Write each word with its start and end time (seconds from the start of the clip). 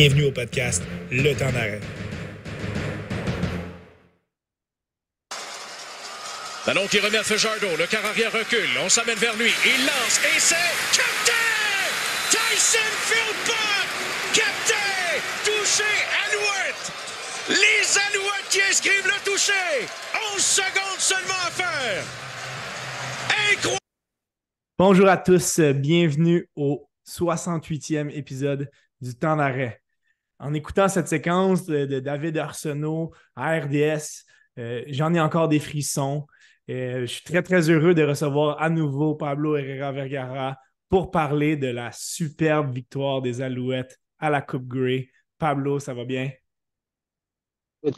Bienvenue 0.00 0.26
au 0.26 0.30
podcast 0.30 0.84
Le 1.10 1.34
temps 1.34 1.50
d'arrêt. 1.50 1.80
Ballon 6.64 6.86
qui 6.86 7.00
remet 7.00 7.18
à 7.18 7.24
Fajardo. 7.24 7.66
Le 7.76 7.84
quart 7.88 8.06
arrière 8.06 8.30
recule. 8.30 8.68
On 8.80 8.88
s'amène 8.88 9.18
vers 9.18 9.36
lui. 9.36 9.50
Il 9.66 9.86
lance 9.86 10.20
et 10.22 10.38
c'est 10.38 10.54
Captain! 10.96 11.32
Tyson 12.30 12.78
Philpott! 13.08 13.88
Captain! 14.34 15.18
Touché 15.44 15.82
Alouette! 16.28 16.92
Les 17.48 17.98
Alouettes 17.98 18.48
qui 18.50 18.60
inscrivent 18.70 19.04
le 19.04 19.24
toucher! 19.24 19.88
11 20.36 20.40
secondes 20.40 21.00
seulement 21.00 21.42
à 21.44 21.50
faire! 21.50 22.04
Incroyable! 23.50 23.78
Bonjour 24.78 25.08
à 25.08 25.16
tous, 25.16 25.58
bienvenue 25.58 26.48
au 26.54 26.88
68e 27.04 28.10
épisode 28.10 28.70
du 29.00 29.16
temps 29.16 29.34
d'arrêt. 29.34 29.82
En 30.40 30.54
écoutant 30.54 30.88
cette 30.88 31.08
séquence 31.08 31.66
de, 31.66 31.98
David 31.98 32.38
Arsenault 32.38 33.12
à 33.34 33.58
RDS, 33.58 34.24
euh, 34.58 34.84
j'en 34.86 35.12
ai 35.12 35.20
encore 35.20 35.48
des 35.48 35.58
frissons. 35.58 36.26
Euh, 36.70 37.00
je 37.00 37.06
suis 37.06 37.24
très, 37.24 37.42
très 37.42 37.68
heureux 37.70 37.94
de 37.94 38.04
recevoir 38.04 38.60
à 38.62 38.70
nouveau 38.70 39.16
Pablo 39.16 39.56
Herrera 39.56 39.90
Vergara 39.90 40.56
pour 40.88 41.10
parler 41.10 41.56
de 41.56 41.66
la 41.66 41.90
superbe 41.92 42.72
victoire 42.72 43.20
des 43.20 43.40
Alouettes 43.42 43.98
à 44.18 44.30
la 44.30 44.40
Coupe 44.40 44.66
Grey. 44.66 45.10
Pablo, 45.38 45.80
ça 45.80 45.92
va 45.92 46.04
bien? 46.04 46.30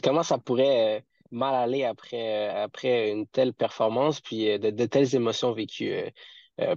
Comment 0.03 0.23
ça 0.23 0.37
pourrait 0.37 0.97
euh, 0.97 1.01
mal 1.31 1.53
aller 1.53 1.83
après, 1.83 2.49
après 2.49 3.11
une 3.11 3.27
telle 3.27 3.53
performance 3.53 4.19
puis 4.19 4.59
de, 4.59 4.85
telles 4.85 5.15
émotions 5.15 5.53
vécues 5.53 5.93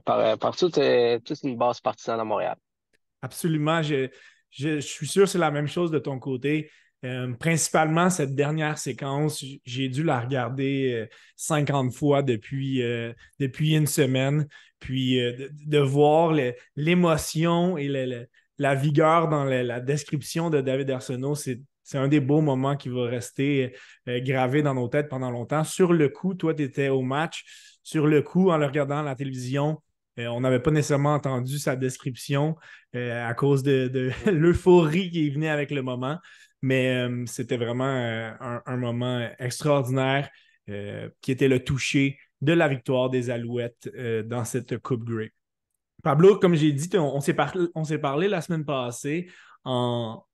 par, 0.04 0.38
par 0.38 0.56
toute, 0.56 0.78
toute 1.24 1.42
une 1.42 1.56
base 1.56 1.80
partisane 1.80 2.20
à 2.20 2.24
Montréal? 2.24 2.56
Absolument. 3.22 3.82
Je, 3.82 4.10
je, 4.54 4.80
suis 4.80 5.06
sûr 5.06 5.24
que 5.24 5.30
c'est 5.30 5.38
la 5.38 5.50
même 5.50 5.66
chose 5.66 5.90
de 5.90 5.98
ton 5.98 6.18
côté. 6.18 6.70
Euh, 7.04 7.32
principalement, 7.34 8.08
cette 8.08 8.34
dernière 8.34 8.78
séquence, 8.78 9.44
j'ai 9.64 9.88
dû 9.88 10.02
la 10.02 10.20
regarder 10.20 11.06
50 11.36 11.86
euh, 11.86 11.90
fois 11.90 12.22
depuis, 12.22 12.82
euh, 12.82 13.12
depuis 13.38 13.74
une 13.74 13.86
semaine. 13.86 14.46
Puis 14.78 15.16
de, 15.16 15.78
voir 15.78 16.34
l'émotion 16.76 17.78
et 17.78 17.88
la 18.58 18.74
vigueur 18.74 19.28
dans 19.28 19.44
la, 19.44 19.80
description 19.80 20.50
de 20.50 20.60
David 20.60 20.90
Arsenault, 20.90 21.34
c'est 21.34 21.62
un 21.94 22.06
des 22.06 22.20
beaux 22.20 22.42
moments 22.42 22.76
qui 22.76 22.90
va 22.90 23.06
rester 23.06 23.74
gravé 24.06 24.60
dans 24.62 24.74
nos 24.74 24.88
têtes 24.88 25.08
pendant 25.08 25.30
longtemps. 25.30 25.64
Sur 25.64 25.94
le 25.94 26.10
coup, 26.10 26.34
toi, 26.34 26.52
tu 26.52 26.64
étais 26.64 26.90
au 26.90 27.00
match. 27.00 27.44
Sur 27.82 28.06
le 28.06 28.20
coup, 28.20 28.50
en 28.50 28.58
le 28.58 28.66
regardant 28.66 28.98
à 28.98 29.02
la 29.02 29.14
télévision, 29.14 29.80
euh, 30.18 30.26
on 30.28 30.40
n'avait 30.40 30.60
pas 30.60 30.70
nécessairement 30.70 31.14
entendu 31.14 31.58
sa 31.58 31.76
description 31.76 32.56
euh, 32.94 33.26
à 33.26 33.34
cause 33.34 33.62
de, 33.62 34.10
l'euphorie 34.30 35.10
qui 35.10 35.30
venait 35.30 35.48
avec 35.48 35.70
le 35.70 35.82
moment, 35.82 36.18
mais 36.62 36.94
euh, 36.94 37.24
c'était 37.26 37.56
vraiment 37.56 37.84
un, 37.84 38.76
moment 38.76 39.28
extraordinaire 39.38 40.28
qui 41.20 41.30
était 41.30 41.48
le 41.48 41.62
toucher 41.62 42.18
de 42.40 42.54
la 42.54 42.68
victoire 42.68 43.10
des 43.10 43.28
Alouettes 43.28 43.90
dans 44.26 44.46
cette 44.46 44.78
Coupe 44.78 45.04
Grey. 45.04 45.30
Pablo, 46.02 46.38
comme 46.38 46.54
j'ai 46.54 46.72
dit, 46.72 46.88
on, 46.96 47.20
s'est 47.20 47.34
parlé, 47.34 48.28
la 48.28 48.40
semaine 48.40 48.64
passée 48.64 49.28
en 49.64 50.24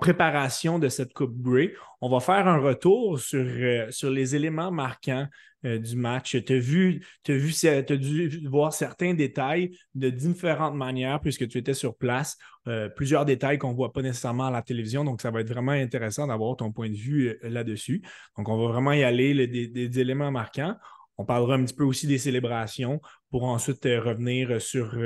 préparation 0.00 0.78
de 0.78 0.88
cette 0.88 1.12
Coupe 1.12 1.40
Grey. 1.40 1.74
On 2.00 2.08
va 2.08 2.20
faire 2.20 2.46
un 2.46 2.58
retour 2.58 3.18
sur, 3.18 3.44
sur 3.90 4.10
les 4.10 4.36
éléments 4.36 4.70
marquants 4.70 5.26
euh, 5.66 5.78
du 5.78 5.94
match. 5.94 6.42
Tu 6.42 6.52
as 6.54 6.58
vu, 6.58 7.02
dû 7.26 8.48
voir 8.48 8.72
certains 8.72 9.12
détails 9.12 9.76
de 9.94 10.08
différentes 10.08 10.74
manières 10.74 11.20
puisque 11.20 11.46
tu 11.48 11.58
étais 11.58 11.74
sur 11.74 11.96
place. 11.96 12.38
Euh, 12.66 12.88
plusieurs 12.88 13.26
détails 13.26 13.58
qu'on 13.58 13.72
ne 13.72 13.76
voit 13.76 13.92
pas 13.92 14.00
nécessairement 14.00 14.46
à 14.46 14.50
la 14.50 14.62
télévision. 14.62 15.04
Donc, 15.04 15.20
ça 15.20 15.30
va 15.30 15.42
être 15.42 15.50
vraiment 15.50 15.72
intéressant 15.72 16.26
d'avoir 16.26 16.56
ton 16.56 16.72
point 16.72 16.88
de 16.88 16.96
vue 16.96 17.28
euh, 17.28 17.50
là-dessus. 17.50 18.00
Donc, 18.38 18.48
on 18.48 18.56
va 18.56 18.72
vraiment 18.72 18.92
y 18.92 19.02
aller 19.02 19.46
des, 19.46 20.00
éléments 20.00 20.30
marquants. 20.30 20.76
On 21.18 21.26
parlera 21.26 21.56
un 21.56 21.64
petit 21.64 21.74
peu 21.74 21.84
aussi 21.84 22.06
des 22.06 22.16
célébrations 22.16 23.02
pour 23.30 23.44
ensuite 23.44 23.84
revenir 23.84 24.62
sur, 24.62 24.96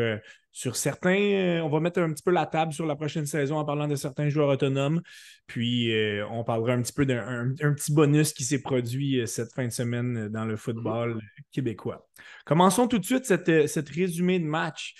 sur 0.54 0.76
certains. 0.76 1.60
on 1.64 1.68
va 1.68 1.80
mettre 1.80 2.00
un 2.00 2.12
petit 2.12 2.22
peu 2.22 2.30
la 2.30 2.46
table 2.46 2.72
sur 2.72 2.86
la 2.86 2.94
prochaine 2.94 3.26
saison 3.26 3.58
en 3.58 3.64
parlant 3.64 3.88
de 3.88 3.96
certains 3.96 4.28
joueurs 4.28 4.48
autonomes. 4.48 5.02
Puis 5.48 5.92
euh, 5.92 6.24
on 6.30 6.44
parlera 6.44 6.72
un 6.72 6.80
petit 6.80 6.92
peu 6.92 7.04
d'un 7.04 7.52
petit 7.74 7.92
bonus 7.92 8.32
qui 8.32 8.44
s'est 8.44 8.62
produit 8.62 9.20
euh, 9.20 9.26
cette 9.26 9.52
fin 9.52 9.66
de 9.66 9.72
semaine 9.72 10.16
euh, 10.16 10.28
dans 10.28 10.44
le 10.44 10.56
football 10.56 11.20
québécois. 11.50 12.06
Commençons 12.46 12.86
tout 12.86 13.00
de 13.00 13.04
suite 13.04 13.24
cette, 13.26 13.66
cette 13.66 13.88
résumé 13.88 14.38
de 14.38 14.44
match. 14.44 14.94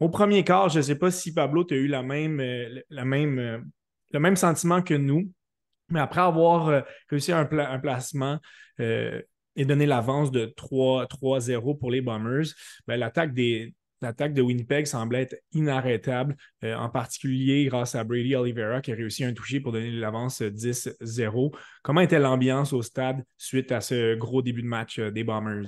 au 0.00 0.08
premier 0.08 0.42
quart, 0.42 0.68
je 0.68 0.78
ne 0.78 0.82
sais 0.82 0.98
pas 0.98 1.12
si 1.12 1.32
Pablo, 1.32 1.62
tu 1.62 1.74
as 1.74 1.76
eu 1.76 1.86
la 1.86 2.02
même, 2.02 2.42
la 2.90 3.04
même, 3.04 3.64
le 4.12 4.20
même 4.20 4.36
sentiment 4.36 4.82
que 4.82 4.94
nous, 4.94 5.30
mais 5.90 6.00
après 6.00 6.22
avoir 6.22 6.84
réussi 7.08 7.30
un, 7.30 7.48
un 7.52 7.78
placement 7.78 8.40
et 8.78 9.64
donné 9.64 9.86
l'avance 9.86 10.32
de 10.32 10.46
3-0 10.46 11.78
pour 11.78 11.90
les 11.90 12.00
Bombers, 12.00 12.48
ben, 12.86 12.98
l'attaque 12.98 13.32
des, 13.32 13.74
L'attaque 14.04 14.34
de 14.34 14.42
Winnipeg 14.42 14.84
semblait 14.84 15.22
être 15.22 15.36
inarrêtable, 15.52 16.36
euh, 16.62 16.74
en 16.76 16.90
particulier 16.90 17.64
grâce 17.64 17.94
à 17.94 18.04
Brady 18.04 18.36
Oliveira 18.36 18.82
qui 18.82 18.92
a 18.92 18.94
réussi 18.94 19.24
un 19.24 19.32
toucher 19.32 19.60
pour 19.60 19.72
donner 19.72 19.90
l'avance 19.90 20.42
10-0. 20.42 21.56
Comment 21.82 22.02
était 22.02 22.18
l'ambiance 22.18 22.74
au 22.74 22.82
stade 22.82 23.24
suite 23.38 23.72
à 23.72 23.80
ce 23.80 24.14
gros 24.14 24.42
début 24.42 24.60
de 24.60 24.66
match 24.66 24.98
euh, 24.98 25.10
des 25.10 25.24
Bombers? 25.24 25.64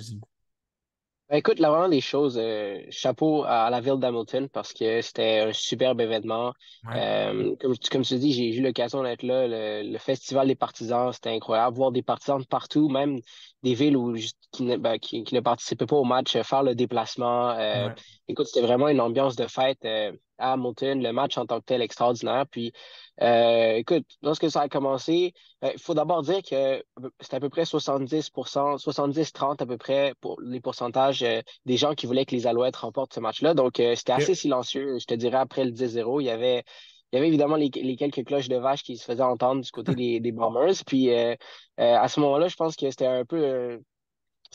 Ben, 1.29 1.37
écoute, 1.37 1.57
là, 1.57 1.71
vraiment 1.71 1.89
des 1.89 1.99
choses, 1.99 2.37
euh, 2.39 2.79
chapeau 2.91 3.43
à 3.43 3.71
la 3.71 3.81
ville 3.81 3.97
d'Hamilton 3.97 4.47
parce 4.49 4.71
que 4.71 5.01
c'était 5.01 5.39
un 5.39 5.51
superbe 5.51 5.99
événement. 5.99 6.53
comme, 6.83 7.75
comme 7.91 8.03
tu 8.03 8.19
dis, 8.19 8.33
j'ai 8.33 8.55
eu 8.55 8.61
l'occasion 8.61 9.01
d'être 9.01 9.23
là. 9.23 9.47
Le, 9.47 9.97
festival 9.97 10.47
des 10.47 10.55
partisans, 10.55 11.11
c'était 11.11 11.31
incroyable. 11.31 11.75
Voir 11.75 11.91
des 11.91 12.03
partisans 12.03 12.39
de 12.39 12.45
partout, 12.45 12.87
même 12.87 13.19
des 13.63 13.73
villes 13.73 13.97
où, 13.97 14.15
qui, 14.51 14.63
ne, 14.63 14.77
ben, 14.77 14.97
qui, 14.99 15.23
ne 15.31 15.39
participaient 15.39 15.85
pas 15.85 15.95
au 15.95 16.03
match, 16.03 16.35
euh, 16.35 16.43
faire 16.43 16.63
le 16.63 16.75
déplacement. 16.75 17.51
Euh, 17.51 17.89
écoute, 18.27 18.47
c'était 18.47 18.65
vraiment 18.65 18.87
une 18.87 19.01
ambiance 19.01 19.35
de 19.35 19.47
fête 19.47 19.83
euh, 19.85 20.11
à 20.37 20.53
Hamilton, 20.53 21.01
le 21.01 21.11
match 21.11 21.37
en 21.37 21.45
tant 21.45 21.59
que 21.59 21.65
tel 21.65 21.81
extraordinaire. 21.81 22.45
Puis, 22.49 22.71
écoute, 23.19 24.05
lorsque 24.21 24.51
ça 24.51 24.61
a 24.61 24.69
commencé, 24.69 25.33
il 25.63 25.79
faut 25.79 25.95
d'abord 25.95 26.21
dire 26.21 26.43
que 26.43 26.83
c'était 27.19 27.37
à 27.37 27.39
peu 27.39 27.49
près 27.49 27.63
70% 27.63 28.77
70-30 28.77 29.63
à 29.63 29.65
peu 29.65 29.77
près 29.77 30.13
pour 30.21 30.39
les 30.41 30.61
pourcentages 30.61 31.25
des 31.65 31.77
gens 31.77 31.95
qui 31.95 32.05
voulaient 32.05 32.25
que 32.25 32.35
les 32.35 32.45
Alouettes 32.45 32.75
remportent 32.75 33.15
ce 33.15 33.19
match-là. 33.19 33.55
Donc, 33.55 33.77
c'était 33.77 34.11
assez 34.11 34.35
silencieux. 34.35 34.99
Je 34.99 35.05
te 35.05 35.15
dirais, 35.15 35.37
après 35.37 35.65
le 35.65 35.71
10-0, 35.71 36.21
il 36.21 36.25
y 36.25 36.29
avait 36.29 36.63
il 37.11 37.15
y 37.15 37.19
avait 37.19 37.27
évidemment 37.27 37.55
les, 37.55 37.69
quelques 37.69 38.25
cloches 38.25 38.49
de 38.49 38.57
vache 38.57 38.83
qui 38.83 38.97
se 38.97 39.05
faisaient 39.05 39.21
entendre 39.23 39.61
du 39.61 39.71
côté 39.71 39.95
des, 39.95 40.19
des 40.19 40.31
Bombers. 40.31 40.83
Puis 40.85 41.09
euh, 41.13 41.35
euh, 41.79 41.95
à 41.95 42.07
ce 42.07 42.19
moment-là, 42.19 42.47
je 42.47 42.55
pense 42.55 42.75
que 42.75 42.89
c'était 42.89 43.07
un 43.07 43.25
peu 43.25 43.37
euh, 43.37 43.77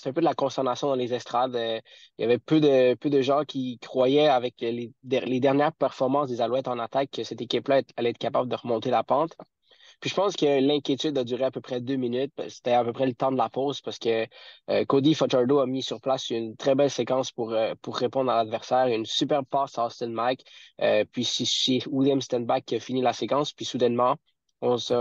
un 0.05 0.13
peu 0.13 0.21
de 0.21 0.27
la 0.27 0.35
consternation 0.35 0.89
dans 0.89 0.95
les 0.95 1.15
estrades. 1.15 1.55
il 1.55 2.23
y 2.23 2.25
avait 2.25 2.39
peu 2.39 2.61
de, 2.61 2.95
peu 2.95 3.11
de 3.11 3.23
gens 3.23 3.45
qui 3.45 3.79
croyaient 3.79 4.29
avec 4.29 4.55
les, 4.61 4.93
les 5.03 5.41
dernières 5.41 5.73
performances 5.73 6.29
des 6.29 6.41
Alouettes 6.41 6.69
en 6.69 6.79
attaque 6.79 7.11
que 7.11 7.25
cette 7.25 7.41
équipe-là 7.43 7.83
allait 7.97 8.11
être 8.11 8.19
capable 8.19 8.49
de 8.49 8.57
remonter 8.57 8.91
la 8.91 9.05
pente. 9.05 9.37
Puis 10.03 10.11
je 10.11 10.17
pense 10.17 10.35
que 10.35 10.61
l'inquiétude 10.61 11.17
a 11.17 11.23
duré 11.23 11.45
à 11.45 11.53
peu 11.53 11.61
près 11.61 11.81
deux 11.81 11.95
minutes. 11.95 12.33
C'était 12.49 12.73
à 12.73 12.85
peu 12.85 12.93
près 12.93 13.07
le 13.07 13.15
temps 13.15 13.31
de 13.31 13.37
la 13.37 13.49
pause 13.49 13.81
parce 13.81 14.01
que 14.01 14.27
euh, 14.69 14.85
Cody 14.85 15.15
Fajardo 15.15 15.61
a 15.61 15.67
mis 15.67 15.81
sur 15.81 16.01
place 16.01 16.31
une 16.31 16.57
très 16.57 16.75
belle 16.75 16.91
séquence 16.91 17.31
pour, 17.31 17.53
euh, 17.53 17.75
pour 17.81 17.97
répondre 17.97 18.29
à 18.33 18.39
l'adversaire. 18.39 18.89
Une 18.89 19.07
superbe 19.07 19.47
passe 19.49 19.79
à 19.79 19.87
Austin 19.87 20.09
Mike. 20.09 20.45
Euh, 20.81 21.05
puis 21.13 21.25
c'est 21.25 21.87
William 21.87 22.21
Stenback 22.21 22.65
qui 22.65 22.75
a 22.75 22.81
fini 22.81 23.01
la 23.01 23.13
séquence. 23.13 23.53
Puis 23.53 23.65
soudainement, 23.65 24.17
on 24.61 24.77
se. 24.77 24.93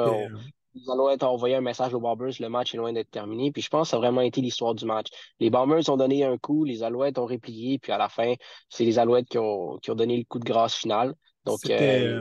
nous 0.76 0.92
allons 0.92 1.10
être 1.10 1.24
envoyé 1.24 1.56
un 1.56 1.62
message 1.62 1.96
aux 1.96 2.00
Bombers, 2.00 2.34
le 2.40 2.50
match 2.50 2.76
est 2.76 2.78
loin 2.78 2.94
d'être 2.94 3.10
terminé. 3.10 3.52
Puis 3.52 3.64
je 3.64 3.70
pense 3.70 3.88
que 3.88 3.90
ça 3.90 3.98
a 3.98 4.00
vraiment 4.00 4.22
été 4.22 4.40
l'histoire 4.40 4.76
du 4.76 4.86
match. 4.86 5.08
Les 5.40 5.50
Bombers 5.50 5.90
ont 5.90 5.98
donné 5.98 6.26
un 6.26 6.38
coup, 6.38 6.64
les 6.64 6.84
Alouettes 6.84 7.18
ont 7.18 7.26
replié, 7.26 7.80
puis 7.80 7.92
à 7.92 7.98
la 7.98 8.08
fin, 8.08 8.36
c'est 8.70 8.86
les 8.86 9.00
Alouettes 9.00 9.28
qui 9.28 9.40
ont, 9.40 9.80
qui 9.80 9.90
ont 9.90 9.96
donné 9.96 10.16
le 10.16 10.26
coup 10.26 10.38
de 10.38 10.46
grâce 10.46 10.76
final. 10.76 11.16
Donc, 11.44 11.58
c'était 11.64 12.20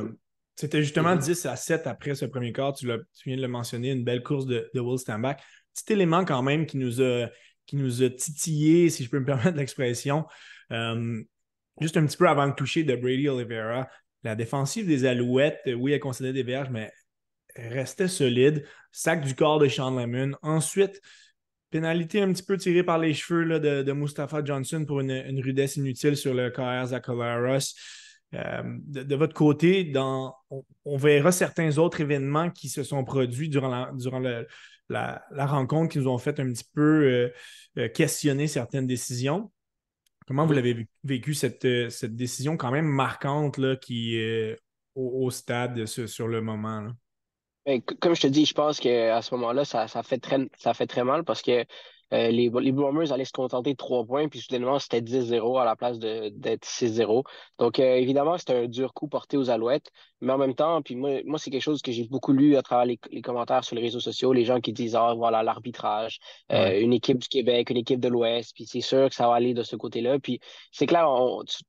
justement 0.72 1.16
10 1.16 1.46
à 1.46 1.56
7 1.56 1.86
après 1.86 2.14
ce 2.14 2.24
premier 2.24 2.52
quart. 2.52 2.74
Tu, 2.74 2.86
viens 2.86 3.36
de 3.36 3.42
le 3.42 3.48
mentionner, 3.48 3.90
une 3.90 4.04
belle 4.04 4.22
course 4.22 4.46
de, 4.46 4.70
Will 4.74 4.98
Stanback. 4.98 5.42
Petit 5.74 5.92
élément 5.92 6.24
quand 6.24 6.42
même 6.42 6.66
qui 6.66 6.76
nous 6.76 7.00
a, 7.00 7.28
qui 7.66 7.76
nous 7.76 8.02
a 8.02 8.10
titillé, 8.10 8.90
si 8.90 9.04
je 9.04 9.10
peux 9.10 9.20
me 9.20 9.24
permettre 9.26 9.56
l'expression. 9.56 10.26
Euh, 10.72 11.22
juste 11.80 11.96
un 11.96 12.06
petit 12.06 12.16
peu 12.16 12.28
avant 12.28 12.46
le 12.46 12.54
toucher 12.54 12.84
de 12.84 12.94
Brady 12.96 13.28
Oliveira, 13.28 13.88
la 14.22 14.34
défensive 14.34 14.86
des 14.86 15.06
Alouettes, 15.06 15.60
oui, 15.76 15.92
elle 15.92 16.00
concédait 16.00 16.32
des 16.32 16.42
verges, 16.42 16.70
mais 16.70 16.90
restait 17.56 18.08
solide. 18.08 18.64
Sac 18.92 19.24
du 19.24 19.34
corps 19.34 19.58
de 19.58 19.68
Sean 19.68 19.90
Lemon. 19.98 20.36
Ensuite, 20.42 21.00
pénalité 21.70 22.20
un 22.20 22.32
petit 22.32 22.42
peu 22.42 22.56
tirée 22.56 22.82
par 22.82 22.98
les 22.98 23.14
cheveux 23.14 23.44
là, 23.44 23.58
de, 23.58 23.82
de 23.82 23.92
Mustafa 23.92 24.44
Johnson 24.44 24.84
pour 24.84 25.00
une, 25.00 25.40
rudesse 25.40 25.76
inutile 25.76 26.16
sur 26.16 26.34
le 26.34 26.50
KR 26.50 26.88
Zacharias. 26.88 27.74
Euh, 28.34 28.62
de, 28.64 29.14
votre 29.16 29.34
côté, 29.34 29.84
dans, 29.84 30.36
on, 30.84 30.96
verra 30.96 31.32
certains 31.32 31.78
autres 31.78 32.00
événements 32.00 32.50
qui 32.50 32.68
se 32.68 32.84
sont 32.84 33.02
produits 33.04 33.48
durant 33.48 33.68
la, 33.68 33.90
durant 33.94 34.20
la, 34.88 35.22
rencontre 35.46 35.92
qui 35.92 35.98
nous 35.98 36.08
ont 36.08 36.18
fait 36.18 36.38
un 36.38 36.52
petit 36.52 36.68
peu 36.72 36.80
euh, 36.80 37.32
euh, 37.78 37.88
questionner 37.88 38.46
certaines 38.46 38.86
décisions. 38.86 39.50
Comment 40.28 40.46
vous 40.46 40.52
l'avez 40.52 40.86
vécu 41.02 41.34
cette, 41.34 41.66
cette, 41.90 42.14
décision 42.14 42.56
quand 42.56 42.70
même 42.70 42.86
marquante 42.86 43.58
là, 43.58 43.74
qui, 43.74 44.16
au, 44.94 45.28
stade 45.32 45.86
sur, 45.86 46.28
le 46.28 46.40
moment. 46.40 46.86
Ben, 47.66 47.82
comme 47.82 48.14
je 48.14 48.22
te 48.22 48.26
dis, 48.28 48.44
je 48.44 48.54
pense 48.54 48.78
qu'à 48.78 49.20
ce 49.22 49.34
moment-là, 49.34 49.64
ça, 49.64 49.88
ça, 49.88 50.04
fait 50.04 50.18
très, 50.18 50.38
ça 50.56 50.72
fait 50.72 50.86
très 50.86 51.02
mal 51.02 51.24
parce 51.24 51.42
que 51.42 51.64
euh, 52.12 52.28
les, 52.30 52.50
les 52.50 52.72
Bombers 52.72 53.12
allaient 53.12 53.24
se 53.24 53.32
contenter 53.32 53.72
de 53.72 53.76
trois 53.76 54.04
points, 54.04 54.28
puis 54.28 54.40
soudainement, 54.40 54.78
c'était 54.78 55.00
10-0 55.00 55.58
à 55.58 55.64
la 55.64 55.76
place 55.76 55.98
d'être 55.98 56.64
6-0. 56.64 57.24
Donc, 57.58 57.78
euh, 57.78 57.96
évidemment, 57.96 58.38
c'était 58.38 58.54
un 58.64 58.66
dur 58.68 58.92
coup 58.94 59.08
porté 59.08 59.36
aux 59.36 59.50
Alouettes, 59.50 59.90
mais 60.20 60.32
en 60.32 60.38
même 60.38 60.55
temps, 60.55 60.82
puis 60.82 60.96
moi, 60.96 61.22
moi 61.25 61.38
c'est 61.38 61.50
quelque 61.50 61.62
chose 61.62 61.82
que 61.82 61.93
j'ai 61.93 62.06
beaucoup 62.06 62.32
lu 62.32 62.56
à 62.56 62.62
travers 62.62 62.84
les, 62.87 63.22
commentaires 63.22 63.64
sur 63.64 63.76
les 63.76 63.82
réseaux 63.82 64.00
sociaux, 64.00 64.32
les 64.32 64.44
gens 64.44 64.61
qui 64.61 64.72
disent, 64.72 64.94
ah, 64.96 65.14
voilà, 65.14 65.43
l'arbitrage, 65.43 66.19
euh, 66.52 66.81
une 66.81 66.93
équipe 66.93 67.19
du 67.19 67.28
Québec, 67.28 67.70
une 67.70 67.78
équipe 67.78 68.00
de 68.00 68.08
l'Ouest, 68.08 68.52
puis 68.55 68.67
c'est 68.67 68.81
sûr 68.81 69.08
que 69.08 69.14
ça 69.14 69.28
va 69.28 69.34
aller 69.34 69.55
de 69.55 69.62
ce 69.62 69.76
côté-là. 69.76 70.19
Puis 70.19 70.40
c'est 70.72 70.87
clair, 70.87 71.06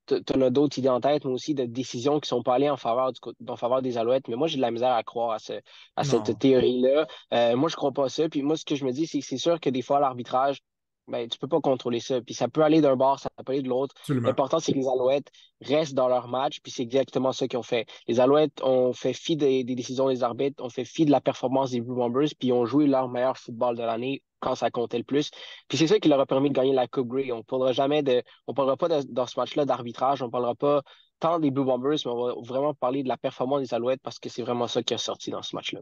tu 0.07 0.15
en 0.35 0.41
as 0.41 0.49
d'autres 0.49 0.77
idées 0.79 0.89
en 0.89 1.01
tête, 1.01 1.25
mais 1.25 1.31
aussi 1.31 1.53
de 1.53 1.65
décisions 1.65 2.19
qui 2.19 2.27
sont 2.27 2.43
pas 2.43 2.55
allées 2.55 2.69
en 2.69 2.77
faveur, 2.77 3.11
du, 3.11 3.19
en 3.47 3.55
faveur 3.55 3.81
des 3.81 3.97
Alouettes, 3.97 4.27
mais 4.27 4.35
moi, 4.35 4.47
j'ai 4.47 4.57
de 4.57 4.61
la 4.61 4.71
misère 4.71 4.93
à 4.93 5.03
croire 5.03 5.31
à, 5.31 5.39
ce, 5.39 5.53
à 5.95 6.03
cette 6.03 6.37
théorie-là. 6.39 7.07
moi, 7.55 7.69
je 7.69 7.75
crois 7.75 7.91
pas 7.91 8.09
ça. 8.09 8.27
Puis 8.29 8.41
moi, 8.41 8.57
ce 8.57 8.65
que 8.65 8.75
je 8.75 8.85
me 8.85 8.91
dis, 8.91 9.07
c'est 9.07 9.19
que 9.19 9.25
c'est 9.25 9.37
sûr 9.37 9.59
que 9.59 9.69
des 9.69 9.81
fois, 9.81 9.99
l'arbitrage 9.99 10.61
ben, 11.11 11.27
tu 11.27 11.35
ne 11.35 11.39
peux 11.39 11.47
pas 11.47 11.59
contrôler 11.59 11.99
ça. 11.99 12.21
Puis 12.21 12.33
ça 12.33 12.47
peut 12.47 12.61
aller 12.61 12.81
d'un 12.81 12.95
bord, 12.95 13.19
ça 13.19 13.29
peut 13.45 13.51
aller 13.51 13.61
de 13.61 13.69
l'autre. 13.69 13.93
L'important, 14.07 14.59
c'est 14.59 14.71
que 14.71 14.77
les 14.77 14.87
Alouettes 14.87 15.29
restent 15.61 15.93
dans 15.93 16.07
leur 16.07 16.27
match, 16.27 16.59
puis 16.61 16.71
c'est 16.71 16.83
exactement 16.83 17.33
ça 17.33 17.47
qu'ils 17.47 17.59
ont 17.59 17.63
fait. 17.63 17.85
Les 18.07 18.19
Alouettes 18.19 18.61
ont 18.63 18.93
fait 18.93 19.13
fi 19.13 19.35
des, 19.35 19.63
décisions 19.63 20.07
des 20.07 20.23
arbitres, 20.23 20.63
ont 20.63 20.69
fait 20.69 20.85
fi 20.85 21.05
de 21.05 21.11
la 21.11 21.21
performance 21.21 21.71
des 21.71 21.81
Blue 21.81 21.95
Bombers, 21.95 22.29
puis 22.39 22.51
ont 22.51 22.65
joué 22.65 22.87
leur 22.87 23.09
meilleur 23.09 23.37
football 23.37 23.77
de 23.77 23.83
l'année 23.83 24.23
quand 24.39 24.55
ça 24.55 24.71
comptait 24.71 24.97
le 24.97 25.03
plus. 25.03 25.29
Puis 25.67 25.77
c'est 25.77 25.87
ça 25.87 25.99
qui 25.99 26.09
leur 26.09 26.19
a 26.19 26.25
permis 26.25 26.49
de 26.49 26.55
gagner 26.55 26.73
la 26.73 26.87
Coupe 26.87 27.09
Grey. 27.09 27.31
On 27.31 27.37
ne 27.37 27.43
parlera 27.43 27.73
jamais 27.73 28.01
de. 28.01 28.23
On 28.47 28.53
parlera 28.53 28.77
pas 28.77 28.87
dans 28.87 29.27
ce 29.27 29.39
match-là 29.39 29.65
d'arbitrage, 29.65 30.21
on 30.21 30.27
ne 30.27 30.31
parlera 30.31 30.55
pas 30.55 30.81
tant 31.19 31.39
des 31.39 31.51
Blue 31.51 31.65
Bombers, 31.65 31.97
mais 32.05 32.11
on 32.11 32.25
va 32.25 32.33
vraiment 32.41 32.73
parler 32.73 33.03
de 33.03 33.07
la 33.07 33.17
performance 33.17 33.61
des 33.61 33.73
Alouettes 33.73 34.01
parce 34.01 34.17
que 34.17 34.29
c'est 34.29 34.41
vraiment 34.41 34.67
ça 34.67 34.81
qui 34.81 34.93
est 34.93 34.97
sorti 34.97 35.29
dans 35.29 35.43
ce 35.43 35.55
match-là. 35.55 35.81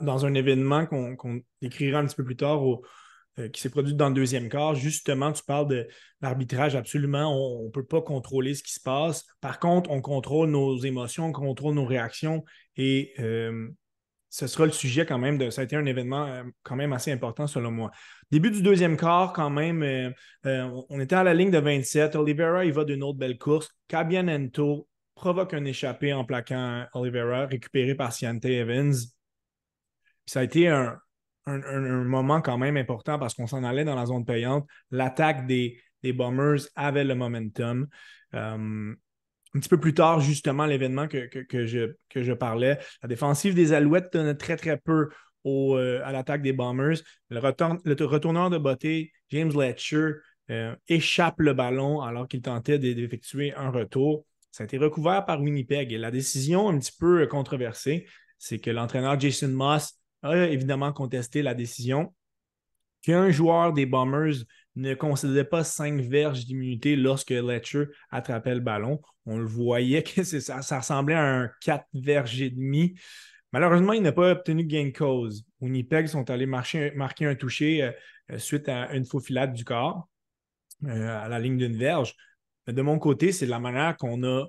Dans, 0.00 0.26
un 0.26 0.34
événement 0.34 0.86
qu'on 0.86 1.40
décrira 1.62 2.00
un 2.00 2.06
petit 2.06 2.16
peu 2.16 2.24
plus 2.24 2.36
tard 2.36 2.62
au 2.62 2.82
euh, 3.38 3.50
qui 3.50 3.60
s'est 3.60 3.68
produit 3.68 3.92
dans 3.92 4.08
le 4.08 4.14
deuxième 4.14 4.48
quart. 4.48 4.74
Justement, 4.74 5.30
tu 5.30 5.42
parles 5.42 5.68
de 5.68 5.86
l'arbitrage, 6.22 6.74
absolument, 6.74 7.36
on 7.36 7.64
ne 7.66 7.70
peut 7.70 7.84
pas 7.84 8.00
contrôler 8.00 8.54
ce 8.54 8.62
qui 8.62 8.72
se 8.72 8.80
passe. 8.80 9.26
Par 9.42 9.58
contre, 9.58 9.90
on 9.90 10.00
contrôle 10.00 10.48
nos 10.48 10.78
émotions, 10.78 11.26
on 11.26 11.32
contrôle 11.32 11.74
nos 11.74 11.84
réactions 11.84 12.44
et 12.78 13.12
euh, 13.18 13.68
ce 14.30 14.46
sera 14.46 14.64
le 14.64 14.72
sujet 14.72 15.04
quand 15.04 15.18
même. 15.18 15.50
Ça 15.50 15.60
a 15.60 15.64
été 15.64 15.76
un 15.76 15.84
événement 15.84 16.24
euh, 16.26 16.44
quand 16.62 16.76
même 16.76 16.94
assez 16.94 17.12
important 17.12 17.46
selon 17.46 17.70
moi. 17.70 17.90
Début 18.30 18.50
du 18.50 18.62
deuxième 18.62 18.96
quart, 18.96 19.34
quand 19.34 19.50
même, 19.50 20.14
on 20.44 20.98
était 20.98 21.14
à 21.14 21.22
la 21.22 21.34
ligne 21.34 21.50
de 21.50 21.58
27. 21.58 22.16
Oliveira, 22.16 22.64
il 22.64 22.72
va 22.72 22.84
d'une 22.84 23.02
autre 23.02 23.18
belle 23.18 23.36
course. 23.36 23.68
Cabianento 23.86 24.88
provoque 25.14 25.52
un 25.52 25.64
échappé 25.66 26.14
en 26.14 26.24
plaquant 26.24 26.86
Oliveira, 26.94 27.46
récupéré 27.46 27.94
par 27.94 28.12
Ciante 28.12 28.46
Evans. 28.46 28.94
ça 30.24 30.40
a 30.40 30.42
été 30.42 30.68
un, 30.68 30.98
un, 31.46 32.04
moment 32.04 32.40
quand 32.40 32.58
même 32.58 32.76
important 32.76 33.18
parce 33.18 33.34
qu'on 33.34 33.46
s'en 33.46 33.64
allait 33.64 33.84
dans 33.84 33.94
la 33.94 34.06
zone 34.06 34.24
payante. 34.24 34.66
L'attaque 34.90 35.46
des, 35.46 35.80
Bombers 36.14 36.60
avait 36.76 37.02
le 37.02 37.16
momentum. 37.16 37.88
Euh, 38.34 38.94
un 39.56 39.58
petit 39.58 39.68
peu 39.68 39.80
plus 39.80 39.94
tard, 39.94 40.20
justement, 40.20 40.66
l'événement 40.66 41.08
que, 41.08 41.28
je, 41.66 41.94
que 42.10 42.22
je 42.22 42.32
parlais, 42.32 42.78
la 43.02 43.08
défensive 43.08 43.54
des 43.54 43.72
Alouettes 43.72 44.12
donnait 44.12 44.36
très, 44.36 44.56
très 44.56 44.76
peu 44.76 45.08
au, 45.42 45.76
euh, 45.76 46.00
à 46.04 46.12
l'attaque 46.12 46.42
des 46.42 46.52
Bombers. 46.52 46.98
Le, 47.30 47.40
retourneur 48.04 48.50
de 48.50 48.58
beauté, 48.58 49.12
James 49.30 49.52
Letcher, 49.58 50.12
euh, 50.50 50.76
échappe 50.86 51.40
le 51.40 51.54
ballon 51.54 52.02
alors 52.02 52.28
qu'il 52.28 52.42
tentait 52.42 52.78
d'effectuer 52.78 53.52
un 53.54 53.70
retour. 53.70 54.26
Ça 54.52 54.62
a 54.62 54.66
été 54.66 54.78
recouvert 54.78 55.24
par 55.24 55.40
Winnipeg. 55.40 55.92
Et 55.92 55.98
la 55.98 56.10
décision 56.10 56.68
un 56.68 56.78
petit 56.78 56.94
peu 56.98 57.26
controversée, 57.26 58.06
c'est 58.38 58.58
que 58.58 58.70
l'entraîneur 58.70 59.18
Jason 59.18 59.48
Moss 59.48 59.98
a 60.30 60.48
évidemment 60.48 60.92
contesté 60.92 61.42
la 61.42 61.54
décision 61.54 62.14
qu'un 63.02 63.30
joueur 63.30 63.72
des 63.72 63.86
Bombers 63.86 64.44
ne 64.74 64.94
concédait 64.94 65.44
pas 65.44 65.64
cinq 65.64 66.00
verges 66.00 66.44
d'immunité 66.44 66.96
lorsque 66.96 67.30
Letcher 67.30 67.84
attrapait 68.10 68.54
le 68.54 68.60
ballon. 68.60 69.00
On 69.24 69.38
le 69.38 69.46
voyait 69.46 70.02
que 70.02 70.22
ça, 70.24 70.58
ressemblait 70.78 71.14
à 71.14 71.42
un 71.42 71.50
4 71.62 71.86
verges 71.94 72.40
et 72.42 72.50
demi. 72.50 72.94
Malheureusement, 73.52 73.92
il 73.92 74.02
n'a 74.02 74.12
pas 74.12 74.32
obtenu 74.32 74.64
gain 74.64 74.86
de 74.86 74.90
cause. 74.90 75.44
Winnipeg 75.60 76.08
sont 76.08 76.28
allés 76.30 76.46
marquer 76.46 77.26
un 77.26 77.34
toucher 77.34 77.82
euh, 77.82 77.92
euh, 78.32 78.38
suite 78.38 78.68
à 78.68 78.92
une 78.94 79.04
faufilade 79.04 79.52
du 79.52 79.64
corps 79.64 80.08
euh, 80.84 81.24
à 81.24 81.28
la 81.28 81.38
ligne 81.38 81.56
d'une 81.56 81.76
verge. 81.76 82.14
de 82.66 82.82
mon 82.82 82.98
côté, 82.98 83.32
c'est 83.32 83.46
la 83.46 83.60
manière 83.60 83.96
qu'on 83.96 84.24
a 84.24 84.46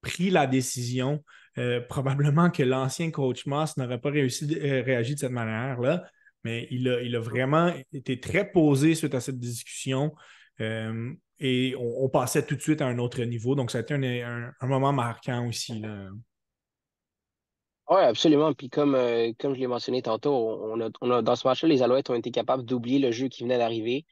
pris 0.00 0.30
la 0.30 0.46
décision 0.46 1.22
euh, 1.60 1.80
probablement 1.82 2.50
que 2.50 2.62
l'ancien 2.62 3.10
coach 3.10 3.44
Moss 3.44 3.76
n'aurait 3.76 4.00
pas 4.00 4.08
réussi 4.08 4.44
à 4.58 4.64
euh, 4.64 4.82
réagir 4.82 5.14
de 5.16 5.20
cette 5.20 5.30
manière-là, 5.30 6.04
mais 6.42 6.66
il 6.70 6.88
a, 6.88 7.02
il 7.02 7.14
a, 7.14 7.20
vraiment 7.20 7.70
été 7.92 8.18
très 8.18 8.50
posé 8.50 8.94
suite 8.94 9.14
à 9.14 9.20
cette 9.20 9.38
discussion. 9.38 10.14
Euh, 10.62 11.12
et 11.38 11.74
on, 11.78 12.08
passait 12.08 12.46
tout 12.46 12.54
de 12.56 12.62
suite 12.62 12.80
à 12.80 12.86
un 12.86 12.98
autre 12.98 13.22
niveau. 13.24 13.54
Donc, 13.54 13.70
ça 13.70 13.78
a 13.78 13.80
été 13.82 13.94
un, 13.94 14.52
moment 14.62 14.92
marquant 14.92 15.46
aussi. 15.46 15.82
Oui, 17.88 18.00
absolument. 18.00 18.52
Puis 18.54 18.68
comme, 18.68 18.92
comme 19.38 19.54
je 19.54 19.60
l'ai 19.60 19.66
mentionné 19.66 20.02
tantôt, 20.02 20.62
on 21.00 21.10
a, 21.10 21.22
dans 21.22 21.36
ce 21.36 21.46
match-là, 21.46 21.68
les 21.68 21.82
Alouettes 21.82 22.10
ont 22.10 22.14
été 22.14 22.30
capables 22.30 22.64
d'oublier 22.64 22.98
le 22.98 23.10
jeu 23.10 23.28
qui 23.28 23.42
venait 23.42 23.58
d'arriver, 23.58 24.04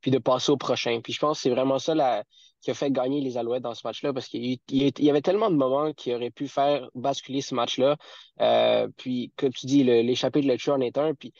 puis 0.00 0.12
de 0.12 0.18
passer 0.18 0.50
au 0.52 0.56
prochain. 0.56 1.00
Puis 1.02 1.12
je 1.12 1.18
pense 1.18 1.38
que 1.38 1.42
c'est 1.42 1.50
vraiment 1.50 1.80
ça 1.80 1.94
la, 1.94 2.24
qui 2.66 2.72
a 2.72 2.74
fait 2.74 2.90
gagner 2.90 3.20
les 3.20 3.38
Alouettes 3.38 3.62
dans 3.62 3.76
ce 3.76 3.86
match-là 3.86 4.12
parce 4.12 4.26
qu'il 4.26 4.58
y 4.72 5.08
avait 5.08 5.20
tellement 5.20 5.50
de 5.50 5.54
moments 5.54 5.92
qui 5.92 6.12
auraient 6.12 6.32
pu 6.32 6.48
faire 6.48 6.90
basculer 6.96 7.40
ce 7.40 7.54
match-là. 7.54 7.96
Euh, 8.40 8.88
puis, 8.96 9.30
comme 9.36 9.52
tu 9.52 9.66
dis, 9.66 9.84
l'échappée 9.84 10.40
de 10.40 10.48
Letcher 10.48 10.72
en 10.72 10.80
est 10.80 10.98
un. 10.98 11.14
Puis, 11.14 11.32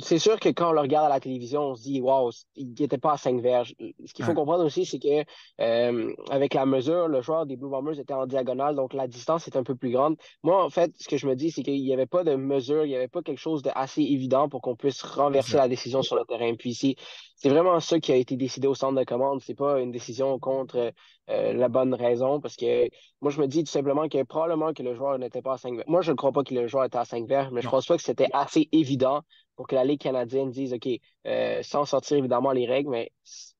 c'est 0.00 0.18
sûr 0.18 0.38
que 0.40 0.48
quand 0.48 0.70
on 0.70 0.72
le 0.72 0.80
regarde 0.80 1.06
à 1.06 1.08
la 1.08 1.20
télévision, 1.20 1.62
on 1.62 1.74
se 1.74 1.82
dit, 1.82 2.00
waouh, 2.00 2.30
il 2.56 2.74
n'était 2.78 2.98
pas 2.98 3.12
à 3.12 3.16
5 3.16 3.40
verges. 3.40 3.74
Ce 4.06 4.12
qu'il 4.12 4.24
faut 4.24 4.34
comprendre 4.34 4.64
aussi, 4.64 4.84
c'est 4.84 4.98
que 4.98 5.24
euh, 5.60 6.12
avec 6.30 6.54
la 6.54 6.66
mesure, 6.66 7.08
le 7.08 7.20
joueur 7.22 7.46
des 7.46 7.56
Blue 7.56 7.68
Bombers 7.68 7.98
était 7.98 8.14
en 8.14 8.26
diagonale, 8.26 8.76
donc 8.76 8.94
la 8.94 9.06
distance 9.06 9.46
est 9.46 9.56
un 9.56 9.62
peu 9.62 9.74
plus 9.74 9.90
grande. 9.90 10.16
Moi, 10.42 10.62
en 10.62 10.70
fait, 10.70 10.92
ce 10.98 11.08
que 11.08 11.16
je 11.16 11.26
me 11.26 11.34
dis, 11.34 11.50
c'est 11.50 11.62
qu'il 11.62 11.82
n'y 11.82 11.92
avait 11.92 12.06
pas 12.06 12.24
de 12.24 12.34
mesure, 12.34 12.84
il 12.84 12.88
n'y 12.88 12.96
avait 12.96 13.08
pas 13.08 13.22
quelque 13.22 13.40
chose 13.40 13.62
d'assez 13.62 14.02
évident 14.02 14.48
pour 14.48 14.62
qu'on 14.62 14.76
puisse 14.76 15.02
renverser 15.02 15.56
la 15.56 15.68
décision 15.68 16.02
sur 16.02 16.16
le 16.16 16.24
terrain. 16.24 16.54
Puis 16.54 16.70
ici, 16.70 16.96
c'est 17.36 17.48
vraiment 17.48 17.78
ça 17.80 18.00
qui 18.00 18.12
a 18.12 18.16
été 18.16 18.36
décidé 18.36 18.66
au 18.66 18.74
centre 18.74 18.98
de 18.98 19.04
commande. 19.04 19.40
C'est 19.42 19.54
pas 19.54 19.80
une 19.80 19.90
décision 19.90 20.38
contre 20.38 20.92
euh, 21.30 21.54
la 21.54 21.68
bonne 21.68 21.94
raison, 21.94 22.40
parce 22.40 22.56
que 22.56 22.88
moi, 23.22 23.30
je 23.30 23.40
me 23.40 23.46
dis 23.46 23.64
tout 23.64 23.70
simplement 23.70 24.08
que 24.08 24.22
probablement 24.24 24.74
que 24.74 24.82
le 24.82 24.94
joueur 24.94 25.18
n'était 25.18 25.40
pas 25.40 25.54
à 25.54 25.58
5 25.58 25.74
verges. 25.74 25.88
Moi, 25.88 26.02
je 26.02 26.10
ne 26.10 26.16
crois 26.16 26.32
pas 26.32 26.44
que 26.44 26.52
le 26.54 26.66
joueur 26.66 26.84
était 26.84 26.98
à 26.98 27.06
5 27.06 27.26
verges, 27.26 27.50
mais 27.50 27.62
je 27.62 27.66
ne 27.66 27.70
pense 27.70 27.86
pas 27.86 27.96
que 27.96 28.02
c'était 28.02 28.28
assez 28.34 28.68
évident 28.72 29.22
pour 29.56 29.66
que 29.66 29.74
la 29.74 29.84
Ligue 29.84 30.00
canadienne 30.00 30.50
dise, 30.50 30.74
OK, 30.74 30.88
euh, 31.26 31.62
sans 31.62 31.86
sortir 31.86 32.18
évidemment 32.18 32.52
les 32.52 32.66
règles, 32.66 32.90
mais 32.90 33.10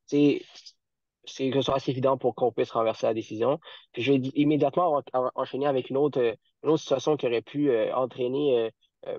c'est 0.07 0.43
que 1.39 1.55
ce 1.55 1.63
soit 1.63 1.77
assez 1.77 1.91
évident 1.91 2.19
pour 2.19 2.35
qu'on 2.35 2.53
puisse 2.53 2.71
renverser 2.71 3.07
la 3.07 3.15
décision. 3.15 3.59
Puis 3.93 4.03
je 4.03 4.13
vais 4.13 4.19
immédiatement 4.35 5.03
enchaîner 5.35 5.67
avec 5.67 5.89
une 5.89 5.97
autre, 5.97 6.21
une 6.63 6.69
autre 6.69 6.81
situation 6.81 7.17
qui 7.17 7.27
aurait 7.27 7.41
pu 7.41 7.71
euh, 7.71 7.95
entraîner, 7.95 8.71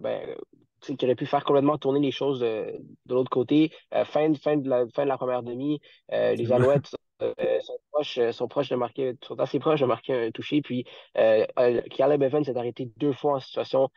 ben, 0.01 0.35
qui 0.81 1.03
aurait 1.03 1.15
pu 1.15 1.25
faire 1.25 1.43
complètement 1.43 1.79
tourner 1.79 1.99
les 1.99 2.11
choses 2.11 2.41
de, 2.41 2.79
l'autre 3.09 3.31
côté. 3.31 3.71
fin, 4.03 4.31
fin, 4.35 4.57
de 4.57 4.69
la, 4.69 4.85
fin 4.89 5.03
de 5.03 5.09
la 5.09 5.17
première 5.17 5.41
demi, 5.41 5.79
les 6.11 6.51
Alouettes 6.51 6.95
sont, 7.19 7.77
proches, 7.91 8.19
sont, 8.31 8.47
proches 8.47 8.69
de 8.69 8.75
marquer, 8.75 9.13
sont 9.21 9.39
assez 9.39 9.59
proches 9.59 9.81
de 9.81 9.85
marquer 9.85 10.13
un 10.27 10.31
toucher. 10.31 10.61
Puis 10.61 10.85
Caleb 11.13 12.23
Evans 12.23 12.43
s'est 12.43 12.57
arrêté 12.57 12.91
deux 12.97 13.13
fois 13.13 13.35
en 13.35 13.39
situation 13.39 13.89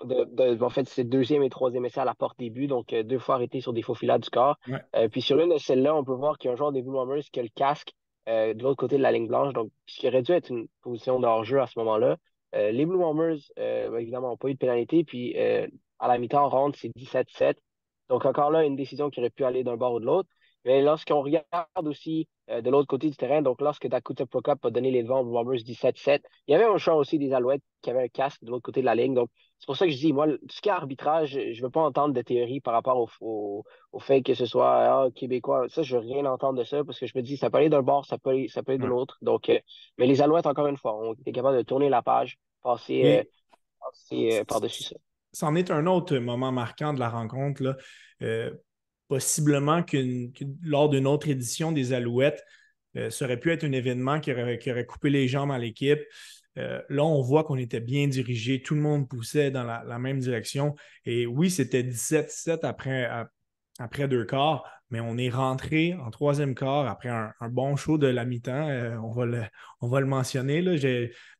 en 0.00 0.70
fait, 0.70 0.88
c'est 0.88 1.04
deuxième 1.04 1.42
et 1.42 1.50
troisième 1.50 1.84
essai 1.84 2.00
à 2.00 2.04
la 2.04 2.14
porte 2.14 2.38
début, 2.38 2.66
donc 2.66 2.92
euh, 2.92 3.02
deux 3.02 3.18
fois 3.18 3.36
arrêté 3.36 3.60
sur 3.60 3.72
des 3.72 3.82
faux 3.82 3.94
filats 3.94 4.18
du 4.18 4.30
corps. 4.30 4.58
Euh, 4.94 5.08
puis 5.08 5.22
sur 5.22 5.38
une 5.40 5.52
de 5.52 5.58
celles-là, 5.58 5.94
on 5.94 6.04
peut 6.04 6.14
voir 6.14 6.38
qu'il 6.38 6.48
y 6.48 6.50
a 6.50 6.54
un 6.54 6.56
joueur 6.56 6.72
des 6.72 6.82
Blue 6.82 6.92
Bombers 6.92 7.22
qui 7.32 7.40
a 7.40 7.42
le 7.42 7.48
casque 7.54 7.92
euh, 8.28 8.54
de 8.54 8.62
l'autre 8.62 8.76
côté 8.76 8.96
de 8.96 9.02
la 9.02 9.12
ligne 9.12 9.26
blanche, 9.26 9.52
donc 9.52 9.70
ce 9.86 9.98
qui 9.98 10.08
aurait 10.08 10.22
dû 10.22 10.32
être 10.32 10.50
une 10.50 10.68
position 10.82 11.18
de 11.18 11.26
hors-jeu 11.26 11.60
à 11.60 11.66
ce 11.66 11.78
moment-là. 11.78 12.16
les 12.52 12.86
Blue 12.86 12.98
Bombers, 12.98 13.38
évidemment, 13.56 14.28
n'ont 14.28 14.36
pas 14.36 14.48
eu 14.48 14.54
de 14.54 14.58
pénalité, 14.58 15.04
puis 15.04 15.36
à 15.36 16.08
la 16.08 16.18
mi-temps, 16.18 16.48
ronde, 16.48 16.76
c'est 16.76 16.90
17-7. 16.96 17.54
Donc 18.08 18.24
encore 18.24 18.50
là, 18.50 18.64
une 18.64 18.76
décision 18.76 19.10
qui 19.10 19.20
aurait 19.20 19.30
pu 19.30 19.44
aller 19.44 19.64
d'un 19.64 19.76
bord 19.76 19.94
ou 19.94 20.00
de 20.00 20.06
l'autre. 20.06 20.28
Mais 20.64 20.82
lorsqu'on 20.82 21.22
regarde 21.22 21.46
aussi 21.86 22.28
de 22.48 22.70
l'autre 22.70 22.88
côté 22.88 23.08
du 23.08 23.16
terrain, 23.16 23.42
donc 23.42 23.60
lorsque 23.60 23.86
Dakota 23.86 24.26
Prokop 24.26 24.64
a 24.64 24.70
donné 24.70 24.90
les 24.90 25.02
devants 25.02 25.20
aux 25.20 25.30
Bombers 25.30 25.60
17-7, 25.60 26.20
il 26.46 26.52
y 26.52 26.54
avait 26.54 26.64
un 26.64 26.78
choix 26.78 26.94
aussi 26.94 27.18
des 27.18 27.32
Alouettes 27.32 27.62
qui 27.82 27.90
avait 27.90 28.04
un 28.04 28.08
casque 28.08 28.42
de 28.42 28.50
l'autre 28.50 28.62
côté 28.62 28.80
de 28.80 28.86
la 28.86 28.94
ligne. 28.94 29.14
Donc 29.14 29.30
c'est 29.58 29.66
pour 29.66 29.76
ça 29.76 29.86
que 29.86 29.92
je 29.92 29.96
dis, 29.96 30.12
moi, 30.12 30.26
ce 30.48 30.60
qui 30.60 30.68
est 30.68 30.72
arbitrage, 30.72 31.30
je 31.30 31.58
ne 31.58 31.62
veux 31.62 31.70
pas 31.70 31.80
entendre 31.80 32.14
de 32.14 32.22
théorie 32.22 32.60
par 32.60 32.74
rapport 32.74 33.08
au, 33.20 33.64
fait 33.98 34.22
que 34.22 34.34
ce 34.34 34.46
soit 34.46 34.84
ah, 34.84 35.08
québécois. 35.14 35.66
Ça, 35.68 35.82
je 35.82 35.96
ne 35.96 36.00
veux 36.00 36.06
rien 36.06 36.24
entendre 36.26 36.60
de 36.60 36.64
ça 36.64 36.84
parce 36.84 37.00
que 37.00 37.06
je 37.06 37.12
me 37.16 37.22
dis, 37.22 37.36
ça 37.36 37.50
peut 37.50 37.58
aller 37.58 37.68
d'un 37.68 37.82
bord, 37.82 38.06
ça 38.06 38.18
peut 38.18 38.30
aller, 38.30 38.48
ça 38.48 38.62
peut 38.62 38.78
de 38.78 38.86
l'autre. 38.86 39.18
Donc, 39.20 39.48
euh, 39.48 39.58
mais 39.98 40.06
les 40.06 40.22
Alouettes, 40.22 40.46
encore 40.46 40.68
une 40.68 40.76
fois, 40.76 40.96
ont 40.96 41.14
été 41.14 41.32
capables 41.32 41.56
de 41.56 41.62
tourner 41.62 41.88
la 41.88 42.02
page, 42.02 42.38
passer, 42.62 43.26
euh, 44.12 44.12
euh, 44.12 44.44
par-dessus 44.44 44.84
ça. 44.84 44.96
C'en 45.32 45.56
est 45.56 45.70
un 45.72 45.86
autre 45.86 46.16
moment 46.18 46.52
marquant 46.52 46.94
de 46.94 47.00
la 47.00 47.10
rencontre. 47.10 47.62
Là. 47.62 47.76
Possiblement 49.08 49.82
que 49.82 49.96
lors 50.62 50.88
d'une 50.88 51.06
autre 51.06 51.28
édition 51.28 51.72
des 51.72 51.92
Alouettes, 51.92 52.44
ça 53.10 53.26
aurait 53.26 53.38
pu 53.38 53.52
être 53.52 53.64
un 53.64 53.72
événement 53.72 54.18
qui 54.18 54.32
aurait, 54.32 54.58
qui 54.58 54.72
aurait 54.72 54.86
coupé 54.86 55.08
les 55.08 55.28
jambes 55.28 55.52
à 55.52 55.58
l'équipe. 55.58 56.00
Euh, 56.58 56.82
là, 56.88 57.04
on 57.04 57.22
voit 57.22 57.44
qu'on 57.44 57.56
était 57.56 57.80
bien 57.80 58.08
dirigé, 58.08 58.60
tout 58.62 58.74
le 58.74 58.80
monde 58.80 59.08
poussait 59.08 59.50
dans 59.50 59.64
la, 59.64 59.98
même 59.98 60.18
direction. 60.18 60.74
Et 61.04 61.26
oui, 61.26 61.50
c'était 61.50 61.82
17-7 61.82 62.64
après, 62.64 63.08
après 63.78 64.08
deux 64.08 64.24
quarts, 64.24 64.64
mais 64.90 65.00
on 65.00 65.16
est 65.18 65.28
rentré 65.28 65.94
en 65.94 66.10
troisième 66.10 66.54
quart 66.54 66.86
après 66.88 67.10
un, 67.10 67.32
bon 67.48 67.76
show 67.76 67.96
de 67.96 68.08
la 68.08 68.24
mi-temps. 68.24 68.68
Euh, 68.68 68.96
on, 68.96 69.12
va 69.12 69.26
le, 69.26 69.42
on 69.80 69.88
va 69.88 70.00
le 70.00 70.06
mentionner. 70.06 70.62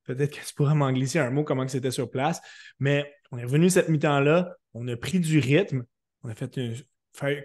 Peut-être 0.04 0.38
que 0.38 0.46
je 0.46 0.54
pourrais 0.54 0.74
m'en 0.74 0.92
glisser 0.92 1.18
un 1.18 1.30
mot 1.30 1.44
comment 1.44 1.66
c'était 1.66 1.90
sur 1.90 2.10
place. 2.10 2.40
Mais 2.78 3.12
on 3.32 3.38
est 3.38 3.44
revenu 3.44 3.70
cette 3.70 3.88
mi-temps-là. 3.88 4.54
On 4.74 4.86
a 4.86 4.96
pris 4.96 5.18
du 5.18 5.38
rythme. 5.40 5.84
On 6.22 6.28
a 6.28 6.34
fait 6.34 6.56
une. 6.56 6.76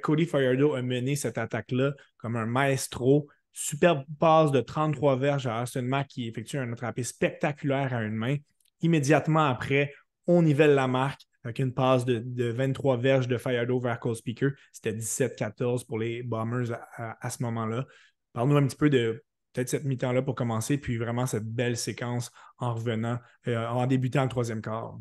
Cody 0.02 0.26
Fajardo 0.26 0.74
a 0.74 0.82
mené 0.82 1.16
cette 1.16 1.38
attaque-là 1.38 1.94
comme 2.18 2.36
un 2.36 2.46
maestro. 2.46 3.28
Superbe 3.52 4.04
passe 4.20 4.52
de 4.52 4.62
33 4.62 5.16
verges 5.18 5.48
à 5.48 5.62
Austin 5.62 5.84
Mack 5.84 6.08
qui 6.08 6.28
effectue 6.28 6.58
un 6.58 6.72
attrapé 6.72 7.04
spectaculaire 7.04 7.94
à 7.94 8.04
une 8.04 8.16
main. 8.16 8.38
Immédiatement 8.82 9.46
après, 9.46 9.94
on 10.28 10.42
nivelle 10.42 10.74
la 10.74 10.88
marque 10.88 11.22
avec 11.44 11.60
une 11.60 11.74
passe 11.74 12.06
de, 12.06 12.52
23 12.52 12.98
verges 12.98 13.28
de 13.28 13.38
Fajardo 13.38 13.80
vers 13.80 14.00
Cole 14.00 14.16
Speaker. 14.16 14.52
C'était 14.72 14.94
17-14 14.94 15.86
pour 15.86 16.00
les 16.00 16.24
Bombers 16.24 16.72
à, 16.96 17.30
ce 17.30 17.44
moment-là. 17.44 17.86
Parle-nous 18.32 18.58
un 18.58 18.66
petit 18.66 18.78
peu 18.78 18.90
de 18.90 19.24
peut-être 19.52 19.70
cette 19.70 19.84
mi-temps-là 19.84 20.22
pour 20.22 20.36
commencer, 20.36 20.78
puis 20.78 20.98
vraiment 20.98 21.26
cette 21.26 21.46
belle 21.46 21.78
séquence 21.78 22.32
en 22.58 22.74
revenant, 22.74 23.20
euh, 23.48 23.68
en 23.68 23.86
débutant 23.86 24.24
le 24.24 24.30
troisième 24.30 24.62
quart. 24.62 24.98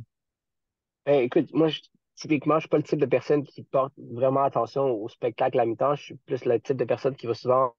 Écoute, 1.06 1.52
moi, 1.54 1.68
typiquement, 2.14 2.54
je 2.54 2.56
ne 2.56 2.60
suis 2.60 2.68
pas 2.68 2.76
le 2.76 2.82
type 2.82 2.98
de 2.98 3.06
personne 3.06 3.42
qui 3.42 3.62
porte 3.62 3.92
vraiment 4.12 4.42
attention 4.42 4.90
au 4.90 5.08
spectacle 5.08 5.58
à 5.58 5.66
mi-temps. 5.66 5.94
Je 5.94 6.02
suis 6.02 6.14
plus 6.26 6.44
le 6.44 6.60
type 6.60 6.76
de 6.76 6.84
personne 6.84 7.16
qui 7.16 7.26
va 7.26 7.34
souvent 7.34 7.74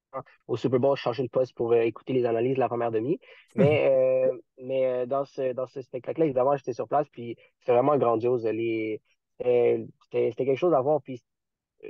au 0.47 0.57
Super 0.57 0.79
Bowl 0.79 0.95
changer 0.95 1.23
de 1.23 1.29
poste 1.29 1.55
pour 1.55 1.71
euh, 1.71 1.81
écouter 1.81 2.13
les 2.13 2.25
analyses 2.25 2.55
de 2.55 2.59
la 2.59 2.67
première 2.67 2.91
demi. 2.91 3.19
Mais, 3.55 3.91
euh, 3.91 4.37
mais 4.57 4.85
euh, 4.85 5.05
dans 5.05 5.25
ce, 5.25 5.53
dans 5.53 5.67
ce 5.67 5.81
spectacle-là, 5.81 6.25
évidemment, 6.25 6.55
j'étais 6.55 6.73
sur 6.73 6.87
place, 6.87 7.07
puis 7.11 7.35
c'était 7.59 7.73
vraiment 7.73 7.97
grandiose. 7.97 8.45
Les, 8.45 9.01
c'était, 9.39 10.33
quelque 10.35 10.55
chose 10.55 10.73
à 10.73 10.81
voir. 10.81 11.01
Puis 11.01 11.21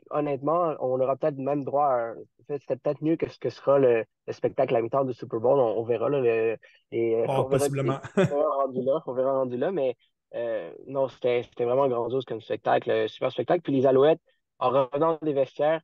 honnêtement, 0.10 0.76
on 0.80 1.00
aura 1.00 1.16
peut-être 1.16 1.38
même 1.38 1.64
droit 1.64 1.86
à. 1.86 2.14
C'était 2.50 2.76
peut-être 2.76 3.02
mieux 3.02 3.16
que 3.16 3.30
ce 3.30 3.38
que 3.40 3.50
sera 3.50 3.80
le, 3.80 4.04
spectacle 4.32 4.76
à 4.76 4.82
mi-temps 4.82 5.06
du 5.06 5.14
Super 5.14 5.40
Bowl. 5.40 5.60
On, 5.60 5.84
verra. 5.84 6.10
Là, 6.10 6.58
oh, 6.92 6.98
on 7.30 7.44
possiblement. 7.46 8.00
on 8.18 8.24
verra 8.24 8.50
rendu 8.64 8.82
là. 8.84 9.04
On 9.06 9.14
verra 9.14 9.32
rendu 9.32 9.58
là, 9.58 9.72
mais 9.72 9.96
non, 10.88 11.08
c'était, 11.08 11.44
vraiment 11.60 11.88
grandiose 11.88 12.26
comme 12.26 12.42
spectacle. 12.42 13.08
Super 13.10 13.32
spectacle. 13.32 13.62
Puis 13.62 13.74
les 13.74 13.86
Alouettes, 13.86 14.22
en 14.60 14.70
revenant 14.70 15.18
des 15.22 15.34
vestiaires, 15.34 15.82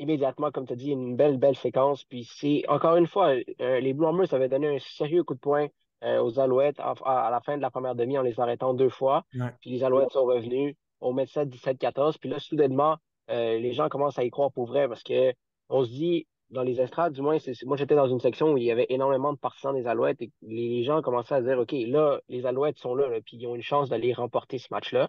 immédiatement, 0.00 0.50
comme 0.50 0.66
tu 0.66 0.72
as 0.72 0.76
dit, 0.76 0.90
une 0.90 1.16
belle, 1.16 1.36
belle 1.36 1.56
séquence. 1.56 2.04
Puis 2.04 2.24
c'est, 2.24 2.64
encore 2.68 2.96
une 2.96 3.06
fois, 3.06 3.34
euh, 3.60 3.80
les 3.80 3.92
Blue 3.92 4.06
Bombers 4.06 4.32
avaient 4.32 4.48
donné 4.48 4.74
un 4.74 4.78
sérieux 4.78 5.22
coup 5.22 5.34
de 5.34 5.40
poing 5.40 5.68
euh, 6.02 6.22
aux 6.22 6.40
Alouettes 6.40 6.80
à, 6.80 7.28
la 7.30 7.40
fin 7.40 7.56
de 7.56 7.62
la 7.62 7.70
première 7.70 7.94
demi 7.94 8.16
en 8.18 8.22
les 8.22 8.40
arrêtant 8.40 8.74
deux 8.74 8.88
fois. 8.88 9.24
Puis 9.60 9.70
les 9.70 9.84
Alouettes 9.84 10.12
sont 10.12 10.24
revenus. 10.24 10.74
On 11.00 11.12
met 11.12 11.26
ça 11.26 11.44
17-14. 11.44 12.16
Puis 12.18 12.30
là, 12.30 12.38
soudainement, 12.38 12.96
euh, 13.30 13.58
les 13.58 13.72
gens 13.72 13.88
commencent 13.88 14.18
à 14.18 14.24
y 14.24 14.30
croire 14.30 14.50
pour 14.52 14.66
vrai 14.66 14.88
parce 14.88 15.02
que 15.02 15.32
on 15.68 15.84
se 15.84 15.90
dit, 15.90 16.26
dans 16.50 16.62
les 16.62 16.80
estrades, 16.80 17.12
du 17.12 17.22
moins, 17.22 17.36
moi 17.64 17.76
j'étais 17.76 17.94
dans 17.94 18.08
une 18.08 18.20
section 18.20 18.52
où 18.52 18.56
il 18.56 18.64
y 18.64 18.70
avait 18.70 18.86
énormément 18.88 19.32
de 19.32 19.38
partisans 19.38 19.74
des 19.74 19.86
Alouettes 19.86 20.20
et 20.22 20.30
les 20.42 20.84
gens 20.84 21.02
commençaient 21.02 21.34
à 21.34 21.42
dire 21.42 21.58
OK, 21.58 21.72
là, 21.72 22.20
les 22.28 22.46
Alouettes 22.46 22.78
sont 22.78 22.94
là, 22.94 23.08
puis 23.24 23.36
ils 23.36 23.46
ont 23.46 23.54
une 23.54 23.62
chance 23.62 23.88
d'aller 23.88 24.12
remporter 24.12 24.58
ce 24.58 24.68
match-là. 24.70 25.08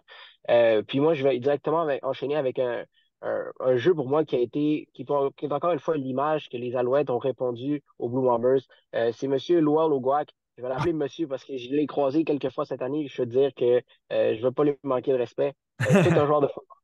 puis 0.86 1.00
moi, 1.00 1.14
je 1.14 1.24
vais 1.24 1.38
directement 1.38 1.86
enchaîner 2.02 2.36
avec 2.36 2.58
un, 2.58 2.84
un, 3.22 3.76
jeu 3.76 3.94
pour 3.94 4.08
moi 4.08 4.24
qui 4.24 4.36
a 4.36 4.38
été, 4.38 4.88
qui, 4.94 5.02
est 5.02 5.52
encore 5.52 5.72
une 5.72 5.78
fois 5.78 5.96
l'image 5.96 6.48
que 6.48 6.56
les 6.56 6.76
Alouettes 6.76 7.10
ont 7.10 7.18
répondu 7.18 7.82
aux 7.98 8.08
Blue 8.08 8.22
Bombers. 8.22 8.60
Euh, 8.94 9.12
c'est 9.12 9.26
M. 9.26 9.38
Lowell 9.60 9.92
Ogwak. 9.92 10.30
Je 10.56 10.62
vais 10.62 10.68
l'appeler 10.68 10.92
monsieur 10.92 11.26
parce 11.26 11.44
que 11.44 11.56
je 11.56 11.70
l'ai 11.70 11.86
croisé 11.86 12.24
quelques 12.24 12.50
fois 12.50 12.66
cette 12.66 12.82
année. 12.82 13.06
Je 13.08 13.22
veux 13.22 13.26
dire 13.26 13.54
que 13.54 13.82
euh, 14.12 14.34
je 14.34 14.38
ne 14.38 14.42
veux 14.42 14.52
pas 14.52 14.64
lui 14.64 14.74
manquer 14.82 15.12
de 15.12 15.16
respect. 15.16 15.54
Euh, 15.80 16.02
c'est 16.02 16.12
un 16.12 16.26
joueur 16.26 16.40
de 16.40 16.48
football. 16.48 16.76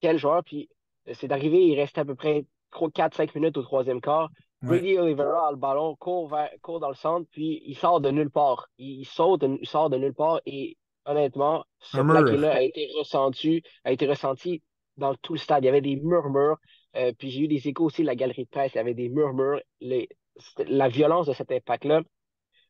Quel 0.00 0.18
joueur? 0.18 0.44
Puis 0.44 0.68
c'est 1.12 1.32
arrivé, 1.32 1.66
il 1.66 1.76
restait 1.76 2.02
à 2.02 2.04
peu 2.04 2.14
près 2.14 2.44
4-5 2.72 3.30
minutes 3.34 3.56
au 3.56 3.62
troisième 3.62 4.00
quart. 4.00 4.30
Brady 4.62 4.98
Olivera 4.98 5.48
a 5.48 5.50
le 5.52 5.56
ballon, 5.56 5.96
court, 5.96 6.36
court, 6.60 6.80
dans 6.80 6.90
le 6.90 6.94
centre, 6.94 7.26
puis 7.32 7.62
il 7.64 7.74
sort 7.74 8.00
de 8.00 8.10
nulle 8.10 8.30
part. 8.30 8.68
Il, 8.76 9.06
saute, 9.06 9.42
il 9.42 9.66
sort 9.66 9.88
de 9.88 9.96
nulle 9.96 10.12
part 10.12 10.40
et 10.44 10.76
honnêtement, 11.06 11.64
ce 11.78 11.98
plaqué-là 12.00 12.56
a 12.56 12.60
été 12.60 12.90
ressenti, 12.98 13.62
a 13.84 13.92
été 13.92 14.06
ressenti 14.06 14.62
dans 14.98 15.14
tout 15.14 15.32
le 15.32 15.38
stade. 15.38 15.64
Il 15.64 15.66
y 15.66 15.70
avait 15.70 15.80
des 15.80 15.96
murmures. 15.96 16.58
Euh, 16.96 17.12
puis 17.16 17.30
j'ai 17.30 17.42
eu 17.42 17.48
des 17.48 17.68
échos 17.68 17.84
aussi 17.84 18.02
de 18.02 18.06
la 18.06 18.16
galerie 18.16 18.44
de 18.44 18.50
presse. 18.50 18.72
Il 18.74 18.78
y 18.78 18.80
avait 18.80 18.94
des 18.94 19.08
murmures. 19.08 19.60
la 19.80 20.88
violence 20.88 21.26
de 21.26 21.32
cet 21.32 21.50
impact-là 21.52 22.02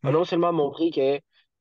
a 0.02 0.10
non 0.10 0.24
seulement 0.24 0.52
montré 0.52 0.90
que 0.90 1.20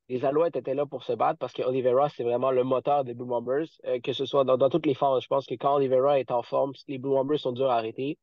les 0.09 0.25
Alouettes 0.25 0.55
étaient 0.55 0.73
là 0.73 0.85
pour 0.85 1.03
se 1.03 1.13
battre 1.13 1.37
parce 1.37 1.53
que 1.53 1.61
Oliveira, 1.61 2.09
c'est 2.09 2.23
vraiment 2.23 2.51
le 2.51 2.63
moteur 2.63 3.03
des 3.03 3.13
Blue 3.13 3.27
Bombers, 3.27 3.67
euh, 3.85 3.99
que 3.99 4.13
ce 4.13 4.25
soit 4.25 4.43
dans, 4.43 4.69
toutes 4.69 4.85
les 4.85 4.95
phases. 4.95 5.21
Je 5.23 5.27
pense 5.27 5.45
que 5.45 5.53
quand 5.55 5.75
Oliveira 5.75 6.19
est 6.19 6.31
en 6.31 6.41
forme, 6.41 6.73
les 6.87 6.97
Blue 6.97 7.11
Bombers 7.11 7.39
sont 7.39 7.51
durs 7.51 7.69
à 7.69 7.77
arrêter. 7.77 8.17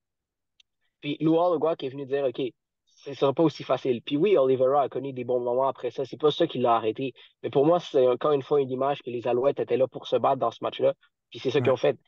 Puis 1.00 1.16
Louis 1.20 1.58
gars 1.60 1.76
qui 1.76 1.86
est 1.86 1.90
venu 1.90 2.06
dire 2.06 2.24
OK, 2.24 2.40
ce 2.84 3.10
ne 3.10 3.14
sera 3.14 3.32
pas 3.32 3.42
aussi 3.42 3.62
facile. 3.62 4.02
Puis 4.02 4.16
oui, 4.16 4.36
Oliveira 4.36 4.82
a 4.82 4.88
connu 4.88 5.12
des 5.12 5.24
bons 5.24 5.40
moments 5.40 5.68
après 5.68 5.90
ça. 5.90 6.04
C'est 6.04 6.20
pas 6.20 6.30
ça 6.30 6.46
qui 6.46 6.58
l'a 6.58 6.74
arrêté. 6.74 7.12
Mais 7.42 7.50
pour 7.50 7.66
moi, 7.66 7.78
c'est 7.78 8.06
encore 8.06 8.32
une 8.32 8.42
fois 8.42 8.60
une 8.60 8.70
image 8.70 9.02
que 9.02 9.10
les 9.10 9.28
Alouettes 9.28 9.60
étaient 9.60 9.76
là 9.76 9.86
pour 9.86 10.06
se 10.06 10.16
battre 10.16 10.38
dans 10.38 10.50
ce 10.50 10.58
match-là. 10.62 10.94
Puis 11.30 11.38
c'est 11.38 11.50
ça 11.50 11.60
qu'ils 11.60 11.70
ont 11.70 11.76
fait 11.76 11.98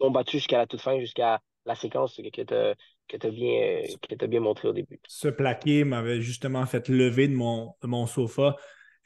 ont 0.00 0.10
battu 0.10 0.38
jusqu'à 0.38 0.58
la 0.58 0.66
toute 0.66 0.80
fin, 0.80 0.98
jusqu'à 0.98 1.40
la 1.66 1.74
séquence 1.74 2.16
que 2.16 2.42
tu 2.42 2.54
as, 2.54 3.30
bien, 3.30 3.82
bien 4.28 4.40
montré 4.40 4.68
au 4.68 4.72
début. 4.72 5.00
Ce 5.06 5.28
plaqué 5.28 5.84
m'avait 5.84 6.20
justement 6.20 6.64
fait 6.64 6.88
lever 6.88 7.28
de 7.28 7.34
mon, 7.34 7.74
mon 7.82 8.06
sofa. 8.06 8.56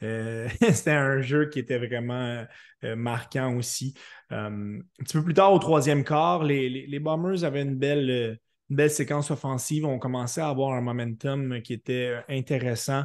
Euh, 0.03 0.47
c'était 0.71 0.91
un 0.91 1.21
jeu 1.21 1.49
qui 1.49 1.59
était 1.59 1.77
vraiment 1.77 2.45
euh, 2.83 2.95
marquant 2.95 3.55
aussi. 3.55 3.95
Euh, 4.31 4.79
un 4.79 5.03
petit 5.03 5.17
peu 5.17 5.23
plus 5.23 5.33
tard, 5.33 5.53
au 5.53 5.59
troisième 5.59 6.03
quart, 6.03 6.43
les, 6.43 6.69
les, 6.69 6.99
Bombers 6.99 7.43
avaient 7.43 7.61
une 7.61 7.75
belle, 7.75 8.39
belle 8.75 8.91
séquence 8.91 9.31
offensive. 9.31 9.85
On 9.85 9.99
commençait 9.99 10.41
à 10.41 10.47
avoir 10.47 10.73
un 10.73 10.81
momentum 10.81 11.61
qui 11.61 11.73
était 11.73 12.15
intéressant 12.29 13.03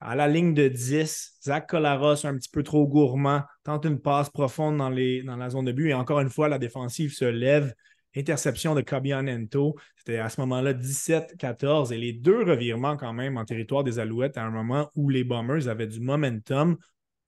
à 0.00 0.14
la 0.14 0.28
ligne 0.28 0.52
de 0.52 0.68
10, 0.68 1.38
Zach 1.42 1.68
Colaros 1.68 2.26
un 2.26 2.36
petit 2.36 2.50
peu 2.50 2.62
trop 2.62 2.86
gourmand, 2.86 3.42
tente 3.64 3.86
une 3.86 3.98
passe 3.98 4.28
profonde 4.28 4.76
dans, 4.76 4.90
la 4.90 5.50
zone 5.50 5.64
de 5.64 5.72
but 5.72 5.88
et 5.88 5.94
encore 5.94 6.20
une 6.20 6.28
fois, 6.28 6.48
la 6.48 6.58
défensive 6.58 7.12
se 7.12 7.24
lève. 7.24 7.74
Interception 8.14 8.74
de 8.74 8.82
Ento. 8.82 9.76
C'était 9.98 10.16
à 10.16 10.30
ce 10.30 10.40
moment-là 10.40 10.72
17-14 10.72 11.92
et 11.92 11.98
les 11.98 12.14
deux 12.14 12.44
revirements 12.44 12.96
quand 12.96 13.12
même 13.12 13.36
en 13.36 13.44
territoire 13.44 13.84
des 13.84 13.98
Alouettes 13.98 14.38
à 14.38 14.42
un 14.42 14.50
moment 14.50 14.90
où 14.94 15.10
les 15.10 15.22
Bombers 15.22 15.68
avaient 15.68 15.86
du 15.86 16.00
momentum 16.00 16.78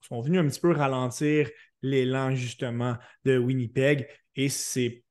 sont 0.01 0.21
venus 0.21 0.39
un 0.39 0.47
petit 0.47 0.59
peu 0.59 0.71
ralentir 0.71 1.47
l'élan 1.83 2.33
justement 2.33 2.97
de 3.23 3.37
Winnipeg 3.37 4.07
et 4.35 4.49
c'est 4.49 5.03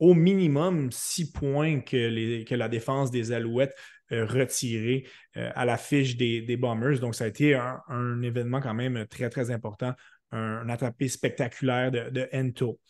au 0.00 0.14
minimum 0.14 0.90
six 0.90 1.30
points 1.30 1.80
que, 1.80 2.54
la 2.54 2.68
défense 2.68 3.10
des 3.10 3.32
Alouettes 3.32 3.76
euh, 4.12 4.24
retiré 4.24 5.06
euh, 5.36 5.52
à 5.54 5.64
la 5.64 5.76
fiche 5.76 6.16
des, 6.16 6.56
Bombers. 6.56 6.98
Donc, 6.98 7.14
ça 7.14 7.24
a 7.24 7.26
été 7.28 7.54
un, 7.54 8.22
événement 8.22 8.60
quand 8.60 8.74
même 8.74 9.06
très, 9.06 9.28
très 9.28 9.50
important, 9.50 9.92
un, 10.32 10.68
attrapé 10.68 11.06
spectaculaire 11.06 11.92
de, 11.92 12.28
Ento. 12.32 12.80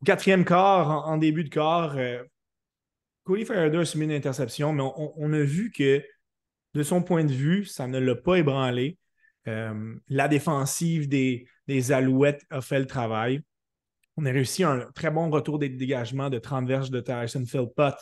Au 0.00 0.04
quatrième 0.04 0.44
quart, 0.44 1.08
en, 1.08 1.16
début 1.16 1.44
de 1.44 1.48
quart, 1.48 1.96
euh, 1.96 2.22
Cody 3.24 3.44
Fairder 3.44 3.78
a 3.78 3.84
subi 3.84 4.04
une 4.04 4.12
interception, 4.12 4.72
mais 4.72 4.82
on, 4.82 5.32
a 5.32 5.40
vu 5.40 5.70
que 5.70 6.02
de 6.74 6.82
son 6.82 7.02
point 7.02 7.24
de 7.24 7.32
vue, 7.32 7.64
ça 7.64 7.86
ne 7.86 7.98
l'a 7.98 8.14
pas 8.14 8.36
ébranlé. 8.36 8.98
la 9.44 10.28
défensive 10.28 11.08
des, 11.08 11.46
Alouettes 11.92 12.44
a 12.50 12.60
fait 12.62 12.78
le 12.78 12.86
travail. 12.86 13.42
On 14.20 14.26
a 14.26 14.32
réussi 14.32 14.64
un 14.64 14.90
très 14.96 15.12
bon 15.12 15.30
retour 15.30 15.60
des 15.60 15.68
dégagements 15.68 16.28
de 16.28 16.40
30 16.40 16.66
verges 16.66 16.90
de 16.90 17.00
Tyson 17.00 17.44
Philpott. 17.46 17.94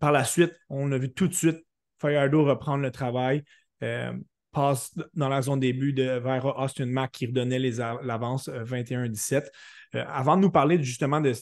par 0.00 0.10
la 0.10 0.24
suite, 0.24 0.52
on 0.68 0.90
a 0.90 0.98
vu 0.98 1.12
tout 1.12 1.28
de 1.28 1.34
suite 1.34 1.64
Fajardo 2.00 2.44
reprendre 2.44 2.82
le 2.82 2.90
travail, 2.90 3.44
euh, 3.82 4.12
passe 4.52 4.98
dans 5.14 5.28
la 5.28 5.42
zone 5.42 5.60
début 5.60 5.92
de, 5.92 6.18
vers 6.18 6.58
Austin 6.58 6.86
Mack 6.86 7.12
qui 7.12 7.26
redonnait 7.26 7.60
l'avance 8.02 8.48
21-17. 8.48 9.34
Euh, 9.94 9.98
euh, 10.00 10.04
avant 10.08 10.36
de 10.36 10.42
nous 10.42 10.50
parler 10.50 10.82
justement 10.82 11.20
de 11.20 11.32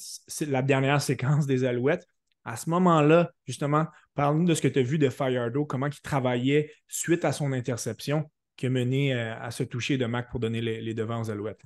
la 0.47 0.63
dernière 0.63 1.01
séquence 1.03 1.47
des 1.47 1.65
Alouettes, 1.65 2.07
à 2.45 2.57
ce 2.57 2.69
moment-là, 2.71 3.31
justement, 3.47 3.87
parle-nous 4.15 4.47
de 4.47 4.55
ce 4.55 4.63
que 4.63 4.69
tu 4.69 4.79
as 4.79 4.83
vu 4.83 4.99
de 4.99 5.09
Fajardo, 5.09 5.65
comment 5.65 5.87
il 5.87 6.01
travaillait 6.01 6.73
suite 6.87 7.25
à 7.25 7.33
son 7.33 7.53
interception 7.53 8.31
qui 8.57 8.67
a 8.67 8.71
mené 8.71 9.13
à 9.13 9.51
se 9.51 9.63
toucher 9.63 9.99
de 9.99 10.07
Mac 10.07 10.31
pour 10.31 10.41
donner 10.41 10.61
les, 10.61 10.95
devants 10.95 11.21
aux 11.21 11.31
Alouettes. 11.31 11.63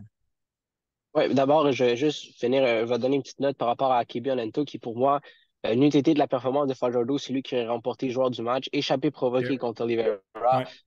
Oui, 1.15 1.35
d'abord, 1.35 1.71
je 1.73 1.85
vais 1.85 1.97
juste 1.97 2.39
finir, 2.39 2.67
je 2.67 2.85
vais 2.85 2.99
donner 2.99 3.17
une 3.17 3.23
petite 3.23 3.41
note 3.41 3.57
par 3.57 3.69
rapport 3.69 3.93
à 3.93 4.05
Kibi 4.05 4.31
Olento, 4.31 4.65
qui 4.65 4.79
pour 4.79 4.97
moi 4.97 5.21
euh, 5.65 5.75
de 5.75 6.19
la 6.19 6.27
performance 6.27 6.67
de 6.67 6.75
Fajardo, 6.75 7.19
c'est 7.19 7.33
lui 7.33 7.43
qui 7.43 7.57
a 7.57 7.71
remporté 7.71 8.11
joueur 8.11 8.31
du 8.31 8.43
match. 8.43 8.69
Échappé 8.73 9.11
provoqué 9.11 9.59
contre 9.59 9.83
Oliveira. 9.83 10.19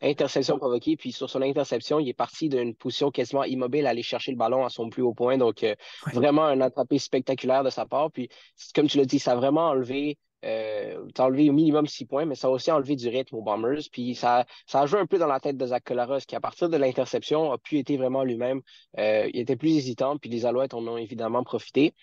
Interception 0.01 0.57
provoquée. 0.57 0.97
Puis 0.97 1.13
sur 1.13 1.29
son 1.29 1.41
interception, 1.41 1.99
il 1.99 2.09
est 2.09 2.13
parti 2.13 2.49
d'une 2.49 2.75
position 2.75 3.09
quasiment 3.09 3.45
immobile, 3.45 3.87
aller 3.87 4.03
chercher 4.03 4.31
le 4.31 4.37
ballon 4.37 4.65
à 4.65 4.69
son 4.69 4.89
plus 4.89 5.01
haut 5.01 5.13
point. 5.13 5.37
Donc, 5.37 5.63
euh, 5.63 5.75
vraiment 6.13 6.43
un 6.43 6.59
attrapé 6.59 6.99
spectaculaire 6.99 7.63
de 7.63 7.69
sa 7.69 7.85
part. 7.85 8.11
Puis, 8.11 8.27
comme 8.73 8.87
tu 8.87 8.97
l'as 8.97 9.05
dit, 9.05 9.19
ça 9.19 9.31
a 9.31 9.35
vraiment 9.35 9.69
enlevé 9.69 10.17
euh, 10.45 11.07
ça 11.15 11.23
a 11.23 11.25
enlevé 11.27 11.49
au 11.49 11.53
minimum 11.53 11.87
six 11.87 12.05
points, 12.05 12.25
mais 12.25 12.35
ça 12.35 12.47
a 12.47 12.51
aussi 12.51 12.71
enlevé 12.71 12.95
du 12.95 13.07
rythme 13.09 13.35
aux 13.35 13.41
Bombers. 13.41 13.81
Puis 13.91 14.15
ça, 14.15 14.45
ça 14.67 14.81
a 14.81 14.85
joué 14.85 14.99
un 14.99 15.05
peu 15.05 15.17
dans 15.17 15.27
la 15.27 15.39
tête 15.39 15.57
de 15.57 15.65
Zach 15.65 15.83
Collaros, 15.83 16.19
qui 16.27 16.35
à 16.35 16.39
partir 16.39 16.69
de 16.69 16.77
l'interception 16.77 17.51
a 17.51 17.57
pu 17.57 17.79
être 17.79 17.91
vraiment 17.93 18.23
lui-même. 18.23 18.61
Euh, 18.99 19.29
il 19.33 19.39
était 19.39 19.55
plus 19.55 19.75
hésitant, 19.75 20.17
puis 20.17 20.29
les 20.29 20.45
Alouettes 20.45 20.73
en 20.73 20.85
ont 20.87 20.97
évidemment 20.97 21.43
profité. 21.43 21.93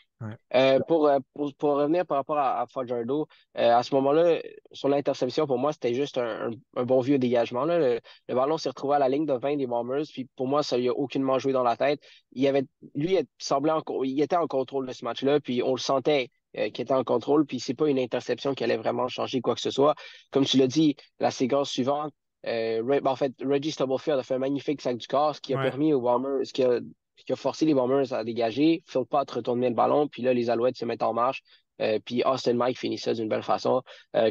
Euh, 0.55 0.79
pour, 0.87 1.11
pour, 1.35 1.53
pour, 1.55 1.71
revenir 1.71 2.07
par 2.07 2.19
rapport 2.19 2.39
à, 2.39 2.61
à 2.61 2.67
Fajardo, 2.69 3.27
à 3.57 3.83
ce 3.83 3.93
moment-là, 3.97 4.41
sur 4.71 4.89
l'interception, 4.89 5.49
pour 5.49 5.59
moi, 5.59 5.73
c'était 5.73 5.95
juste 5.95 6.17
un, 6.17 6.53
un, 6.77 6.85
bon 6.85 7.01
vieux 7.01 7.19
dégagement. 7.19 7.65
Là. 7.65 7.99
Le, 8.29 8.35
ballon 8.35 8.57
s'est 8.57 8.69
retrouvé 8.69 8.95
à 8.95 8.99
la 9.01 9.09
ligne 9.09 9.27
de 9.27 9.33
20 9.33 9.57
des 9.57 9.67
Bombers, 9.67 10.05
puis 10.13 10.29
pour 10.37 10.47
moi, 10.47 10.63
ça 10.63 10.79
lui 10.79 10.89
a 10.89 10.93
aucunement 10.93 11.41
joué 11.41 11.53
dans 11.53 11.65
la 11.65 11.77
tête. 11.77 12.01
Il 12.35 12.47
avait, 12.47 12.63
lui, 12.95 13.15
il 13.17 13.27
semblait 13.39 13.73
il 14.05 14.23
était 14.23 14.37
en 14.37 14.47
contrôle 14.47 14.87
de 14.87 14.93
ce 14.93 15.05
match-là, 15.05 15.41
puis 15.41 15.61
on 15.65 15.73
le 15.73 15.81
sentait 15.81 16.31
euh, 16.59 16.69
qui 16.69 16.83
était 16.83 16.93
en 16.93 17.03
contrôle, 17.03 17.47
puis 17.47 17.61
c'est 17.61 17.73
pas 17.73 17.89
une 17.89 17.99
interception 17.99 18.53
qui 18.55 18.63
allait 18.63 18.77
vraiment 18.77 19.09
changer 19.09 19.41
quoi 19.41 19.55
que 19.55 19.61
ce 19.63 19.71
soit. 19.71 19.95
Comme 20.31 20.45
tu 20.45 20.59
l'as 20.59 20.67
dit, 20.67 20.97
la 21.19 21.31
séquence 21.31 21.71
suivante, 21.71 22.13
euh, 22.47 22.83
ben, 22.83 23.07
en 23.07 23.17
fait, 23.17 23.33
Reggie 23.43 23.71
Stubblefield 23.71 24.19
a 24.19 24.23
fait 24.23 24.35
un 24.35 24.39
magnifique 24.39 24.83
sac 24.83 24.99
du 24.99 25.07
corps, 25.07 25.35
ce 25.35 25.41
qui 25.41 25.55
a 25.55 25.63
permis 25.63 25.95
aux 25.95 26.03
Bombers, 26.03 26.45
ce 26.45 26.53
qui 26.53 26.63
a, 26.63 26.81
qui 27.25 27.33
a, 27.33 27.37
forcé 27.37 27.65
les 27.65 27.73
Bombers 27.73 28.13
à 28.13 28.23
dégager. 28.23 28.83
Phil 28.87 29.07
Pot 29.09 29.31
retourner 29.31 29.71
le 29.71 29.75
ballon, 29.75 30.09
puis 30.09 30.23
là, 30.23 30.35
les 30.35 30.51
Alouettes 30.51 30.77
se 30.77 30.85
mettent 30.85 31.03
en 31.03 31.15
marche. 31.15 31.43
Euh, 31.81 31.99
puis 32.05 32.23
Austin 32.27 32.53
Mike 32.53 32.79
finit 32.79 32.99
ça 32.99 33.15
d'une 33.15 33.29
belle 33.29 33.43
façon. 33.43 33.83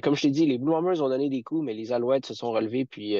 comme 0.03 0.15
je 0.15 0.21
t'ai 0.21 0.29
dit, 0.29 0.45
les 0.45 0.59
Blue 0.59 0.71
Bombers 0.71 1.01
ont 1.01 1.09
donné 1.09 1.27
des 1.27 1.41
coups, 1.41 1.63
mais 1.65 1.73
les 1.73 1.91
Alouettes 1.91 2.27
se 2.27 2.35
sont 2.35 2.51
relevés, 2.51 2.85
puis 2.85 3.15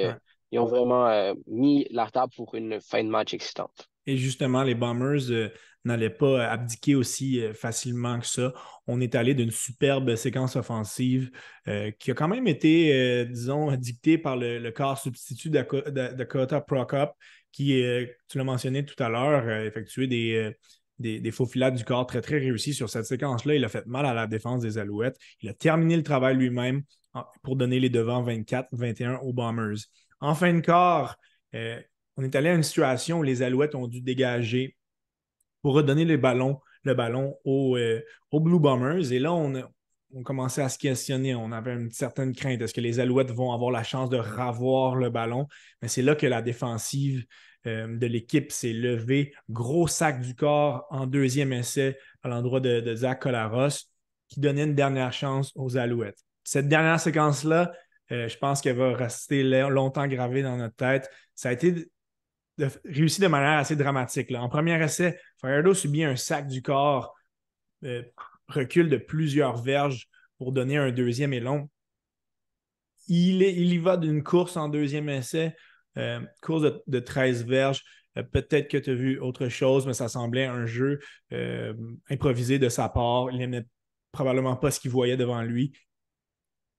ils 0.52 0.60
ont 0.60 0.66
vraiment 0.66 1.34
mis 1.48 1.88
la 1.90 2.08
table 2.12 2.32
pour 2.36 2.54
une 2.54 2.80
fin 2.82 3.04
de 3.04 3.10
match 3.10 3.34
excitante. 3.34 3.88
Et 4.06 4.18
justement, 4.18 4.64
les 4.64 4.76
Bombers 4.76 5.50
n'allait 5.86 6.10
pas 6.10 6.48
abdiquer 6.48 6.96
aussi 6.96 7.42
euh, 7.42 7.54
facilement 7.54 8.20
que 8.20 8.28
ça. 8.28 8.54
On 8.88 9.02
est 9.02 9.16
allé 9.16 9.34
d'une 9.34 9.52
superbe 9.52 10.16
séquence 10.16 10.56
offensive 10.56 11.32
euh, 11.68 11.92
qui 11.92 12.12
a 12.12 12.14
quand 12.14 12.28
même 12.28 12.48
été, 12.48 12.94
euh, 12.94 13.26
disons, 13.26 13.76
dictée 13.76 14.18
par 14.18 14.38
le, 14.38 14.70
corps 14.72 14.98
substitut 14.98 15.50
de 15.50 15.62
Dakota 15.90 16.62
Prokop, 16.62 17.12
qui, 17.52 17.84
tu 18.30 18.38
l'as 18.38 18.44
mentionné 18.44 18.86
tout 18.86 19.02
à 19.04 19.10
l'heure, 19.10 19.46
a 19.46 19.66
effectué 19.66 20.08
des, 20.08 20.56
des, 21.00 21.32
faux 21.32 21.46
filades 21.46 21.76
du 21.76 21.84
corps 21.84 22.06
très, 22.06 22.22
très 22.22 22.38
réussis 22.38 22.74
sur 22.74 22.90
cette 22.90 23.06
séquence-là. 23.06 23.56
Il 23.56 23.66
a 23.66 23.70
fait 23.70 23.86
mal 23.86 24.06
à 24.06 24.14
la 24.14 24.26
défense 24.26 24.62
des 24.62 24.78
Alouettes. 24.78 25.18
Il 25.42 25.50
a 25.50 25.54
terminé 25.54 25.98
le 25.98 26.04
travail 26.04 26.38
lui-même 26.38 26.84
pour 27.44 27.58
donner 27.58 27.82
les 27.82 27.90
devants 27.90 28.24
24-21 28.24 29.20
aux 29.20 29.34
Bombers. 29.34 29.80
En 30.22 30.34
fin 30.34 30.54
de 30.54 30.62
corps, 30.62 31.18
on 31.54 32.24
est 32.24 32.36
allé 32.36 32.50
à 32.50 32.54
une 32.54 32.64
situation 32.64 33.20
où 33.20 33.24
les 33.24 33.42
Alouettes 33.42 33.76
ont 33.76 33.88
dû 33.88 34.00
dégager 34.00 34.78
pour 35.62 35.74
redonner 35.74 36.06
le 36.06 36.18
ballon, 36.18 36.60
le 36.84 36.94
ballon 36.94 37.36
euh, 37.46 38.02
aux, 38.32 38.40
Blue 38.40 38.60
Bombers. 38.60 39.12
Et 39.12 39.20
là, 39.20 39.34
on, 39.34 39.54
on 40.14 40.24
commençait 40.24 40.62
à 40.62 40.70
se 40.70 40.78
questionner. 40.78 41.36
On 41.36 41.52
avait 41.52 41.74
une 41.74 41.92
certaine 41.92 42.34
crainte. 42.34 42.62
Est-ce 42.62 42.74
que 42.74 42.82
les 42.82 43.00
Alouettes 43.00 43.32
vont 43.32 43.54
avoir 43.54 43.72
la 43.72 43.84
chance 43.84 44.10
de 44.10 44.18
ravoir 44.18 44.96
le 44.96 45.10
ballon? 45.10 45.48
Mais 45.82 45.88
c'est 45.88 46.02
là 46.02 46.16
que 46.16 46.28
la 46.28 46.42
défensive 46.42 47.26
euh, 47.68 47.98
de 47.98 48.08
l'équipe 48.08 48.52
s'est 48.52 48.74
levée. 48.74 49.34
Gros 49.50 49.88
sac 49.88 50.22
du 50.22 50.36
corps 50.36 50.88
en 50.90 51.06
deuxième 51.06 51.54
essai 51.54 51.98
à 52.24 52.30
l'endroit 52.30 52.60
de, 52.60 52.96
Zach 52.96 53.22
Colaros 53.22 53.88
qui 54.28 54.40
donnait 54.40 54.64
une 54.64 54.76
dernière 54.76 55.14
chance 55.14 55.52
aux 55.56 55.78
Alouettes. 55.78 56.24
Cette 56.44 56.68
dernière 56.68 57.00
séquence-là, 57.00 57.72
euh, 58.12 58.28
je 58.28 58.38
pense 58.38 58.62
qu'elle 58.62 58.78
va 58.78 58.96
rester 58.96 59.44
longtemps 59.44 60.08
gravée 60.08 60.42
dans 60.42 60.58
notre 60.58 60.76
tête. 60.76 61.10
Ça 61.36 61.50
a 61.50 61.52
été 61.52 61.88
réussi 62.86 63.22
de 63.22 63.28
manière 63.28 63.60
assez 63.60 63.76
dramatique. 63.76 64.32
En 64.32 64.50
premier 64.50 64.82
essai, 64.84 65.20
Fajardo 65.40 65.74
subit 65.74 66.04
un 66.04 66.16
sac 66.16 66.48
du 66.48 66.62
corps, 66.62 67.16
euh, 67.84 68.04
recule 68.48 68.90
de 68.90 68.98
plusieurs 68.98 69.58
verges 69.58 70.08
pour 70.38 70.52
donner 70.52 70.78
un 70.78 70.92
deuxième 70.92 71.34
élan. 71.34 71.70
Il, 73.08 73.42
il 73.42 73.74
y 73.74 73.78
va 73.78 73.98
d'une 73.98 74.24
course 74.24 74.58
en 74.58 74.70
deuxième 74.70 75.10
essai, 75.10 75.56
euh, 75.98 76.20
course 76.42 76.64
de, 76.88 77.00
13 77.00 77.46
verges. 77.46 77.84
Euh, 78.18 78.24
peut-être 78.24 78.70
que 78.70 78.78
tu 78.78 78.92
as 78.92 78.96
vu 78.96 79.20
autre 79.20 79.48
chose, 79.50 79.88
mais 79.88 79.94
ça 79.94 80.10
semblait 80.10 80.46
un 80.46 80.66
jeu 80.66 81.00
improvisé 82.10 82.60
de 82.60 82.70
sa 82.70 82.90
part. 82.90 83.32
Il 83.32 83.38
n'aimait 83.38 83.66
probablement 84.12 84.56
pas 84.56 84.72
ce 84.72 84.80
qu'il 84.80 84.92
voyait 84.92 85.18
devant 85.18 85.42
lui. 85.42 85.74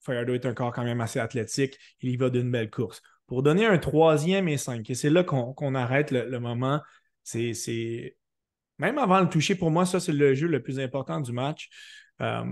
Fajardo 0.01 0.35
est 0.35 0.47
un 0.47 0.55
corps 0.55 0.73
quand 0.73 0.85
même 0.85 1.01
assez 1.01 1.21
athlétique. 1.21 1.79
Il 2.01 2.11
y 2.11 2.17
va 2.17 2.29
d'une 2.29 2.51
belle 2.51 2.71
course 2.71 3.03
pour 3.33 3.43
donner 3.43 3.65
un 3.65 3.79
troisième 3.79 4.47
et 4.47 4.59
cinq. 4.59 4.91
Et 4.91 4.95
c'est 4.95 5.09
là 5.09 5.25
qu'on 5.25 5.75
arrête 5.75 6.11
le, 6.11 6.39
moment. 6.39 6.83
C'est 7.23 8.15
même 8.77 8.99
avant 8.99 9.21
le 9.21 9.29
toucher, 9.31 9.55
pour 9.55 9.71
moi, 9.71 9.87
ça, 9.87 10.01
c'est 10.01 10.13
le 10.13 10.35
jeu 10.35 10.49
le 10.49 10.63
plus 10.63 10.79
important 10.79 11.19
du 11.19 11.33
match. 11.33 11.71
Euh, 12.21 12.45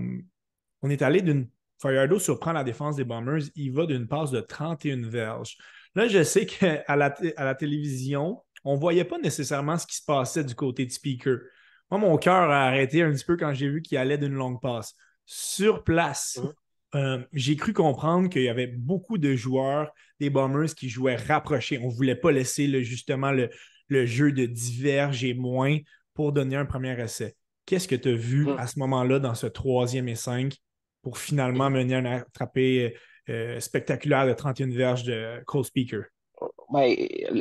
on 0.81 0.89
est 0.89 1.03
allé 1.03 1.21
d'une. 1.21 1.47
Fayardo 1.79 2.17
surprend 2.17 2.51
la 2.51 2.63
défense 2.63 2.95
des 2.95 3.03
Bombers. 3.03 3.43
Il 3.53 3.73
va 3.73 3.85
d'une 3.85 4.07
passe 4.07 4.31
de 4.31 4.41
31 4.41 5.07
verges. 5.07 5.55
Là, 5.93 6.07
je 6.07 6.23
sais 6.23 6.47
qu'à 6.47 6.95
la, 6.95 7.53
télévision, 7.53 8.41
on 8.63 8.73
ne 8.73 8.79
voyait 8.79 9.05
pas 9.05 9.19
nécessairement 9.19 9.77
ce 9.77 9.85
qui 9.85 9.97
se 9.97 10.03
passait 10.03 10.43
du 10.43 10.55
côté 10.55 10.87
de 10.87 10.91
Speaker. 10.91 11.41
Moi, 11.91 11.99
mon 11.99 12.17
cœur 12.17 12.49
a 12.49 12.65
arrêté 12.65 13.03
un 13.03 13.11
petit 13.11 13.25
peu 13.25 13.37
quand 13.37 13.53
j'ai 13.53 13.69
vu 13.69 13.83
qu'il 13.83 13.99
allait 13.99 14.17
d'une 14.17 14.33
longue 14.33 14.59
passe. 14.59 14.95
Sur 15.27 15.83
place, 15.83 16.39
mmh. 16.41 16.49
Euh, 16.95 17.23
j'ai 17.31 17.55
cru 17.55 17.73
comprendre 17.73 18.29
qu'il 18.29 18.43
y 18.43 18.49
avait 18.49 18.67
beaucoup 18.67 19.17
de 19.17 19.35
joueurs 19.35 19.91
des 20.19 20.29
Bombers 20.29 20.73
qui 20.75 20.89
jouaient 20.89 21.15
rapprochés. 21.15 21.79
On 21.81 21.87
ne 21.87 21.93
voulait 21.93 22.15
pas 22.15 22.31
laisser 22.31 22.83
justement 22.83 23.31
le, 23.31 23.49
jeu 24.05 24.31
de 24.31 24.45
diverge 24.45 25.23
et 25.23 25.33
moins 25.33 25.77
pour 26.13 26.31
donner 26.31 26.55
un 26.55 26.65
premier 26.65 26.99
essai. 26.99 27.35
Qu'est-ce 27.65 27.87
que 27.87 27.95
tu 27.95 28.09
as 28.09 28.15
vu 28.15 28.45
hmm. 28.45 28.57
à 28.57 28.67
ce 28.67 28.79
moment-là 28.79 29.19
dans 29.19 29.35
ce 29.35 29.47
troisième 29.47 30.07
et 30.07 30.15
cinq 30.15 30.57
pour 31.01 31.17
finalement 31.17 31.69
mener 31.69 31.95
un 31.95 32.05
attrapé 32.05 32.95
euh, 33.29 33.59
spectaculaire 33.59 34.27
de 34.27 34.33
31 34.33 34.69
verges 34.69 35.03
de 35.03 35.41
Cole 35.45 35.65
Speaker? 35.65 36.03
Ben, 36.71 36.95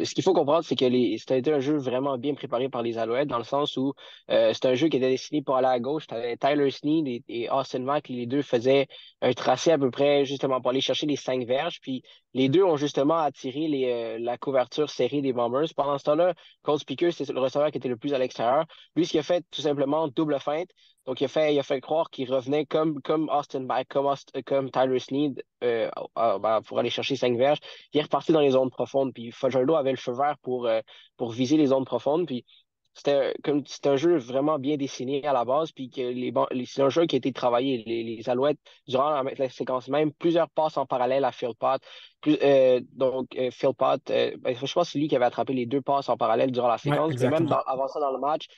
ce 0.05 0.15
qu'il 0.15 0.25
faut 0.25 0.33
comprendre, 0.33 0.65
c'est 0.65 0.77
que 0.77 0.87
c'était 1.17 1.53
un 1.53 1.61
jeu 1.61 1.77
vraiment 1.77 2.19
bien 2.19 2.35
préparé 2.35 2.69
par 2.69 2.83
les 2.83 2.99
Alouettes, 2.99 3.29
dans 3.29 3.39
le 3.39 3.45
sens 3.45 3.77
où 3.77 3.95
euh, 4.31 4.53
c'est 4.53 4.67
un 4.67 4.75
jeu 4.75 4.89
qui 4.89 4.97
était 4.97 5.09
destiné 5.09 5.41
pour 5.43 5.57
aller 5.57 5.69
à 5.69 5.79
gauche. 5.79 6.07
Tyler 6.07 6.71
Sneed 6.71 7.23
et, 7.29 7.49
Austin 7.51 7.81
Mack, 7.81 8.09
les 8.09 8.27
deux 8.27 8.43
faisaient 8.43 8.89
un 9.23 9.33
tracé 9.33 9.71
à 9.71 9.79
peu 9.79 9.91
près 9.91 10.25
justement 10.25 10.61
pour 10.61 10.71
aller 10.71 10.81
chercher 10.81 11.07
les 11.07 11.17
cinq 11.17 11.47
verges. 11.47 11.81
Puis 11.81 12.03
les 12.35 12.49
deux 12.49 12.63
ont 12.63 12.77
justement 12.77 13.19
attiré 13.19 13.69
euh, 13.93 14.19
la 14.21 14.39
couverture 14.39 14.91
serrée 14.91 15.21
des 15.21 15.33
Bombers. 15.33 15.67
Pendant 15.75 15.99
ce 15.99 16.05
temps-là, 16.05 16.35
Cold 16.63 16.81
Speaker, 16.81 17.13
c'est 17.13 17.29
le 17.29 17.41
receveur 17.41 17.71
qui 17.71 17.79
était 17.79 17.89
le 17.89 17.97
plus 17.97 18.15
à 18.15 18.19
l'extérieur. 18.19 18.67
Lui, 18.95 19.07
ce 19.07 19.11
qu'il 19.13 19.21
a 19.21 19.25
fait, 19.25 19.45
tout 19.51 19.61
simplement, 19.61 20.09
double 20.09 20.39
feinte. 20.39 20.71
Donc, 21.07 21.21
il 21.21 21.25
a 21.25 21.63
fait, 21.63 21.81
croire 21.81 22.11
qu'il 22.11 22.33
revenait 22.33 22.67
comme, 22.67 23.01
comme 23.03 23.29
Austin 23.31 23.61
Mack, 23.61 23.89
comme, 23.89 24.15
comme 24.45 24.71
Tyler 24.71 24.99
Sneed 24.99 25.43
euh, 25.65 25.91
ben, 26.15 26.61
pour 26.63 26.79
aller 26.79 26.91
chercher 26.91 27.17
cinq 27.17 27.37
verges. 27.37 27.59
Il 27.93 27.99
est 28.01 28.03
reparti 28.03 28.33
dans 28.33 28.41
les 28.41 28.51
zones 28.51 28.71
profondes. 28.71 29.13
Puis 29.13 29.33
Fajardo 29.33 29.75
avait 29.75 29.91
le 29.91 29.97
feu 29.97 30.13
vert 30.13 30.37
pour, 30.43 30.67
euh, 30.67 30.81
pour 31.17 31.31
viser 31.33 31.57
les 31.57 31.67
zones 31.67 31.85
profondes. 31.85 32.27
Puis 32.27 32.45
c'était 32.95 33.35
comme 33.45 33.63
un 33.85 33.97
jeu 33.97 34.17
vraiment 34.19 34.59
bien 34.59 34.77
dessiné 34.77 35.25
à 35.27 35.33
la 35.33 35.45
base, 35.45 35.73
puis 35.73 35.91
que 35.91 36.01
les, 36.01 36.33
c'est 36.67 36.83
un 36.83 36.89
jeu 36.89 37.07
qui 37.07 37.17
a 37.17 37.19
été 37.19 37.33
travaillé. 37.33 37.83
Les, 37.87 38.29
Alouettes, 38.29 38.59
durant 38.87 39.23
la, 39.23 39.49
séquence 39.49 39.89
même, 39.89 40.13
plusieurs 40.13 40.51
passes 40.51 40.77
en 40.77 40.87
parallèle 40.87 41.25
à 41.25 41.33
Phil 41.33 41.55
Pot. 41.59 41.81
Euh, 42.27 42.81
donc, 42.93 43.29
Phil 43.51 43.75
Pot, 43.75 44.01
ben, 44.07 44.37
je 44.45 44.73
pense 44.73 44.73
que 44.73 44.93
c'est 44.93 44.99
lui 44.99 45.09
qui 45.09 45.17
avait 45.17 45.25
attrapé 45.25 45.53
les 45.53 45.67
deux 45.67 45.81
passes 45.81 46.09
en 46.09 46.17
parallèle 46.17 46.51
durant 46.51 46.69
la 46.69 46.79
séquence. 46.79 47.15
même 47.15 47.49
avant 47.67 47.89
ça 47.89 48.01
dans 48.01 48.13
le 48.13 48.19
match, 48.19 48.49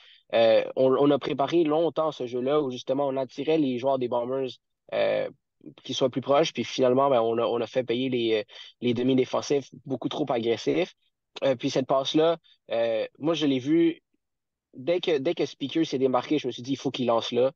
on, 0.75 1.11
a 1.11 1.19
préparé 1.19 1.63
longtemps 1.63 2.11
ce 2.11 2.25
jeu-là 2.25 2.61
où 2.61 2.71
justement 2.71 3.07
on 3.07 3.17
attirait 3.17 3.57
les 3.57 3.77
joueurs 3.77 3.99
des 3.99 4.07
Bombers 4.07 4.49
qui 5.83 5.93
soient 5.93 6.09
plus 6.09 6.21
proches. 6.21 6.53
Puis 6.53 6.63
finalement, 6.63 7.09
ben, 7.09 7.21
on, 7.21 7.37
a, 7.37 7.45
on, 7.45 7.61
a, 7.61 7.67
fait 7.67 7.83
payer 7.83 8.09
les, 8.09 8.33
euh, 8.39 8.43
les 8.81 8.93
demi-défensifs 8.93 9.69
beaucoup 9.85 10.09
trop 10.09 10.25
agressifs. 10.29 10.93
Euh, 11.43 11.55
puis 11.55 11.69
cette 11.69 11.87
passe-là, 11.87 12.37
euh, 12.71 13.05
moi, 13.19 13.33
je 13.33 13.45
l'ai 13.45 13.59
vu 13.59 14.01
dès 14.75 14.99
que, 14.99 15.17
dès 15.17 15.33
que 15.33 15.45
Speaker 15.45 15.85
s'est 15.85 15.97
démarqué, 15.97 16.37
je 16.37 16.47
me 16.47 16.51
suis 16.51 16.63
dit, 16.63 16.73
il 16.73 16.77
faut 16.77 16.91
qu'il 16.91 17.07
lance 17.07 17.31
là. 17.31 17.51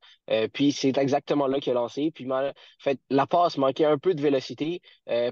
puis 0.53 0.71
c'est 0.71 0.97
exactement 0.97 1.47
là 1.47 1.59
qu'il 1.59 1.71
a 1.71 1.75
lancé. 1.75 2.11
Puis 2.11 2.29
en 2.31 2.51
fait, 2.79 2.99
la 3.09 3.27
passe 3.27 3.57
manquait 3.57 3.85
un 3.85 3.97
peu 3.97 4.13
de 4.13 4.21
vélocité 4.21 4.81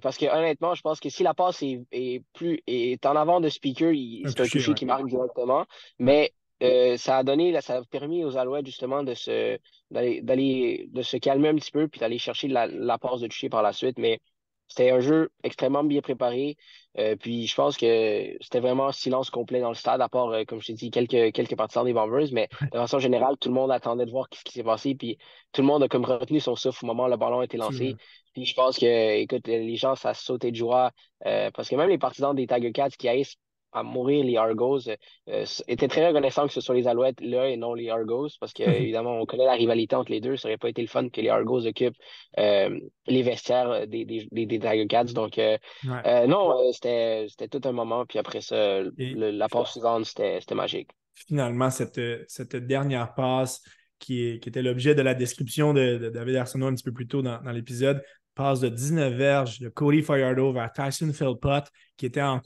parce 0.02 0.18
que 0.18 0.26
honnêtement, 0.26 0.76
je 0.76 0.82
pense 0.82 1.00
que 1.00 1.10
si 1.10 1.24
la 1.24 1.34
passe 1.34 1.62
est, 1.64 1.82
est 1.92 2.24
plus 2.34 2.62
est 2.68 3.06
en 3.06 3.16
avant 3.16 3.40
de 3.40 3.50
Speaker, 3.50 3.94
c'est 4.26 4.42
un 4.42 4.48
toucher 4.48 4.74
qui 4.74 4.86
marque 4.86 5.08
directement. 5.08 5.66
Mais 6.00 6.34
euh, 6.64 6.96
ça 6.98 7.18
a 7.18 7.24
donné, 7.24 7.60
ça 7.62 7.78
a 7.78 7.84
permis 7.84 8.24
aux 8.24 8.38
Alouettes 8.38 8.66
justement 8.66 9.04
de 9.04 9.14
se, 9.14 9.58
d'aller, 9.92 10.88
de 10.90 11.02
se 11.02 11.18
calmer 11.18 11.50
un 11.50 11.56
petit 11.56 11.72
peu 11.72 11.88
puis 11.88 12.00
d'aller 12.00 12.18
chercher 12.18 12.48
la, 12.48 12.68
la 12.68 12.98
passe 12.98 13.20
de 13.20 13.28
toucher 13.28 13.50
par 13.50 13.62
la 13.62 13.74
suite. 13.74 13.98
Mais 13.98 14.20
c'était 14.68 14.92
un 14.92 15.00
jeu 15.00 15.30
extrêmement 15.44 15.84
bien 15.84 16.02
préparé. 16.02 16.58
Euh, 16.98 17.16
puis 17.16 17.46
je 17.46 17.56
pense 17.56 17.78
que 17.78 18.38
c'était 18.42 18.60
vraiment 18.60 18.92
silence 18.92 19.30
complet 19.30 19.60
dans 19.60 19.70
le 19.70 19.76
stade, 19.76 20.02
à 20.02 20.10
part, 20.10 20.30
euh, 20.30 20.44
comme 20.46 20.62
je 20.62 20.68
t'ai 20.68 20.74
dit, 20.74 20.92
quelques, 20.92 21.34
quelques 21.34 21.56
partisans 21.56 21.86
des 21.86 21.94
Bombers. 21.94 22.30
Mais 22.32 22.48
de 22.62 22.78
façon 22.78 23.00
générale, 23.00 23.36
tout 23.40 23.50
le 23.50 23.56
monde 23.56 23.72
attendait 23.72 24.06
de 24.06 24.12
voir 24.12 24.28
ce 24.34 24.44
qui 24.44 24.54
s'est 24.54 24.64
passé. 24.64 24.96
Puis 24.96 25.18
tout 25.52 25.62
le 25.62 25.68
monde 25.68 25.84
a 25.84 25.88
comme 25.88 26.06
retenu 26.06 26.40
son 26.40 26.56
souffle 26.56 26.86
au 26.86 26.88
moment 26.88 27.06
où 27.06 27.10
le 27.10 27.18
ballon 27.18 27.40
a 27.40 27.46
été 27.46 27.58
lancé. 27.58 27.96
Puis 28.34 28.46
je 28.46 28.54
pense 28.54 28.78
que, 28.78 29.18
écoute, 29.18 29.48
les 29.48 29.76
gens, 29.76 29.96
ça 29.96 30.14
sautait 30.14 30.52
de 30.52 30.56
joie. 30.56 30.92
parce 31.22 31.70
que 31.70 31.76
même 31.76 31.90
les 31.90 31.98
partisans 31.98 32.36
des 32.36 32.48
Tiger 32.48 32.72
Cats 32.72 32.90
qui 32.90 33.08
haïssent 33.08 33.38
à 33.76 33.84
mourir 33.84 34.26
les 34.26 34.38
Argos. 34.38 34.88
Euh, 35.30 35.46
était 35.68 35.88
très 35.88 36.08
reconnaissant 36.08 36.48
que 36.48 36.54
ce 36.54 36.62
soit 36.62 36.76
les 36.76 36.88
Alouettes 36.88 37.22
là 37.22 37.50
et 37.50 37.58
non 37.58 37.74
les 37.74 37.90
Argos, 37.90 38.30
parce 38.40 38.54
qu'évidemment, 38.54 39.18
on 39.22 39.26
connaît 39.26 39.46
la 39.46 39.54
rivalité 39.54 39.96
entre 39.96 40.12
les 40.12 40.22
deux. 40.22 40.38
Ça 40.38 40.48
n'aurait 40.48 40.58
pas 40.58 40.70
été 40.70 40.82
le 40.82 40.88
fun 40.88 41.10
que 41.10 41.22
les 41.22 41.30
Argos 41.30 41.66
occupent 41.66 41.98
les 42.38 43.22
vestiaires 43.22 43.88
des, 43.88 44.06
des, 44.06 44.28
des, 44.32 44.60
Tiger 44.60 44.88
Cats. 44.88 45.06
Donc, 45.06 45.40
non, 45.84 46.72
c'était 46.72 47.28
tout 47.52 47.62
un 47.66 47.72
moment. 47.72 48.06
Puis 48.06 48.20
après 48.20 48.42
ça, 48.42 48.82
la 48.98 49.48
passe 49.50 49.72
suivante, 49.72 50.06
c'était 50.06 50.56
magique. 50.56 50.90
Finalement, 51.14 51.70
cette, 51.70 52.00
cette 52.28 52.56
dernière 52.56 53.14
passe 53.14 53.62
qui, 54.00 54.28
était 54.28 54.62
l'objet 54.62 54.96
de 54.96 55.02
la 55.02 55.14
description 55.14 55.74
de, 55.74 56.10
David 56.14 56.36
Arsenault 56.36 56.68
un 56.68 56.76
petit 56.76 56.84
peu 56.84 56.92
plus 56.92 57.08
tôt 57.08 57.22
dans, 57.22 57.40
l'épisode, 57.52 58.04
passe 58.36 58.60
de 58.60 58.70
19 58.70 59.14
verges 59.14 59.60
de 59.60 59.70
Cody 59.70 60.02
Fajardo 60.02 60.52
vers 60.52 60.72
Tyson 60.72 61.12
Philpott, 61.14 61.66
qui 61.98 62.06
était 62.06 62.22
en, 62.22 62.40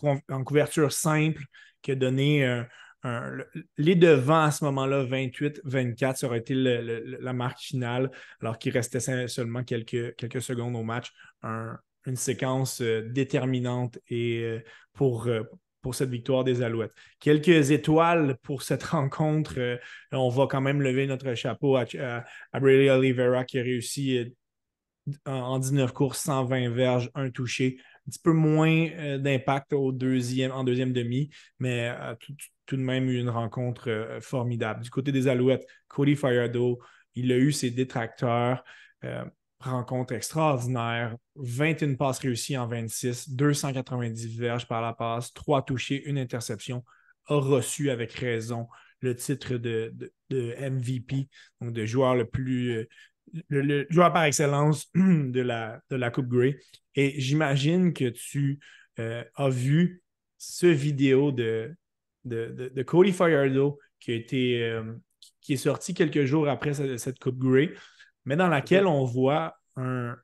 couverture 0.46 0.92
simple, 0.92 1.44
qui 1.82 1.92
a 1.92 1.96
donné 1.96 2.64
les 3.78 3.96
devants 3.96 4.44
à 4.44 4.52
ce 4.52 4.64
moment-là, 4.66 5.04
28-24, 5.06 6.18
ça 6.18 6.28
aurait 6.28 6.40
été 6.40 6.54
la 6.54 7.34
marque 7.34 7.60
finale, 7.60 8.12
alors 8.42 8.58
qu'il 8.58 8.74
restait 8.74 9.28
seulement 9.28 9.64
quelques, 9.64 10.16
quelques 10.16 10.42
secondes 10.42 10.76
au 10.76 10.84
match. 10.84 11.12
une 12.06 12.16
séquence 12.16 12.82
euh, 12.82 13.02
déterminante 13.10 14.00
et 14.08 14.42
euh, 14.42 14.64
pour, 14.94 15.28
euh, 15.28 15.44
pour 15.82 15.96
cette 15.96 16.10
victoire 16.10 16.44
des 16.44 16.62
Alouettes. 16.62 16.94
Quelques 17.20 17.72
étoiles 17.72 18.38
pour 18.44 18.64
cette 18.64 18.84
rencontre. 18.84 19.54
Euh, 19.58 19.78
on 20.12 20.30
va 20.30 20.48
quand 20.48 20.62
même 20.62 20.82
lever 20.82 21.08
notre 21.08 21.34
chapeau 21.36 21.76
à, 21.78 21.86
à, 22.52 22.60
Brady 22.60 22.90
Oliveira 22.90 23.44
qui 23.46 23.60
a 23.60 23.64
réussi 23.64 24.18
euh, 24.18 24.26
en, 25.26 25.60
19 25.60 25.94
courses, 25.94 26.22
120 26.22 26.70
verges, 26.70 27.12
un 27.16 27.30
touché. 27.30 27.78
Un 28.08 28.10
petit 28.10 28.20
peu 28.20 28.34
moins 28.34 28.88
euh, 28.92 29.18
d'impact 29.18 29.74
deuxième, 29.94 30.52
en 30.52 30.64
deuxième 30.64 30.94
demi, 30.94 31.30
mais 31.60 31.94
tout, 32.20 32.34
tout, 32.66 32.78
de 32.78 32.82
même 32.82 33.10
une 33.10 33.30
rencontre 33.30 34.18
formidable. 34.22 34.84
Du 34.84 34.90
côté 34.90 35.12
des 35.12 35.28
Alouettes, 35.28 35.68
Cody 35.88 36.16
Firedo, 36.16 36.80
il 37.16 37.32
a 37.32 37.38
eu 37.38 37.52
ses 37.52 37.72
détracteurs 37.72 38.64
rencontre 39.60 40.14
extraordinaire. 40.14 41.16
21 41.36 41.96
passes 41.96 42.20
réussies 42.20 42.58
en 42.58 42.68
26, 42.68 43.30
290 43.30 44.38
verges 44.38 44.68
par 44.68 44.82
la 44.82 44.94
passe, 44.94 45.34
3 45.34 45.64
touchés, 45.64 46.04
une 46.06 46.18
interception. 46.18 46.84
A 47.28 47.36
reçu 47.36 47.90
avec 47.90 48.14
raison 48.14 48.68
le 49.02 49.16
titre 49.16 49.56
de, 49.56 49.94
MVP, 50.30 51.30
donc 51.62 51.74
de 51.74 51.86
joueur 51.86 52.16
le 52.16 52.26
plus. 52.26 52.88
Le, 53.50 53.86
joueur 53.90 54.12
par 54.14 54.24
excellence 54.24 54.88
de 54.96 55.42
la, 55.42 55.82
de 55.90 55.96
la 55.96 56.12
Coupe 56.12 56.28
Grey. 56.28 56.60
Et 56.96 57.20
j'imagine 57.20 57.94
que 57.94 58.10
tu 58.10 58.60
euh, 59.00 59.24
as 59.36 59.50
vu 59.50 60.02
ce 60.38 60.68
vidéo 60.68 61.32
de, 61.32 61.76
de, 62.26 62.84
Cody 62.84 63.12
Firedo 63.12 63.80
qui, 64.00 64.12
a 64.12 64.16
été, 64.16 64.64
euh, 64.64 64.84
qui 65.42 65.54
est 65.54 65.58
sorti 65.58 65.94
quelques 65.94 66.26
jours 66.26 66.48
après 66.48 66.74
cette, 66.74 66.98
cette 66.98 67.20
Coupe 67.20 67.38
Grey 67.38 67.74
mais 68.26 68.36
dans 68.36 68.48
laquelle 68.48 68.86
on 68.86 69.06
voit 69.06 69.56
un, 69.76 70.16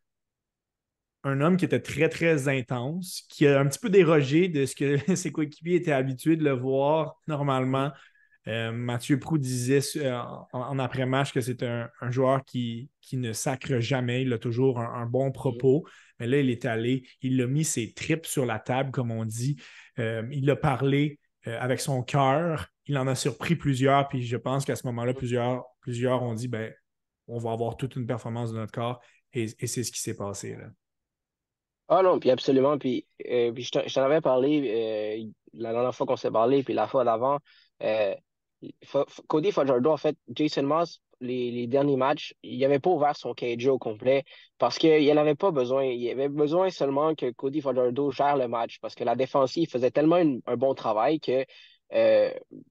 un 1.24 1.42
homme 1.42 1.58
qui 1.58 1.66
était 1.66 1.82
très, 1.82 2.08
très 2.08 2.48
intense, 2.48 3.24
qui 3.30 3.48
a 3.48 3.60
un 3.60 3.68
petit 3.68 3.80
peu 3.80 3.90
dérogé 3.90 4.48
de 4.48 4.66
ce 4.66 4.76
que 4.76 4.98
ses 5.16 5.32
coéquipiers 5.32 5.76
étaient 5.76 5.92
habitués 5.92 6.36
de 6.36 6.44
le 6.44 6.52
voir 6.52 7.16
normalement. 7.28 7.92
Euh, 8.48 8.72
Mathieu 8.72 9.20
Prou 9.20 9.38
disait 9.38 9.82
euh, 9.98 10.20
en, 10.54 10.78
après-match 10.78 11.34
que 11.34 11.42
c'est 11.42 11.64
un, 11.64 11.90
joueur 12.10 12.44
qui, 12.46 12.90
qui, 13.02 13.18
ne 13.18 13.34
sacre 13.34 13.80
jamais, 13.80 14.22
il 14.22 14.32
a 14.34 14.38
toujours 14.38 14.80
un, 14.80 15.06
bon 15.06 15.32
propos. 15.32 15.86
Mais 16.20 16.28
là, 16.28 16.40
il 16.40 16.50
est 16.50 16.66
allé, 16.66 17.08
il 17.22 17.42
a 17.42 17.48
mis 17.48 17.64
ses 17.64 17.94
tripes 17.94 18.26
sur 18.26 18.46
la 18.46 18.60
table, 18.60 18.92
comme 18.92 19.12
on 19.12 19.26
dit. 19.26 19.58
Euh, 20.00 20.28
il 20.32 20.50
a 20.50 20.56
parlé 20.56 21.20
avec 21.46 21.80
son 21.80 22.02
cœur. 22.02 22.68
Il 22.88 22.98
en 22.98 23.08
a 23.08 23.16
surpris 23.16 23.56
plusieurs, 23.56 24.08
puis 24.08 24.24
je 24.24 24.38
pense 24.38 24.66
qu'à 24.66 24.76
ce 24.76 24.86
moment-là, 24.88 25.14
plusieurs, 25.14 25.64
plusieurs 25.80 26.24
ont 26.24 26.34
dit 26.34 26.48
ben, 26.48 26.74
on 27.28 27.38
va 27.38 27.52
avoir 27.52 27.78
toute 27.78 27.96
une 27.96 28.06
performance 28.06 28.52
de 28.52 28.58
notre 28.58 28.72
corps. 28.72 29.00
Et, 29.34 29.48
c'est 29.48 29.84
ce 29.84 29.92
qui 29.92 30.00
s'est 30.00 30.16
passé. 30.16 30.56
Là. 30.56 30.68
Ah 31.88 32.02
non, 32.02 32.20
puis 32.20 32.32
absolument. 32.32 32.78
Puis, 32.78 33.06
euh, 33.30 33.54
je 33.56 33.94
t'en 33.94 34.04
avais 34.04 34.22
parlé 34.22 35.30
la 35.54 35.72
dernière 35.72 35.94
fois 35.94 36.08
qu'on 36.08 36.16
s'est 36.16 36.32
parlé, 36.32 36.64
puis 36.64 36.74
la 36.74 36.88
fois 36.88 37.04
d'avant. 37.04 37.40
Cody 39.28 39.52
Fajardo, 39.52 39.92
en 39.92 39.98
fait, 39.98 40.18
Jason 40.30 40.64
Moss, 40.64 41.02
les, 41.22 41.68
derniers 41.68 41.96
matchs, 41.96 42.36
il 42.44 42.60
n'avait 42.60 42.80
pas 42.80 42.90
ouvert 42.90 43.16
son 43.16 43.34
cage 43.34 43.66
au 43.68 43.78
complet 43.78 44.24
parce 44.58 44.78
qu'il 44.78 45.06
n'en 45.14 45.22
avait 45.22 45.36
pas 45.36 45.52
besoin. 45.52 45.84
Il 45.86 46.10
avait 46.10 46.30
besoin 46.30 46.70
seulement 46.70 47.16
que 47.16 47.32
Cody 47.32 47.62
Fajardo 47.62 48.12
gère 48.12 48.38
le 48.38 48.48
match 48.48 48.80
parce 48.82 48.96
que 48.96 49.04
la 49.04 49.16
défensive 49.16 49.70
faisait 49.70 49.92
tellement 49.92 50.18
un 50.46 50.58
bon 50.58 50.74
travail 50.74 51.20
que 51.20 51.46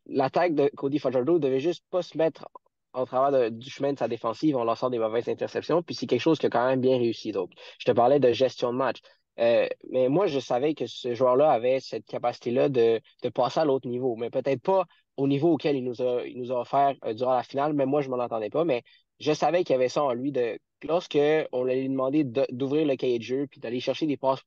l'attaque 0.07 0.55
de 0.55 0.71
Cody 0.77 0.99
Fajardo 0.99 1.39
devait 1.39 1.61
juste 1.61 1.85
pas 1.91 2.03
se 2.03 2.19
mettre 2.19 2.47
en 2.93 3.07
travers 3.07 3.51
du 3.51 3.71
chemin 3.71 3.93
de 3.93 3.99
sa 3.99 4.09
défensive 4.09 4.57
en 4.57 4.65
lançant 4.65 4.89
des 4.89 4.99
mauvaises 4.99 5.29
interceptions. 5.29 5.83
Puis 5.83 5.95
c'est 5.95 6.07
quelque 6.07 6.21
chose 6.21 6.39
qui 6.39 6.47
a 6.47 6.51
quand 6.51 6.67
même 6.67 6.81
bien 6.81 6.97
réussi. 6.97 7.33
Donc, 7.33 7.51
je 7.79 7.85
te 7.85 7.93
parlais 7.93 8.21
de 8.21 8.33
gestion 8.33 8.73
de 8.73 8.79
match. 8.79 8.99
Euh, 9.41 9.69
mais 9.91 10.09
moi, 10.09 10.27
je 10.27 10.39
savais 10.39 10.75
que 10.75 10.87
ce 10.87 11.13
joueur-là 11.13 11.51
avait 11.51 11.81
cette 11.81 12.07
capacité-là 12.07 12.69
de, 12.69 13.01
passer 13.35 13.61
à 13.61 13.65
l'autre 13.65 13.89
niveau, 13.89 14.15
mais 14.17 14.31
peut-être 14.31 14.63
pas 14.63 14.87
au 15.17 15.27
niveau 15.29 15.53
auquel 15.53 15.77
il 15.77 15.85
nous 15.85 16.03
a, 16.03 16.27
il 16.27 16.39
nous 16.39 16.53
a 16.53 16.61
offert 16.61 16.95
euh, 17.05 17.15
durant 17.15 17.35
la 17.35 17.43
finale, 17.43 17.73
mais 17.73 17.87
moi, 17.87 18.01
je 18.03 18.09
ne 18.09 18.17
m'en 18.17 18.23
entendais 18.23 18.51
pas. 18.51 18.65
Mais 18.65 18.83
je 19.21 19.33
savais 19.33 19.65
qu'il 19.65 19.75
y 19.75 19.77
avait 19.77 19.89
ça 19.89 20.03
en 20.03 20.13
lui. 20.13 20.33
De, 20.33 20.59
lorsque 20.83 21.19
on 21.53 21.65
lui 21.65 21.89
demandé 21.89 22.25
d'ouvrir 22.25 22.87
le 22.87 22.97
cahier 22.97 23.19
de 23.19 23.25
jeu 23.25 23.47
puis 23.51 23.61
d'aller 23.61 23.81
chercher 23.81 24.07
des 24.07 24.17
passes 24.17 24.41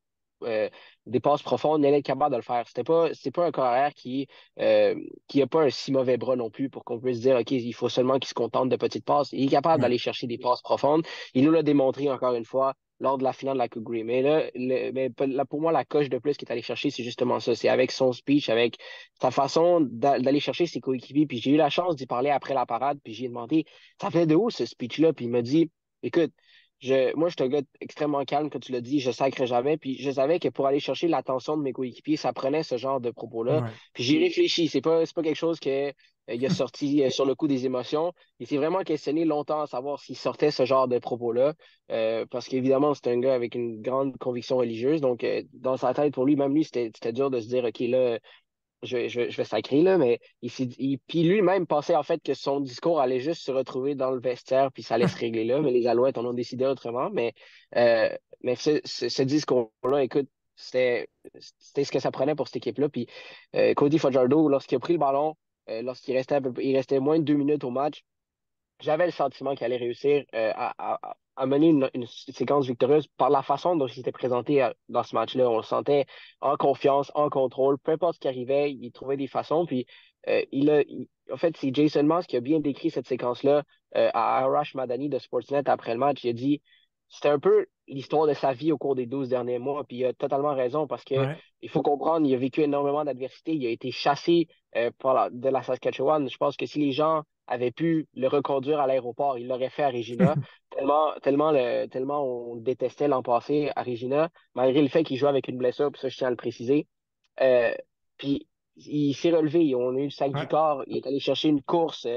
euh, 0.44 0.70
des 1.08 1.20
passes 1.20 1.42
profondes, 1.42 1.84
il 1.84 1.94
est 1.94 2.04
capable 2.04 2.32
de 2.32 2.38
le 2.38 2.44
faire. 2.44 2.68
C'était 2.68 2.84
pas, 2.84 3.10
c'est 3.14 3.32
pas 3.32 3.48
un 3.48 3.52
carrière 3.52 3.94
qui, 3.94 4.28
euh, 4.60 4.96
qui 5.28 5.42
a 5.42 5.48
pas 5.48 5.64
un 5.64 5.70
si 5.70 5.92
mauvais 5.92 6.18
bras 6.18 6.36
non 6.36 6.50
plus 6.52 6.70
pour 6.70 6.84
qu'on 6.84 7.00
puisse 7.00 7.22
dire, 7.22 7.38
OK, 7.38 7.52
il 7.52 7.74
faut 7.74 7.90
seulement 7.90 8.20
qu'il 8.20 8.28
se 8.28 8.34
contente 8.34 8.70
de 8.70 8.76
petites 8.76 9.06
passes. 9.06 9.30
Il 9.32 9.46
est 9.46 9.50
capable 9.50 9.82
d'aller 9.82 9.98
chercher 9.98 10.28
des 10.28 10.38
passes 10.38 10.62
profondes. 10.62 11.04
Il 11.34 11.44
nous 11.44 11.52
l'a 11.52 11.64
démontré 11.64 12.10
encore 12.12 12.36
une 12.36 12.46
fois 12.46 12.74
lors 13.00 13.18
de 13.18 13.24
la 13.24 13.34
finale 13.34 13.56
de 13.56 13.60
la 13.60 13.70
Coupe 13.70 13.84
Grey. 13.84 14.04
Mais 14.04 14.22
là, 14.22 14.50
mais 14.56 15.12
là, 15.20 15.46
pour 15.46 15.62
moi, 15.62 15.72
la 15.72 15.86
coche 15.86 16.10
de 16.10 16.18
plus 16.18 16.38
qu'il 16.38 16.48
est 16.48 16.52
allé 16.52 16.62
chercher, 16.62 16.90
c'est 16.90 17.04
justement 17.04 17.40
ça. 17.40 17.56
C'est 17.56 17.70
avec 17.70 17.92
son 17.92 18.12
speech, 18.12 18.50
avec 18.50 18.78
sa 19.22 19.32
façon 19.32 19.82
d'aller 19.82 20.40
chercher 20.40 20.66
ses 20.66 20.80
coéquipiers. 20.80 21.28
Puis 21.28 21.40
j'ai 21.40 21.52
eu 21.52 21.58
la 21.58 21.70
chance 21.70 21.96
d'y 21.96 22.08
parler 22.08 22.30
après 22.30 22.54
la 22.54 22.66
parade, 22.66 23.00
puis 23.04 23.14
j'ai 23.14 23.28
demandé, 23.28 23.66
ça 24.02 24.10
fait 24.10 24.26
de 24.26 24.36
où 24.36 24.50
ce 24.50 24.66
speech-là? 24.66 25.14
Puis 25.14 25.26
il 25.26 25.32
m'a 25.32 25.42
dit, 25.42 25.72
écoute, 26.04 26.32
moi, 27.16 27.30
je 27.30 27.36
suis 27.38 27.44
un 27.44 27.48
gars 27.48 27.62
extrêmement 27.82 28.24
calme, 28.26 28.50
comme 28.50 28.62
tu 28.62 28.72
l'as 28.72 28.82
dit, 28.82 29.00
je 29.00 29.12
sacre 29.12 29.46
jamais. 29.46 29.78
Puis 29.78 29.98
je 30.00 30.12
savais 30.12 30.40
que 30.40 30.50
pour 30.50 30.68
aller 30.68 30.80
chercher 30.80 31.08
l'attention 31.08 31.58
de 31.58 31.64
mes 31.64 31.74
coéquipiers, 31.74 32.18
ça 32.18 32.34
prenait 32.34 32.64
ce 32.64 32.78
genre 32.78 33.02
de 33.02 33.10
propos-là. 33.12 33.64
Puis 33.94 34.04
j'ai 34.04 34.20
réfléchi. 34.20 34.68
C'est 34.68 34.82
pas, 34.82 35.04
pas 35.14 35.24
quelque 35.24 35.36
chose 35.36 35.60
qu'il 35.60 35.72
euh, 35.72 35.94
a 36.30 36.50
sorti 36.50 37.04
euh, 37.04 37.10
sur 37.10 37.26
le 37.26 37.36
coup 37.36 37.48
des 37.48 37.66
émotions. 37.66 38.14
Il 38.40 38.48
s'est 38.48 38.58
vraiment 38.58 38.84
questionné 38.84 39.26
longtemps 39.26 39.62
à 39.62 39.68
savoir 39.68 40.00
s'il 40.00 40.16
sortait 40.16 40.52
ce 40.52 40.66
genre 40.66 40.88
de 40.88 41.00
propos-là. 41.00 41.54
Euh, 41.92 42.26
parce 42.30 42.48
qu'évidemment, 42.48 42.94
c'est 42.94 43.08
un 43.08 43.20
gars 43.20 43.34
avec 43.34 43.56
une 43.56 43.82
grande 43.82 44.18
conviction 44.18 44.58
religieuse. 44.58 45.02
Donc, 45.02 45.26
dans 45.54 45.78
sa 45.78 45.94
tête, 45.94 46.14
pour 46.14 46.26
lui, 46.26 46.36
même 46.36 46.54
lui, 46.54 46.64
c'était 46.64 47.14
dur 47.14 47.32
de 47.32 47.40
se 47.40 47.48
dire, 47.48 47.64
OK, 47.64 47.80
là, 47.80 48.20
je, 48.84 49.08
je, 49.08 49.30
je 49.30 49.38
vais 49.38 49.44
sacrer, 49.44 49.82
là, 49.82 49.98
mais 49.98 50.20
il, 50.42 51.00
puis 51.08 51.24
lui-même 51.24 51.66
pensait 51.68 51.96
en 51.96 52.04
fait 52.04 52.22
que 52.22 52.34
son 52.34 52.60
discours 52.60 53.00
allait 53.00 53.20
juste 53.20 53.44
se 53.44 53.52
retrouver 53.52 53.96
dans 53.96 54.12
le 54.12 54.20
vestiaire, 54.20 54.72
puis 54.72 54.84
ça 54.84 54.96
allait 54.96 55.08
se 55.08 55.18
régler 55.18 55.46
là, 55.46 55.62
mais 55.62 55.72
les 55.72 55.88
Alouettes 55.88 56.18
en 56.18 56.26
ont 56.26 56.34
décidé 56.34 56.66
autrement. 56.66 57.10
Mais, 57.12 57.34
euh, 57.76 58.10
mais 58.42 58.56
ce, 58.56 58.80
ce, 58.86 59.22
discours-là, 59.24 60.04
écoute, 60.04 60.30
c'était 60.56 61.10
ce 61.76 61.92
que 61.92 62.00
ça 62.00 62.12
prenait 62.12 62.36
pour 62.36 62.48
cette 62.48 62.58
équipe-là. 62.58 62.90
Puis 62.90 63.08
euh, 63.56 63.74
Cody 63.74 64.00
Fajardo, 64.00 64.48
lorsqu'il 64.50 64.78
a 64.78 64.80
pris 64.80 64.94
le 64.94 65.00
ballon, 65.00 65.36
euh, 65.70 65.82
lorsqu'il 65.82 66.16
restait, 66.16 66.40
il 66.62 66.76
restait 66.76 67.00
moins 67.00 67.20
de 67.20 67.24
deux 67.24 67.36
minutes 67.36 67.64
au 67.64 67.72
match, 67.72 68.04
j'avais 68.80 69.06
le 69.06 69.12
sentiment 69.12 69.56
qu'il 69.56 69.66
allait 69.66 69.78
réussir 69.78 70.24
à 70.34 71.18
mener 71.46 71.70
une, 71.70 72.08
séquence 72.08 72.68
victorieuse 72.68 73.08
par 73.18 73.30
la 73.30 73.42
façon 73.42 73.76
dont 73.76 73.88
il 73.88 73.94
s'était 73.94 74.12
présenté 74.12 74.64
euh, 74.64 74.72
dans 74.90 75.04
ce 75.04 75.16
match-là. 75.16 75.50
On 75.50 75.58
le 75.58 75.64
sentait 75.64 76.06
en 76.42 76.58
confiance, 76.58 77.12
en 77.16 77.30
contrôle. 77.30 77.78
Peu 77.80 77.92
importe 77.92 78.16
ce 78.16 78.20
qui 78.20 78.28
arrivait, 78.28 78.72
il 78.72 78.92
trouvait 78.92 79.18
des 79.18 79.28
façons. 79.28 79.66
Puis, 79.66 79.86
euh, 80.28 80.44
il 80.52 80.70
a, 80.70 80.84
en 81.32 81.38
fait, 81.38 81.56
c'est 81.58 81.74
Jason 81.74 82.04
Moss 82.04 82.26
qui 82.26 82.38
a 82.38 82.42
bien 82.42 82.60
décrit 82.60 82.90
cette 82.90 83.08
séquence-là 83.08 83.64
euh, 83.96 84.10
à 84.14 84.40
Arash 84.40 84.76
Madani 84.76 85.10
de 85.10 85.20
Sportsnet 85.20 85.70
après 85.70 85.94
le 85.94 86.00
match. 86.00 86.24
Il 86.24 86.30
a 86.30 86.34
dit 86.34 86.62
c'était 87.10 87.30
un 87.30 87.40
peu 87.40 87.68
l'histoire 87.88 88.28
de 88.28 88.34
sa 88.34 88.52
vie 88.52 88.74
au 88.74 88.78
cours 88.78 88.96
des 88.96 89.06
12 89.06 89.30
derniers 89.30 89.60
mois. 89.60 89.86
Puis 89.86 89.98
il 89.98 90.06
a 90.06 90.14
totalement 90.14 90.54
raison 90.54 90.88
parce 90.88 91.06
que 91.06 91.16
il 91.62 91.70
faut 91.70 91.82
comprendre, 91.82 92.28
il 92.28 92.34
a 92.36 92.38
vécu 92.38 92.62
énormément 92.62 93.06
d'adversité. 93.06 93.54
Il 93.54 93.66
a 93.66 93.70
été 93.70 93.92
chassé 93.92 94.50
par 95.00 95.32
de 95.32 95.50
la 95.50 95.64
Saskatchewan. 95.64 96.30
Je 96.30 96.36
pense 96.36 96.58
que 96.58 96.66
si 96.66 96.80
les 96.80 96.92
gens 96.92 97.24
avait 97.48 97.72
pu 97.72 98.08
le 98.14 98.28
reconduire 98.28 98.80
à 98.80 98.88
l'aéroport. 98.88 99.38
Il 99.38 99.48
l'aurait 99.48 99.70
fait 99.70 99.84
à 99.84 99.90
Regina, 99.90 100.36
tellement, 100.70 101.14
tellement, 101.22 101.52
le, 101.52 101.88
tellement 101.88 102.24
on 102.24 102.56
le 102.56 102.62
détestait 102.62 103.08
l'an 103.08 103.24
passé 103.24 103.72
à 103.76 103.84
Regina, 103.84 104.30
malgré 104.56 104.82
le 104.82 104.90
fait 104.90 105.04
qu'il 105.04 105.18
jouait 105.18 105.30
avec 105.30 105.48
une 105.48 105.58
blessure, 105.58 105.92
puis 105.92 106.02
ça, 106.02 106.10
je 106.10 106.18
tiens 106.18 106.28
à 106.28 106.32
le 106.32 106.36
préciser. 106.36 106.88
Euh, 107.42 107.74
puis 108.18 108.48
il 108.76 109.14
s'est 109.14 109.32
relevé, 109.32 109.74
on 109.76 109.96
a 109.96 110.00
eu 110.00 110.06
le 110.06 110.10
sac 110.10 110.32
du 110.34 110.48
corps, 110.48 110.84
il 110.88 110.98
est 110.98 111.08
allé 111.08 111.20
chercher 111.20 111.50
une 111.50 111.62
course 111.64 112.08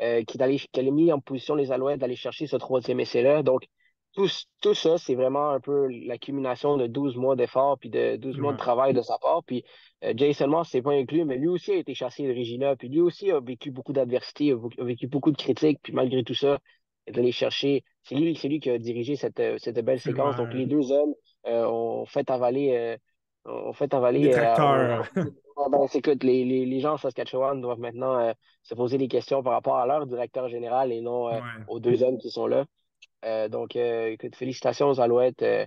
euh, 0.00 0.24
qui, 0.24 0.42
allé, 0.42 0.58
qui 0.58 0.80
a 0.80 0.82
mis 0.82 1.12
en 1.12 1.20
position 1.20 1.54
les 1.54 1.72
Alouettes 1.72 2.00
d'aller 2.00 2.16
chercher 2.16 2.46
ce 2.46 2.56
troisième 2.56 3.00
essai-là. 3.00 3.42
Donc, 3.42 3.62
tout, 4.16 4.28
tout 4.62 4.74
ça, 4.74 4.96
c'est 4.96 5.14
vraiment 5.14 5.50
un 5.50 5.60
peu 5.60 5.88
l'accumulation 5.88 6.78
de 6.78 6.86
12 6.86 7.16
mois 7.16 7.36
d'efforts 7.36 7.78
puis 7.78 7.90
de 7.90 8.16
12 8.16 8.38
mois 8.38 8.54
de 8.54 8.58
travail 8.58 8.94
de 8.94 9.02
sa 9.02 9.18
part. 9.18 9.44
Puis 9.44 9.62
euh, 10.04 10.14
Jason 10.16 10.48
Moss, 10.48 10.70
c'est 10.70 10.80
pas 10.80 10.92
inclus, 10.92 11.26
mais 11.26 11.36
lui 11.36 11.48
aussi 11.48 11.72
a 11.72 11.76
été 11.76 11.94
chassé 11.94 12.26
de 12.26 12.30
Regina, 12.30 12.76
puis 12.76 12.88
lui 12.88 13.02
aussi 13.02 13.30
a 13.30 13.40
vécu 13.40 13.70
beaucoup 13.70 13.92
d'adversité, 13.92 14.52
a 14.52 14.84
vécu 14.84 15.06
beaucoup 15.06 15.30
de 15.30 15.36
critiques, 15.36 15.80
puis 15.82 15.92
malgré 15.92 16.24
tout 16.24 16.34
ça, 16.34 16.58
il 17.06 17.14
est 17.14 17.18
allé 17.18 17.30
chercher. 17.30 17.84
C'est 18.04 18.14
lui, 18.14 18.32
lui 18.32 18.60
qui 18.60 18.70
a 18.70 18.78
dirigé 18.78 19.16
cette, 19.16 19.42
cette 19.58 19.84
belle 19.84 20.00
séquence. 20.00 20.36
Donc 20.36 20.52
les 20.54 20.64
deux 20.64 20.90
hommes 20.90 21.12
euh, 21.46 21.66
ont 21.66 22.06
fait 22.06 22.30
avaler. 22.30 22.96
ont 23.44 23.74
fait 23.74 23.92
avaler. 23.92 24.30
Ben, 24.30 25.02
écoute, 25.94 26.24
les, 26.24 26.44
les, 26.46 26.64
les, 26.64 26.80
gens 26.80 26.94
en 26.94 26.96
Saskatchewan 26.96 27.60
doivent 27.60 27.80
maintenant 27.80 28.32
se 28.62 28.74
poser 28.74 28.96
des 28.96 29.08
questions 29.08 29.42
par 29.42 29.52
rapport 29.52 29.76
à 29.76 29.86
leur 29.86 30.06
directeur 30.06 30.48
général 30.48 30.90
et 30.90 31.02
non 31.02 31.28
aux 31.68 31.80
deux 31.80 32.02
hommes 32.02 32.16
qui 32.16 32.30
sont 32.30 32.46
là. 32.46 32.64
Euh, 33.24 33.48
donc, 33.48 33.76
euh, 33.76 34.08
écoute, 34.12 34.36
félicitations 34.36 34.88
aux 34.88 35.00
Alouettes. 35.00 35.42
Euh, 35.42 35.66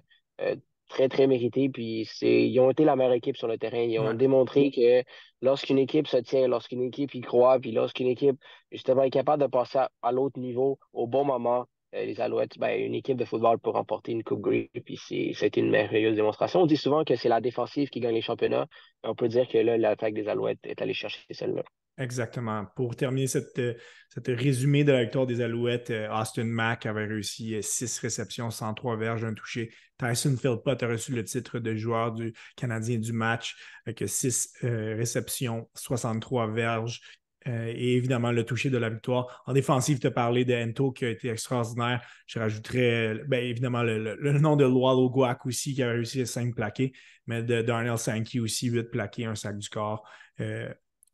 très, 0.89 1.07
très 1.09 1.27
mérité. 1.27 1.69
Puis 1.69 2.09
ils 2.21 2.59
ont 2.59 2.71
été 2.71 2.83
la 2.83 2.95
meilleure 2.95 3.13
équipe 3.13 3.37
sur 3.37 3.47
le 3.47 3.57
terrain. 3.57 3.77
Ils 3.79 3.99
ont 3.99 4.13
démontré 4.13 4.71
que 4.71 5.03
lorsqu'une 5.41 5.77
équipe 5.77 6.07
se 6.07 6.17
tient, 6.17 6.47
lorsqu'une 6.47 6.81
équipe 6.83 7.13
y 7.13 7.21
croit, 7.21 7.59
puis 7.59 7.71
lorsqu'une 7.71 8.07
équipe 8.07 8.37
justement 8.71 9.03
est 9.03 9.11
capable 9.11 9.43
de 9.43 9.47
passer 9.47 9.79
à, 10.01 10.11
l'autre 10.11 10.39
niveau 10.39 10.79
au 10.93 11.05
bon 11.07 11.23
moment, 11.25 11.65
les 11.93 12.19
Alouettes, 12.21 12.57
ben, 12.57 12.79
une 12.79 12.95
équipe 12.95 13.17
de 13.17 13.25
football 13.25 13.59
peut 13.59 13.69
remporter 13.69 14.11
une 14.11 14.23
Coupe 14.23 14.41
Grey. 14.41 14.69
Puis 14.85 14.97
c'était 15.35 15.59
une 15.59 15.69
merveilleuse 15.69 16.15
démonstration. 16.15 16.61
On 16.61 16.65
dit 16.65 16.77
souvent 16.77 17.03
que 17.03 17.15
c'est 17.15 17.29
la 17.29 17.41
défensive 17.41 17.89
qui 17.89 17.99
gagne 17.99 18.15
les 18.15 18.21
championnats. 18.21 18.67
on 19.03 19.15
peut 19.15 19.27
dire 19.27 19.47
que 19.47 19.57
là, 19.59 19.77
l'attaque 19.77 20.13
des 20.13 20.27
Alouettes 20.27 20.65
est 20.65 20.81
allée 20.81 20.93
chercher 20.93 21.21
celle-là. 21.31 21.63
Exactement. 21.99 22.65
Pour 22.77 22.95
terminer 22.95 23.27
cette, 23.27 23.59
euh, 23.59 23.73
cette 24.07 24.27
résumé 24.27 24.85
de 24.85 24.93
la 24.93 25.03
victoire 25.03 25.27
des 25.27 25.41
Alouettes, 25.41 25.89
euh, 25.89 26.09
Austin 26.09 26.45
Mack 26.45 26.85
avait 26.85 27.05
réussi 27.05 27.61
6 27.61 27.99
euh, 27.99 28.01
réceptions, 28.03 28.49
103 28.49 28.95
verges, 28.95 29.25
un 29.25 29.33
touché. 29.33 29.73
Tyson 29.97 30.37
Philpott 30.37 30.81
a 30.81 30.87
reçu 30.87 31.11
le 31.11 31.25
titre 31.25 31.59
de 31.59 31.75
joueur 31.75 32.13
du 32.13 32.33
Canadien 32.55 32.99
du 32.99 33.11
match 33.11 33.57
avec 33.85 34.01
6 34.07 34.53
réceptions, 34.61 35.69
63 35.75 36.47
verges. 36.47 37.01
et 37.45 37.95
évidemment, 37.97 38.31
le 38.31 38.45
touché 38.45 38.69
de 38.69 38.77
la 38.77 38.89
victoire. 38.89 39.43
En 39.45 39.51
défensive, 39.51 39.99
tu 39.99 40.07
as 40.07 40.11
parlé 40.11 40.45
de 40.45 40.91
qui 40.91 41.03
a 41.03 41.09
été 41.09 41.27
extraordinaire. 41.27 42.01
Je 42.27 42.39
rajouterais 42.39 43.15
ben, 43.27 43.43
évidemment 43.43 43.83
le, 43.83 44.39
nom 44.39 44.55
de 44.55 44.65
Guac 44.65 45.45
aussi 45.45 45.75
qui 45.75 45.83
a 45.83 45.89
réussi 45.89 46.25
5 46.25 46.55
plaqués, 46.55 46.93
mais 47.27 47.43
de 47.43 47.61
Darnell 47.61 47.97
Sankey 47.97 48.39
aussi, 48.39 48.69
8 48.69 48.83
plaqués, 48.83 49.25
un 49.25 49.35
sac 49.35 49.57
du 49.57 49.67
corps 49.67 50.09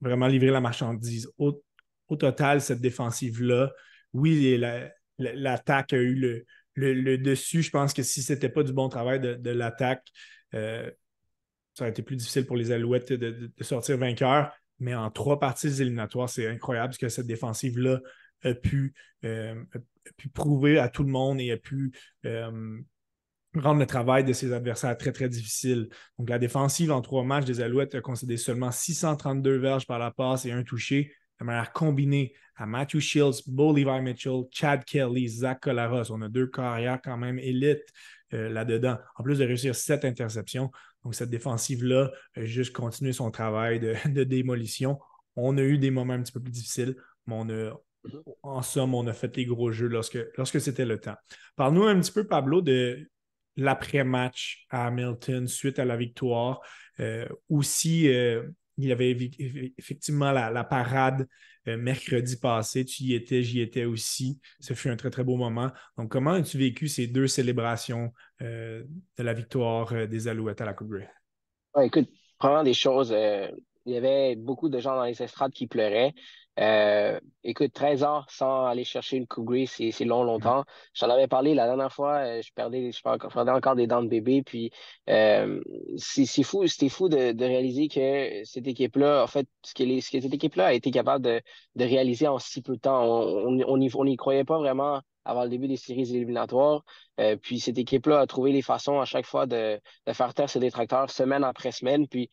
vraiment 0.01 0.27
livrer 0.27 0.51
la 0.51 0.61
marchandise. 0.61 1.29
Au, 1.37 1.61
total, 2.17 2.61
cette 2.61 2.81
défensive-là, 2.81 3.71
oui, 4.13 4.61
l'attaque 5.17 5.93
a 5.93 5.97
eu 5.97 6.45
le, 6.75 7.17
dessus. 7.17 7.61
Je 7.61 7.71
pense 7.71 7.93
que 7.93 8.03
si 8.03 8.21
ce 8.21 8.33
n'était 8.33 8.49
pas 8.49 8.63
du 8.63 8.73
bon 8.73 8.89
travail 8.89 9.19
de, 9.19 9.49
l'attaque, 9.49 10.05
euh, 10.53 10.89
ça 11.73 11.83
aurait 11.83 11.91
été 11.91 12.03
plus 12.03 12.15
difficile 12.15 12.45
pour 12.45 12.55
les 12.55 12.71
Alouettes 12.71 13.11
de, 13.11 13.51
sortir 13.61 13.97
vainqueur. 13.97 14.51
Mais 14.79 14.93
en 14.93 15.09
trois 15.09 15.39
parties 15.39 15.81
éliminatoires, 15.81 16.29
c'est 16.29 16.47
incroyable 16.47 16.93
ce 16.93 16.99
que 16.99 17.09
cette 17.09 17.27
défensive-là 17.27 17.99
a 18.43 18.53
pu, 18.53 18.93
euh, 19.23 19.55
pu 20.17 20.29
prouver 20.29 20.77
à 20.79 20.89
tout 20.89 21.03
le 21.03 21.09
monde 21.09 21.39
et 21.39 21.51
a 21.51 21.57
pu 21.57 21.91
euh, 22.25 22.79
rendre 23.61 23.79
le 23.79 23.85
travail 23.85 24.23
de 24.23 24.33
ses 24.33 24.53
adversaires 24.53 24.97
très, 24.97 25.11
très 25.11 25.29
difficile. 25.29 25.89
Donc, 26.17 26.29
la 26.29 26.39
défensive 26.39 26.91
en 26.91 27.01
trois 27.01 27.23
matchs 27.23 27.45
des 27.45 27.61
Alouettes 27.61 27.95
a 27.95 28.01
concédé 28.01 28.37
seulement 28.37 28.71
632 28.71 29.57
verges 29.57 29.87
par 29.87 29.99
la 29.99 30.11
passe 30.11 30.45
et 30.45 30.51
un 30.51 30.63
touché 30.63 31.11
de 31.39 31.45
manière 31.45 31.73
combinée 31.73 32.33
à 32.55 32.65
Matthew 32.65 32.99
Shields, 32.99 33.41
Bo 33.47 33.75
Levi 33.75 34.01
Mitchell, 34.01 34.43
Chad 34.51 34.85
Kelly, 34.85 35.27
Zach 35.27 35.59
Colaros. 35.61 36.11
On 36.11 36.21
a 36.21 36.29
deux 36.29 36.47
carrières 36.47 36.99
quand 37.03 37.17
même 37.17 37.39
élites 37.39 37.87
euh, 38.33 38.49
là-dedans, 38.49 38.97
en 39.17 39.23
plus 39.23 39.39
de 39.39 39.45
réussir 39.45 39.75
sept 39.75 40.05
interceptions. 40.05 40.71
Donc, 41.03 41.15
cette 41.15 41.29
défensive-là 41.29 42.11
a 42.35 42.45
juste 42.45 42.73
continué 42.73 43.13
son 43.13 43.31
travail 43.31 43.79
de, 43.79 43.95
de, 44.09 44.23
démolition. 44.23 44.99
On 45.35 45.57
a 45.57 45.61
eu 45.61 45.77
des 45.77 45.91
moments 45.91 46.13
un 46.13 46.21
petit 46.21 46.31
peu 46.31 46.39
plus 46.39 46.51
difficiles, 46.51 46.95
mais 47.27 47.35
on 47.37 47.49
a, 47.49 47.73
en 48.43 48.61
somme, 48.61 48.95
on 48.95 49.05
a 49.07 49.13
fait 49.13 49.35
les 49.35 49.45
gros 49.45 49.71
jeux 49.71 49.87
lorsque, 49.87 50.17
lorsque 50.37 50.61
c'était 50.61 50.85
le 50.85 50.99
temps. 50.99 51.15
Parle-nous 51.55 51.83
un 51.83 51.99
petit 51.99 52.11
peu, 52.11 52.25
Pablo, 52.25 52.61
de 52.61 53.09
l'après-match 53.57 54.65
à 54.69 54.87
Hamilton 54.87 55.47
suite 55.47 55.79
à 55.79 55.85
la 55.85 55.97
victoire. 55.97 56.61
Euh, 56.99 57.27
aussi, 57.49 58.09
euh, 58.09 58.47
il 58.77 58.89
y 58.89 58.91
avait 58.91 59.11
effectivement 59.77 60.31
la, 60.31 60.63
parade 60.63 61.27
euh, 61.67 61.77
mercredi 61.77 62.37
passé. 62.37 62.83
Tu 62.85 63.03
y 63.03 63.13
étais, 63.13 63.41
j'y 63.43 63.61
étais 63.61 63.85
aussi. 63.85 64.39
Ce 64.59 64.73
fut 64.73 64.89
un 64.89 64.97
très, 64.97 65.09
très 65.09 65.23
beau 65.23 65.37
moment. 65.37 65.71
Donc, 65.97 66.11
comment 66.11 66.31
as-tu 66.31 66.57
vécu 66.57 66.87
ces 66.87 67.07
deux 67.07 67.27
célébrations 67.27 68.11
de 68.41 68.85
la 69.17 69.33
victoire 69.33 70.07
des 70.07 70.27
Alouettes 70.27 70.61
à 70.61 70.65
la 70.65 70.73
Coupe 70.73 70.89
Grey? 70.89 71.09
écoute, 71.81 72.09
premièrement 72.37 72.63
des 72.63 72.73
choses, 72.73 73.15
il 73.85 73.93
y 73.93 73.97
avait 73.97 74.35
beaucoup 74.35 74.69
de 74.69 74.79
gens 74.79 74.95
dans 74.95 75.05
les 75.05 75.21
estrades 75.21 75.51
qui 75.51 75.67
pleuraient. 75.67 76.13
Euh, 76.59 77.19
écoute, 77.43 77.73
13 77.73 78.03
ans 78.03 78.23
sans 78.29 78.65
aller 78.65 78.83
chercher 78.85 79.17
une 79.17 79.27
Coupe 79.27 79.45
Grey, 79.45 79.65
c'est 79.65 80.05
long, 80.05 80.23
longtemps. 80.23 80.63
J'en 80.93 81.09
avais 81.09 81.27
parlé 81.27 81.53
la 81.53 81.65
dernière 81.65 81.91
fois, 81.91 82.17
euh, 82.19 82.41
je 82.41 82.51
perdais, 82.53 82.91
je 82.91 83.01
perdais 83.01 83.51
encore 83.51 83.75
des 83.75 83.87
dents 83.87 84.01
de 84.01 84.07
bébé. 84.07 84.41
Puis 84.43 84.71
euh, 85.09 85.61
c'est 85.97 86.43
fou, 86.43 86.65
c'était 86.67 86.89
fou 86.89 87.09
de, 87.09 87.33
de, 87.33 87.45
réaliser 87.45 87.87
que 87.89 88.43
cette 88.45 88.67
équipe-là, 88.67 89.23
en 89.23 89.27
fait, 89.27 89.47
ce 89.63 89.73
que, 89.73 89.83
ce 89.99 90.11
que 90.11 90.21
cette 90.21 90.33
équipe-là 90.33 90.67
a 90.67 90.73
été 90.73 90.91
capable 90.91 91.25
de, 91.25 91.41
de, 91.75 91.83
réaliser 91.83 92.27
en 92.27 92.39
si 92.39 92.61
peu 92.61 92.75
de 92.75 92.81
temps. 92.81 93.03
On 93.03 93.77
n'y 93.77 93.89
on, 93.93 93.99
on 93.99 94.15
croyait 94.15 94.45
pas 94.45 94.57
vraiment 94.57 95.01
avant 95.25 95.43
le 95.43 95.49
début 95.49 95.67
des 95.67 95.77
séries 95.77 96.15
éliminatoires. 96.15 96.83
Euh, 97.19 97.35
puis 97.35 97.59
cette 97.59 97.77
équipe-là 97.77 98.21
a 98.21 98.27
trouvé 98.27 98.51
les 98.51 98.61
façons 98.61 98.99
à 98.99 99.05
chaque 99.05 99.25
fois 99.25 99.45
de, 99.45 99.79
de 100.05 100.13
faire 100.13 100.33
taire 100.33 100.49
ses 100.49 100.59
détracteurs 100.59 101.09
semaine 101.09 101.43
après 101.43 101.71
semaine. 101.71 102.07
Puis 102.07 102.29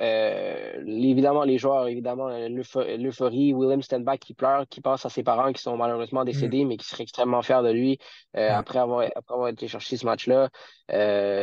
euh, 0.00 0.84
évidemment, 0.86 1.42
les 1.42 1.58
joueurs, 1.58 1.88
évidemment, 1.88 2.28
euh, 2.28 2.48
l'euphorie, 2.48 3.52
William 3.52 3.82
Stenback 3.82 4.20
qui 4.20 4.34
pleure, 4.34 4.68
qui 4.68 4.80
pense 4.80 5.04
à 5.04 5.08
ses 5.08 5.24
parents 5.24 5.52
qui 5.52 5.60
sont 5.60 5.76
malheureusement 5.76 6.24
décédés, 6.24 6.64
mm. 6.64 6.68
mais 6.68 6.76
qui 6.76 6.86
seraient 6.86 7.02
extrêmement 7.02 7.42
fiers 7.42 7.62
de 7.62 7.70
lui 7.70 7.98
euh, 8.36 8.50
après, 8.50 8.78
avoir, 8.78 9.08
après 9.16 9.34
avoir 9.34 9.48
été 9.48 9.66
chercher 9.66 9.96
ce 9.96 10.06
match-là. 10.06 10.50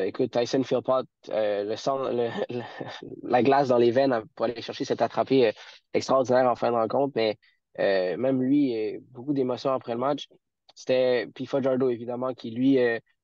écoute, 0.05 0.31
Tyson 0.31 0.63
Philpott, 0.63 1.07
le 1.27 1.75
sang, 1.75 1.99
la 3.23 3.43
glace 3.43 3.67
dans 3.67 3.77
les 3.77 3.91
veines 3.91 4.23
pour 4.35 4.45
aller 4.45 4.61
chercher 4.61 4.85
cet 4.85 5.01
attrapé 5.01 5.51
extraordinaire 5.93 6.49
en 6.49 6.55
fin 6.55 6.71
de 6.71 6.77
rencontre, 6.77 7.13
mais 7.15 7.37
même 7.77 8.41
lui, 8.41 8.99
beaucoup 9.11 9.33
d'émotions 9.33 9.71
après 9.73 9.93
le 9.93 9.99
match. 9.99 10.27
C'était 10.75 11.27
puis 11.33 11.45
Fajardo, 11.45 11.89
évidemment, 11.89 12.33
qui 12.33 12.51
lui 12.51 12.77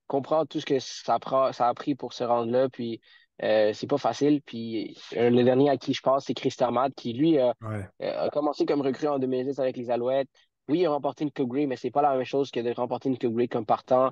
comprend 0.08 0.46
tout 0.46 0.60
ce 0.60 0.66
que 0.66 0.80
ça, 0.80 1.20
ça 1.54 1.68
a 1.70 1.74
pris 1.74 1.96
pour 1.96 2.12
se 2.12 2.26
rendre 2.26 2.52
là, 2.52 2.68
puis 2.68 3.00
euh, 3.44 3.74
c'est 3.74 3.88
pas 3.88 3.98
facile. 3.98 4.42
Puis 4.42 4.98
euh, 5.18 5.30
le 5.30 5.44
dernier 5.44 5.70
à 5.70 5.78
qui 5.78 5.94
je 5.94 6.02
pense, 6.02 6.26
c'est 6.26 6.34
Christian 6.34 6.72
Matt, 6.72 6.94
qui 6.96 7.14
lui 7.14 7.40
euh, 7.40 7.52
a 8.00 8.30
commencé 8.30 8.66
comme 8.66 8.82
recrue 8.82 9.08
en 9.08 9.20
2010 9.20 9.60
avec 9.60 9.78
les 9.78 9.90
Alouettes. 9.90 10.30
Oui, 10.70 10.80
il 10.80 10.86
a 10.86 10.92
remporté 10.92 11.24
une 11.24 11.32
Coupe 11.32 11.50
Grey, 11.50 11.66
mais 11.66 11.76
c'est 11.76 11.92
pas 11.92 12.02
la 12.02 12.16
même 12.16 12.24
chose 12.24 12.50
que 12.52 12.60
de 12.60 12.72
remporter 12.72 13.10
une 13.10 13.18
Coupe 13.18 13.34
Grey 13.34 13.48
comme 13.48 13.66
partant. 13.66 14.12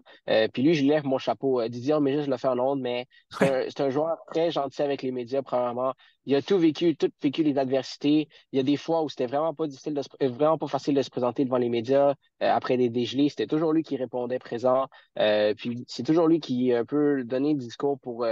puis 0.54 0.63
lui, 0.63 0.74
je 0.74 0.82
lui 0.82 0.89
lève 0.89 1.06
mon 1.06 1.18
chapeau. 1.18 1.65
Didier 1.68 2.00
mais 2.02 2.22
je 2.22 2.30
le 2.30 2.38
fais 2.38 2.48
en 2.48 2.56
Londres, 2.56 2.82
mais 2.82 3.06
c'est 3.30 3.80
un, 3.80 3.86
un, 3.86 3.89
joueur 3.89 4.18
très 4.32 4.52
gentil 4.52 4.82
avec 4.82 5.02
les 5.04 5.12
médias, 5.12 5.42
premièrement 5.42 5.94
il 6.25 6.36
a 6.36 6.41
tout 6.41 6.60
vécu, 6.60 6.95
tout 6.95 7.10
vécu 7.21 7.43
les 7.43 7.58
adversités. 7.58 8.27
Il 8.51 8.58
y 8.58 8.60
a 8.60 8.63
des 8.63 8.77
fois 8.77 9.03
où 9.03 9.10
c'était 9.10 9.25
vraiment 9.25 9.53
pas 9.53 9.67
difficile, 9.67 9.93
de 9.93 10.01
euh, 10.21 10.29
vraiment 10.29 10.58
pas 10.58 10.67
facile 10.67 10.93
de 10.93 11.01
se 11.01 11.10
présenter 11.10 11.45
devant 11.45 11.58
les 11.58 11.69
médias 11.69 12.10
euh, 12.10 12.13
après 12.39 12.77
des 12.77 12.89
dégelés. 12.89 13.29
C'était 13.29 13.47
toujours 13.47 13.73
lui 13.73 13.84
qui 13.84 13.97
répondait 13.97 14.39
présent. 14.39 14.88
Euh, 15.17 15.53
puis 15.55 15.86
c'est 15.88 16.03
toujours 16.03 16.27
lui 16.27 16.39
qui 16.39 16.73
un 16.73 16.86
peu 16.86 17.23
donnait 17.23 17.53
le 17.53 17.60
discours 17.60 17.99
pour, 17.99 18.27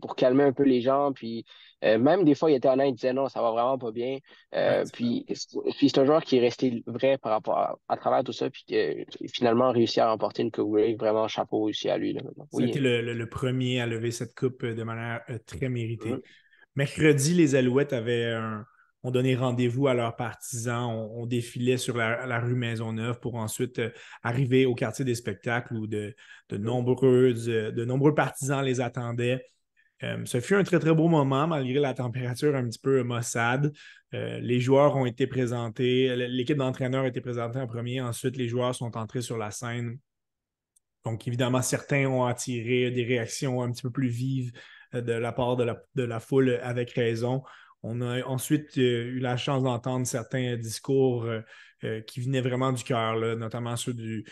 pour 0.00 0.16
calmer 0.16 0.44
un 0.44 0.52
peu 0.52 0.64
les 0.64 0.80
gens. 0.80 1.12
Puis 1.12 1.44
même 1.82 2.24
des 2.24 2.34
fois, 2.34 2.50
il 2.50 2.54
était 2.54 2.68
honnête, 2.68 2.88
il 2.90 2.94
disait 2.94 3.12
non, 3.12 3.28
ça 3.28 3.42
va 3.42 3.50
vraiment 3.50 3.78
pas 3.78 3.92
bien. 3.92 4.18
puis 4.92 5.26
puis 5.26 5.88
c'est 5.88 5.98
un 5.98 6.04
joueur 6.04 6.22
qui 6.24 6.36
est 6.36 6.40
resté 6.40 6.82
vrai 6.86 7.18
par 7.18 7.32
rapport 7.32 7.78
à, 7.88 7.96
travers 7.96 8.24
tout 8.24 8.32
ça. 8.32 8.48
Puis 8.50 8.64
finalement 9.32 9.70
réussi 9.70 10.00
à 10.00 10.10
remporter 10.10 10.42
une 10.42 10.50
Coupe 10.50 10.78
Vraiment 10.98 11.28
chapeau 11.28 11.68
aussi 11.68 11.88
à 11.88 11.98
lui. 11.98 12.16
C'était 12.52 12.80
le, 12.80 13.26
premier 13.26 13.80
à 13.80 13.86
lever 13.86 14.10
cette 14.10 14.34
coupe 14.34 14.64
de 14.64 14.82
manière 14.82 15.22
très 15.46 15.68
méritée. 15.68 16.10
Mm-hmm. 16.10 16.22
Mercredi, 16.76 17.34
les 17.34 17.54
Alouettes 17.54 17.92
avaient 17.92 18.34
ont 19.04 19.10
donné 19.10 19.36
rendez-vous 19.36 19.86
à 19.86 19.94
leurs 19.94 20.16
partisans. 20.16 20.90
On, 20.90 21.26
défilait 21.26 21.76
sur 21.76 21.96
la, 21.96 22.40
rue 22.40 22.54
Maisonneuve 22.54 23.20
pour 23.20 23.36
ensuite 23.36 23.78
euh, 23.78 23.90
arriver 24.22 24.66
au 24.66 24.74
quartier 24.74 25.04
des 25.04 25.14
spectacles 25.14 25.74
où 25.74 25.86
de, 25.86 26.16
nombreux, 26.50 27.34
de, 27.34 27.84
nombreux 27.84 28.14
partisans 28.14 28.64
les 28.64 28.80
attendaient. 28.80 29.44
Euh, 30.02 30.24
ce 30.24 30.40
fut 30.40 30.54
un 30.54 30.64
très, 30.64 30.78
très 30.78 30.94
beau 30.94 31.08
moment, 31.08 31.46
malgré 31.46 31.78
la 31.78 31.94
température 31.94 32.56
un 32.56 32.64
petit 32.64 32.78
peu 32.78 33.02
maussade. 33.02 33.72
Euh, 34.14 34.38
les 34.40 34.58
joueurs 34.58 34.96
ont 34.96 35.06
été 35.06 35.26
présentés, 35.26 36.16
l'équipe 36.16 36.56
d'entraîneurs 36.56 37.04
a 37.04 37.08
été 37.08 37.20
présentée 37.20 37.58
en 37.58 37.66
premier, 37.66 38.00
ensuite 38.00 38.36
les 38.36 38.48
joueurs 38.48 38.74
sont 38.74 38.96
entrés 38.96 39.22
sur 39.22 39.36
la 39.36 39.50
scène. 39.50 39.98
Donc, 41.04 41.28
évidemment, 41.28 41.60
certains 41.60 42.06
ont 42.06 42.24
attiré 42.24 42.90
des 42.90 43.04
réactions 43.04 43.60
un 43.60 43.70
petit 43.70 43.82
peu 43.82 43.90
plus 43.90 44.08
vives 44.08 44.52
de 45.00 45.12
la 45.12 45.32
part 45.32 45.56
de 45.56 46.02
la, 46.02 46.20
foule 46.20 46.58
avec 46.62 46.92
raison. 46.92 47.42
On 47.82 48.00
a 48.00 48.24
ensuite 48.24 48.78
euh, 48.78 49.04
eu 49.06 49.18
la 49.18 49.36
chance 49.36 49.62
d'entendre 49.62 50.06
certains 50.06 50.56
discours 50.56 51.24
euh, 51.24 51.40
euh, 51.84 52.00
qui 52.00 52.20
venaient 52.20 52.40
vraiment 52.40 52.72
du 52.72 52.82
cœur, 52.82 53.18
notamment 53.36 53.76
ceux 53.76 53.92
du, 53.92 54.24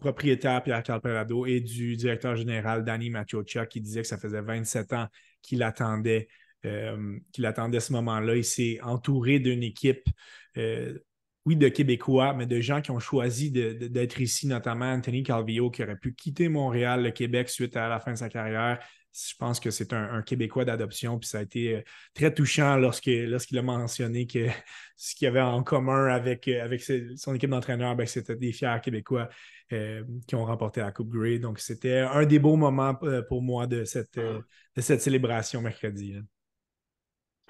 propriétaire 0.00 0.62
Pierre 0.62 0.82
Calpelado 0.82 1.46
et 1.46 1.60
du 1.60 1.96
directeur 1.96 2.36
général 2.36 2.84
Danny 2.84 3.10
Machocha 3.10 3.66
qui 3.66 3.80
disait 3.80 4.02
que 4.02 4.08
ça 4.08 4.18
faisait 4.18 4.40
27 4.40 4.92
ans 4.92 5.06
qu'il 5.42 5.62
attendait, 5.62 6.28
euh, 6.64 7.18
ce 7.32 7.92
moment-là. 7.92 8.36
Il 8.36 8.44
s'est 8.44 8.80
entouré 8.82 9.38
d'une 9.38 9.62
équipe, 9.62 10.08
euh, 10.56 10.98
oui, 11.44 11.54
de 11.56 11.68
Québécois, 11.68 12.34
mais 12.34 12.46
de 12.46 12.60
gens 12.60 12.80
qui 12.80 12.90
ont 12.90 12.98
choisi 12.98 13.52
d'être 13.52 14.20
ici, 14.20 14.48
notamment 14.48 14.86
Anthony 14.86 15.22
Calvillo 15.22 15.70
qui 15.70 15.84
aurait 15.84 15.98
pu 15.98 16.12
quitter 16.14 16.48
Montréal, 16.48 17.04
le 17.04 17.10
Québec 17.12 17.48
suite 17.48 17.76
à 17.76 17.88
la 17.88 18.00
fin 18.00 18.12
de 18.12 18.18
sa 18.18 18.28
carrière 18.28 18.80
je 19.16 19.34
pense 19.38 19.60
que 19.60 19.70
c'est 19.70 19.92
un, 19.92 20.22
Québécois 20.22 20.64
d'adoption, 20.64 21.18
puis 21.18 21.28
ça 21.28 21.38
a 21.38 21.42
été 21.42 21.76
euh, 21.76 21.82
très 22.14 22.32
touchant 22.34 22.76
lorsqu'il 22.76 23.34
a 23.34 23.62
mentionné 23.62 24.26
que 24.26 24.46
ce 24.96 25.14
qu'il 25.14 25.28
avait 25.28 25.40
en 25.40 25.62
commun 25.62 26.08
avec, 26.08 26.48
euh, 26.48 26.62
avec 26.62 26.82
son 26.82 27.34
équipe 27.34 27.50
d'entraîneurs, 27.50 27.96
ben, 27.96 28.06
c'était 28.06 28.36
des 28.36 28.52
fiers 28.52 28.76
Québécois 28.82 29.28
euh, 29.72 30.04
qui 30.26 30.34
ont 30.34 30.44
remporté 30.44 30.80
la 30.80 30.92
Coupe 30.92 31.08
Grey. 31.08 31.38
Donc, 31.38 31.58
c'était 31.58 32.00
un 32.00 32.26
des 32.26 32.38
beaux 32.38 32.56
moments 32.56 32.94
pour 33.28 33.42
moi 33.42 33.66
de 33.66 33.84
cette, 33.84 34.18
de 34.18 34.80
cette 34.80 35.00
célébration 35.00 35.60
mercredi. 35.60 36.18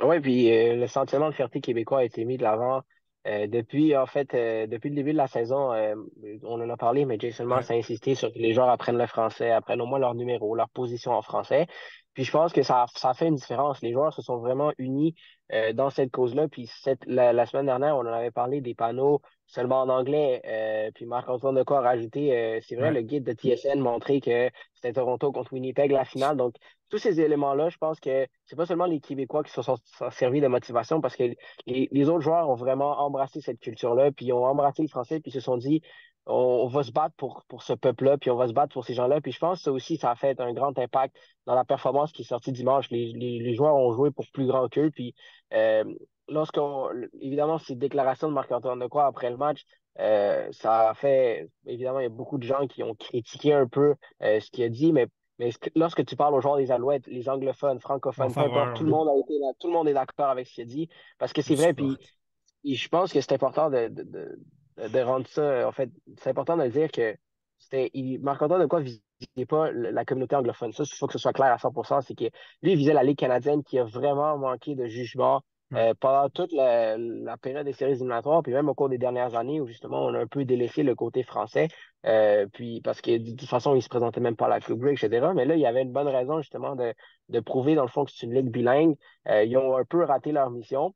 Oui, 0.02 0.20
puis 0.20 0.48
le 0.48 0.86
sentiment 0.86 1.30
de 1.30 1.34
fierté 1.34 1.60
québécois 1.60 2.00
a 2.00 2.04
été 2.04 2.24
mis 2.24 2.36
de 2.36 2.42
l'avant 2.42 2.82
euh, 3.26 3.46
depuis, 3.48 3.96
en 3.96 4.06
fait, 4.06 4.34
euh, 4.34 4.66
depuis 4.66 4.88
le 4.88 4.94
début 4.94 5.12
de 5.12 5.16
la 5.16 5.26
saison, 5.26 5.72
euh, 5.72 5.96
on 6.44 6.60
en 6.60 6.70
a 6.70 6.76
parlé, 6.76 7.04
mais 7.04 7.18
Jason 7.18 7.44
Moss 7.44 7.70
a 7.70 7.74
insisté 7.74 8.14
sur 8.14 8.32
que 8.32 8.38
les 8.38 8.52
joueurs 8.52 8.68
apprennent 8.68 8.98
le 8.98 9.06
français, 9.06 9.50
apprennent 9.50 9.80
au 9.80 9.86
moins 9.86 9.98
leur 9.98 10.14
numéro, 10.14 10.54
leur 10.54 10.68
position 10.68 11.12
en 11.12 11.22
français. 11.22 11.66
Puis 12.14 12.24
je 12.24 12.30
pense 12.30 12.52
que 12.52 12.62
ça, 12.62 12.86
ça 12.94 13.14
fait 13.14 13.26
une 13.26 13.34
différence. 13.34 13.82
Les 13.82 13.92
joueurs 13.92 14.12
se 14.12 14.22
sont 14.22 14.38
vraiment 14.38 14.72
unis 14.78 15.14
dans 15.74 15.90
cette 15.90 16.10
cause-là. 16.10 16.48
Puis 16.48 16.66
cette, 16.66 17.04
la, 17.06 17.44
semaine 17.44 17.66
dernière, 17.66 17.96
on 17.96 18.00
en 18.00 18.12
avait 18.12 18.30
parlé 18.30 18.62
des 18.62 18.74
panneaux 18.74 19.20
seulement 19.46 19.82
en 19.82 19.88
anglais. 19.88 20.90
puis 20.94 21.06
Marc-Antoine 21.06 21.54
Decaux 21.54 21.74
a 21.74 21.80
rajouté, 21.80 22.60
c'est 22.66 22.76
vrai, 22.76 22.92
le 22.92 23.02
guide 23.02 23.24
de 23.24 23.32
TSN 23.32 23.78
montrait 23.78 24.20
que 24.20 24.50
c'était 24.74 24.92
Toronto 24.92 25.32
contre 25.32 25.52
Winnipeg 25.52 25.90
la 25.90 26.04
finale. 26.04 26.36
Donc 26.36 26.56
tous 26.88 26.98
ces 26.98 27.20
éléments-là, 27.20 27.68
je 27.68 27.78
pense 27.78 27.98
que 28.00 28.26
c'est 28.44 28.56
pas 28.56 28.66
seulement 28.66 28.86
les 28.86 29.00
Québécois 29.00 29.42
qui 29.42 29.52
se 29.52 29.62
sont, 29.62 29.76
servis 30.10 30.40
de 30.40 30.46
motivation 30.46 31.00
parce 31.00 31.16
que 31.16 31.34
les, 31.66 32.08
autres 32.08 32.20
joueurs 32.20 32.48
ont 32.48 32.54
vraiment 32.54 33.00
embrassé 33.00 33.40
cette 33.40 33.60
culture-là, 33.60 34.12
puis 34.12 34.26
ils 34.26 34.32
ont 34.32 34.44
embrassé 34.44 34.82
le 34.82 34.88
français, 34.88 35.20
puis 35.20 35.30
ils 35.30 35.34
se 35.34 35.40
sont 35.40 35.56
dit 35.56 35.82
on, 36.26 36.66
va 36.66 36.82
se 36.82 36.92
battre 36.92 37.14
pour, 37.16 37.44
pour 37.48 37.62
ce 37.62 37.72
peuple-là, 37.72 38.18
puis 38.18 38.30
on 38.30 38.36
va 38.36 38.48
se 38.48 38.52
battre 38.52 38.72
pour 38.72 38.84
ces 38.84 38.94
gens-là. 38.94 39.20
Puis 39.20 39.32
je 39.32 39.38
pense 39.38 39.58
que 39.58 39.64
ça 39.64 39.72
aussi, 39.72 39.96
ça 39.96 40.10
a 40.10 40.16
fait 40.16 40.40
un 40.40 40.52
grand 40.52 40.76
impact 40.78 41.16
dans 41.46 41.54
la 41.54 41.64
performance 41.64 42.12
qui 42.12 42.22
est 42.22 42.24
sortie 42.24 42.52
dimanche. 42.52 42.90
Les, 42.90 43.54
joueurs 43.54 43.76
ont 43.76 43.92
joué 43.92 44.10
pour 44.10 44.26
plus 44.32 44.46
grand 44.46 44.68
qu'eux. 44.68 44.90
Puis 44.90 45.14
euh, 45.52 45.84
lorsqu'on, 46.28 46.88
évidemment, 47.20 47.58
ces 47.58 47.74
déclarations 47.74 48.28
de 48.28 48.32
Marc-Antoine 48.34 48.78
de 48.78 48.86
quoi 48.86 49.06
après 49.06 49.30
le 49.30 49.36
match, 49.36 49.64
euh, 49.98 50.48
ça 50.52 50.90
a 50.90 50.94
fait, 50.94 51.48
évidemment, 51.66 52.00
il 52.00 52.04
y 52.04 52.06
a 52.06 52.10
beaucoup 52.10 52.38
de 52.38 52.44
gens 52.44 52.66
qui 52.66 52.82
ont 52.82 52.94
critiqué 52.94 53.52
un 53.52 53.66
peu 53.66 53.94
euh, 54.22 54.40
ce 54.40 54.50
qu'il 54.50 54.64
a 54.64 54.68
dit, 54.68 54.92
mais 54.92 55.06
mais 55.38 55.50
lorsque 55.74 56.04
tu 56.06 56.16
parles 56.16 56.34
aux 56.34 56.40
joueurs 56.40 56.56
des 56.56 56.72
Alouettes, 56.72 57.06
les 57.08 57.28
anglophones, 57.28 57.78
francophones, 57.78 58.32
tout 58.74 58.84
le 58.84 58.90
monde 58.90 59.08
a 59.08 59.18
été 59.18 59.38
là, 59.38 59.48
tout 59.58 59.66
le 59.66 59.74
monde 59.74 59.86
est 59.86 59.92
d'accord 59.92 60.30
avec 60.30 60.46
ce 60.46 60.54
qu'il 60.54 60.62
a 60.62 60.66
dit. 60.66 60.88
Parce 61.18 61.34
que 61.34 61.42
c'est 61.42 61.54
vrai, 61.54 61.74
puis, 61.74 61.94
je 62.64 62.88
pense 62.88 63.12
que 63.12 63.20
c'est 63.20 63.32
important 63.32 63.68
de, 63.68 63.88
de, 63.88 64.38
de, 64.88 65.00
rendre 65.00 65.26
ça. 65.26 65.68
En 65.68 65.72
fait, 65.72 65.90
c'est 66.18 66.30
important 66.30 66.56
de 66.56 66.66
dire 66.68 66.90
que 66.90 67.14
c'était. 67.58 67.90
Marc-Antoine 68.22 68.62
de 68.62 68.66
quoi 68.66 68.80
visait 68.80 69.46
pas 69.46 69.70
la 69.72 70.04
communauté 70.06 70.36
anglophone. 70.36 70.72
Ça, 70.72 70.84
il 70.84 70.96
faut 70.96 71.06
que 71.06 71.12
ce 71.12 71.18
soit 71.18 71.34
clair 71.34 71.52
à 71.52 71.56
100% 71.56 72.00
c'est 72.00 72.14
que 72.14 72.24
lui, 72.62 72.72
il 72.72 72.76
visait 72.76 72.94
la 72.94 73.02
Ligue 73.02 73.18
canadienne 73.18 73.62
qui 73.62 73.78
a 73.78 73.84
vraiment 73.84 74.38
manqué 74.38 74.74
de 74.74 74.86
jugement 74.86 75.42
euh, 75.74 75.94
pendant 75.98 76.28
toute 76.30 76.52
la, 76.52 76.96
période 77.38 77.64
des 77.64 77.72
séries 77.72 77.92
éliminatoires, 77.92 78.42
puis 78.42 78.52
même 78.52 78.68
au 78.68 78.74
cours 78.74 78.88
des 78.88 78.98
dernières 78.98 79.34
années 79.34 79.60
où 79.60 79.66
justement 79.66 80.04
on 80.06 80.14
a 80.14 80.20
un 80.20 80.26
peu 80.26 80.44
délaissé 80.44 80.84
le 80.84 80.94
côté 80.94 81.24
français, 81.24 81.68
euh, 82.06 82.46
puis 82.52 82.80
parce 82.80 83.00
que 83.00 83.18
de 83.18 83.30
toute 83.36 83.48
façon, 83.48 83.74
ils 83.74 83.82
se 83.82 83.88
présentaient 83.88 84.20
même 84.20 84.36
pas 84.36 84.46
à 84.46 84.48
la 84.48 84.60
Club 84.60 84.78
Break, 84.78 85.02
etc. 85.02 85.32
Mais 85.34 85.44
là, 85.44 85.56
il 85.56 85.60
y 85.60 85.66
avait 85.66 85.82
une 85.82 85.92
bonne 85.92 86.06
raison 86.06 86.40
justement 86.40 86.76
de, 86.76 86.94
de 87.30 87.40
prouver 87.40 87.74
dans 87.74 87.82
le 87.82 87.88
fond 87.88 88.04
que 88.04 88.12
c'est 88.12 88.26
une 88.26 88.34
ligue 88.34 88.50
bilingue. 88.50 88.94
Euh, 89.28 89.42
ils 89.42 89.56
ont 89.56 89.76
un 89.76 89.84
peu 89.84 90.04
raté 90.04 90.30
leur 90.30 90.50
mission 90.50 90.94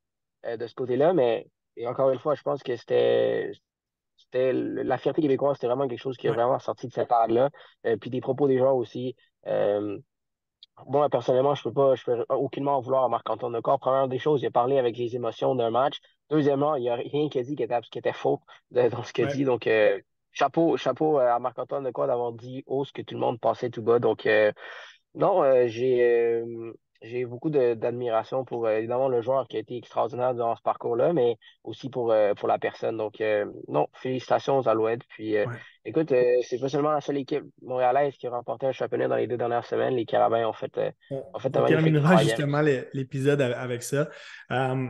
de 0.57 0.65
ce 0.65 0.73
côté-là, 0.73 1.13
mais 1.13 1.47
et 1.75 1.85
encore 1.87 2.09
une 2.09 2.19
fois, 2.19 2.35
je 2.35 2.41
pense 2.41 2.63
que 2.63 2.75
c'était 2.75 3.51
c'était 4.17 4.53
la 4.53 4.97
fierté 4.97 5.21
québécoise, 5.21 5.57
c'était 5.57 5.67
vraiment 5.67 5.87
quelque 5.87 5.99
chose 6.01 6.17
qui 6.17 6.27
est 6.27 6.31
vraiment 6.31 6.59
sorti 6.59 6.87
de 6.87 6.93
cette 6.93 7.09
part-là. 7.09 7.49
puis 7.99 8.09
des 8.09 8.21
propos 8.21 8.47
des 8.47 8.57
joueurs 8.57 8.75
aussi. 8.75 9.15
Moi, 10.87 11.09
personnellement, 11.09 11.55
je 11.55 11.63
peux 11.63 11.73
pas, 11.73 11.95
je 11.95 12.03
peux 12.03 12.25
aucunement 12.29 12.77
en 12.77 12.81
vouloir 12.81 13.03
à 13.03 13.09
Marc-Antoine 13.09 13.53
Lecor. 13.53 13.79
Première 13.79 14.07
des 14.07 14.19
choses, 14.19 14.41
il 14.41 14.47
a 14.47 14.51
parlé 14.51 14.77
avec 14.77 14.97
les 14.97 15.15
émotions 15.15 15.55
d'un 15.55 15.69
match. 15.69 15.99
Deuxièmement, 16.29 16.75
il 16.75 16.81
n'y 16.81 16.89
a 16.89 16.95
rien 16.95 17.29
qu'il 17.29 17.41
a 17.41 17.43
dit 17.43 17.55
qui 17.55 17.63
était, 17.63 17.79
qui 17.91 17.99
était 17.99 18.13
faux 18.13 18.41
dans 18.71 19.03
ce 19.03 19.13
qu'il 19.13 19.25
a 19.25 19.27
dit. 19.27 19.43
Donc, 19.43 19.67
euh, 19.67 19.99
chapeau, 20.31 20.77
chapeau 20.77 21.19
euh, 21.19 21.33
à 21.33 21.39
Marc-Antoine 21.39 21.83
Lecor 21.83 22.07
d'avoir 22.07 22.31
dit 22.31 22.63
haut 22.67 22.85
ce 22.85 22.93
que 22.93 23.01
tout 23.01 23.15
le 23.15 23.19
monde 23.19 23.39
pensait 23.39 23.69
tout 23.69 23.81
bas. 23.81 23.99
Donc, 23.99 24.25
euh, 24.25 24.51
non, 25.13 25.43
j'ai 25.67 26.41
j'ai 27.01 27.25
beaucoup 27.25 27.49
d'admiration 27.49 28.45
pour 28.45 28.69
évidemment 28.69 29.09
le 29.09 29.21
joueur 29.21 29.47
qui 29.47 29.57
a 29.57 29.59
été 29.59 29.77
extraordinaire 29.77 30.35
dans 30.35 30.55
ce 30.55 30.61
parcours-là, 30.61 31.13
mais 31.13 31.37
aussi 31.63 31.89
pour, 31.89 32.13
pour 32.37 32.47
la 32.47 32.59
personne. 32.59 32.97
Donc, 32.97 33.21
non, 33.67 33.87
félicitations 33.93 34.59
aux 34.59 34.67
Alouettes. 34.67 35.03
Puis, 35.09 35.35
Écoute, 35.83 36.11
euh, 36.11 36.35
c'est 36.43 36.59
pas 36.59 36.69
seulement 36.69 36.91
la 36.91 37.01
seule 37.01 37.17
équipe 37.17 37.43
montréalaise 37.63 38.15
qui 38.15 38.27
a 38.27 38.29
remporté 38.29 38.67
un 38.67 38.71
championnat 38.71 39.07
dans 39.07 39.15
les 39.15 39.25
deux 39.25 39.37
dernières 39.37 39.65
semaines. 39.65 39.95
Les 39.95 40.05
Carabins 40.05 40.47
ont 40.47 40.53
fait, 40.53 40.77
euh, 40.77 40.91
ont 41.09 41.39
fait 41.39 41.55
On 41.57 41.65
terminera 41.65 42.17
justement 42.17 42.61
l'épisode 42.93 43.41
avec 43.41 43.81
ça. 43.81 44.07
Euh, 44.51 44.87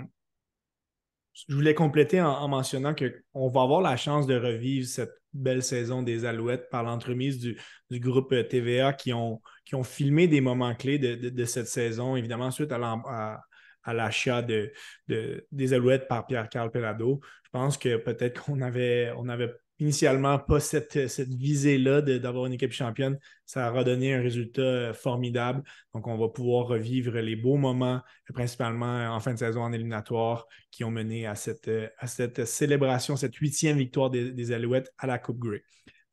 je 1.34 1.56
voulais 1.56 1.74
compléter 1.74 2.22
en, 2.22 2.46
mentionnant 2.50 2.94
qu'on 2.94 3.50
va 3.50 3.62
avoir 3.62 3.80
la 3.80 3.96
chance 3.96 4.28
de 4.28 4.36
revivre 4.36 4.86
cette 4.86 5.14
belle 5.34 5.64
saison 5.64 6.04
des 6.04 6.26
Alouettes 6.26 6.70
par 6.70 6.84
l'entremise 6.84 7.40
du, 7.40 7.58
groupe 8.00 8.34
TVA 8.50 8.94
qui 8.94 9.14
ont, 9.14 9.42
filmé 9.84 10.28
des 10.28 10.42
moments 10.42 10.76
clés 10.76 11.00
de, 11.00 11.46
cette 11.46 11.68
saison, 11.68 12.16
évidemment, 12.16 12.52
suite 12.52 12.72
à, 12.72 13.42
à 13.84 13.94
l'achat 13.94 14.42
de, 14.42 14.74
des 15.08 15.74
Alouettes 15.74 16.08
par 16.08 16.26
Pierre-Carl 16.26 16.72
Pelado. 16.72 17.22
Je 17.44 17.50
pense 17.52 17.78
que 17.78 17.98
peut-être 17.98 18.44
qu'on 18.44 18.62
avait, 18.62 19.12
on 19.18 19.28
avait 19.28 19.54
initialement 19.82 20.38
pas 20.38 20.60
cette, 20.60 21.08
cette 21.08 21.34
visée-là 21.34 22.02
d'avoir 22.02 22.46
une 22.46 22.54
équipe 22.54 22.72
championne. 22.72 23.18
Ça 23.46 23.66
a 23.66 23.72
redonné 23.72 24.14
un 24.14 24.22
résultat 24.22 24.62
euh, 24.62 24.94
formidable. 24.94 25.64
Donc, 25.94 26.08
on 26.08 26.18
va 26.18 26.30
pouvoir 26.30 26.68
revivre 26.68 27.18
les 27.18 27.36
beaux 27.36 27.58
moments, 27.58 28.02
principalement 28.32 29.08
en 29.08 29.20
fin 29.20 29.34
de 29.34 29.40
saison 29.40 29.62
en 29.62 29.74
éliminatoire, 29.74 30.48
qui 30.70 30.84
ont 30.84 30.92
mené 30.92 31.26
à 31.26 31.34
cette, 31.34 31.68
euh, 31.68 31.88
à 31.98 32.06
cette 32.06 32.46
célébration, 32.46 33.16
cette 33.16 33.36
huitième 33.36 33.78
victoire 33.78 34.12
des, 34.12 34.52
Alouettes 34.52 34.94
à 35.00 35.08
la 35.08 35.18
Coupe 35.18 35.40
Grey. 35.40 35.64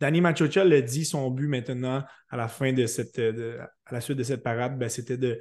Danny 0.00 0.20
Machocha 0.20 0.64
l'a 0.64 0.80
dit, 0.80 1.04
son 1.04 1.30
but 1.30 1.48
maintenant, 1.48 2.04
à 2.28 2.37
la 2.37 2.46
fin 2.46 2.72
de 2.72 2.87
cette, 2.87 3.20
suite 4.00 4.18
de 4.18 4.22
cette 4.22 4.42
parade, 4.42 4.78
ben, 4.78 4.88
c'était 4.88 5.16
de, 5.16 5.40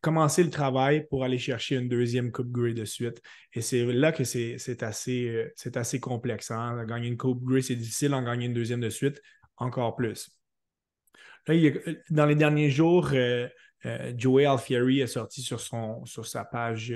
commencer 0.00 0.42
le 0.42 0.50
travail 0.50 1.06
pour 1.08 1.22
aller 1.22 1.38
chercher 1.38 1.76
une 1.76 1.88
deuxième 1.88 2.32
Coupe 2.32 2.50
Grey 2.50 2.72
de 2.72 2.84
suite. 2.84 3.20
Et 3.52 3.60
c'est 3.60 3.84
là 3.84 4.12
que 4.12 4.24
c'est 4.24 4.82
assez, 4.82 5.28
euh, 5.28 5.70
assez 5.74 6.00
complexe. 6.00 6.50
Hein. 6.50 6.84
Gagner 6.86 7.08
une 7.08 7.18
Coupe 7.18 7.44
Grey, 7.44 7.60
c'est 7.60 7.76
difficile. 7.76 8.14
En 8.14 8.22
gagner 8.22 8.46
une 8.46 8.54
deuxième 8.54 8.80
de 8.80 8.90
suite, 8.90 9.20
encore 9.56 9.94
plus. 9.96 10.30
Là, 11.46 11.54
dans 12.10 12.26
les 12.26 12.36
derniers 12.36 12.70
jours, 12.70 13.10
euh, 13.12 13.48
euh, 13.86 14.12
Joey 14.16 14.44
Alfieri 14.44 15.02
a 15.02 15.06
sorti 15.06 15.42
sur, 15.42 15.60
sa 15.60 16.44
page 16.44 16.94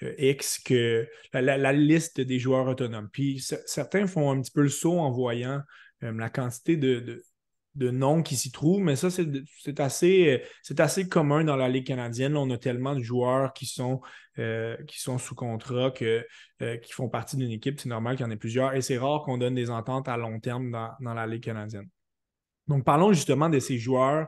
X 0.00 0.60
que 0.60 1.06
la, 1.32 1.72
liste 1.72 2.20
des 2.20 2.38
joueurs 2.38 2.68
autonomes. 2.68 3.08
Puis 3.12 3.44
certains 3.66 4.06
font 4.06 4.30
un 4.30 4.40
petit 4.40 4.50
peu 4.50 4.62
le 4.62 4.68
saut 4.68 4.98
en 4.98 5.10
voyant 5.10 5.60
euh, 5.60 5.62
la 6.00 6.30
quantité 6.30 6.76
de, 6.76 7.22
noms 7.74 8.22
qui 8.22 8.36
s'y 8.36 8.50
trouvent, 8.50 8.80
mais 8.80 8.96
ça, 8.96 9.08
c'est 9.10 9.80
assez, 9.80 10.42
assez 10.78 11.08
commun 11.08 11.44
dans 11.44 11.56
la 11.56 11.68
Ligue 11.68 11.86
canadienne. 11.86 12.36
on 12.36 12.50
a 12.50 12.58
tellement 12.58 12.94
de 12.94 13.02
joueurs 13.02 13.52
qui 13.52 13.66
sont, 13.66 14.00
euh, 14.38 14.76
qui 14.86 15.00
sont 15.00 15.18
sous 15.18 15.34
contrat, 15.34 15.90
que, 15.92 16.26
euh, 16.62 16.76
qui 16.78 16.92
font 16.92 17.08
partie 17.08 17.36
d'une 17.36 17.50
équipe. 17.50 17.78
C'est 17.80 17.88
normal 17.88 18.16
qu'il 18.16 18.26
y 18.26 18.28
en 18.28 18.32
ait 18.32 18.36
plusieurs. 18.36 18.74
Et 18.74 18.80
c'est 18.80 18.98
rare 18.98 19.22
qu'on 19.24 19.38
donne 19.38 19.54
des 19.54 19.70
ententes 19.70 20.08
à 20.08 20.16
long 20.16 20.40
terme 20.40 20.70
dans, 20.72 21.14
la 21.14 21.26
Ligue 21.26 21.44
canadienne. 21.44 21.88
Donc, 22.66 22.84
parlons 22.84 23.12
justement 23.12 23.48
de 23.48 23.60
ces 23.60 23.78
joueurs 23.78 24.26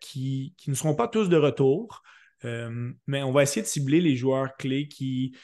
qui, 0.00 0.54
ne 0.66 0.74
seront 0.74 0.94
pas 0.94 1.08
tous 1.08 1.28
de 1.28 1.36
retour, 1.36 2.02
mais 2.42 3.22
on 3.22 3.32
va 3.32 3.42
essayer 3.42 3.62
de 3.62 3.66
cibler 3.66 4.00
les 4.00 4.16
joueurs 4.16 4.56
clés 4.56 4.88
qui, 4.88 5.36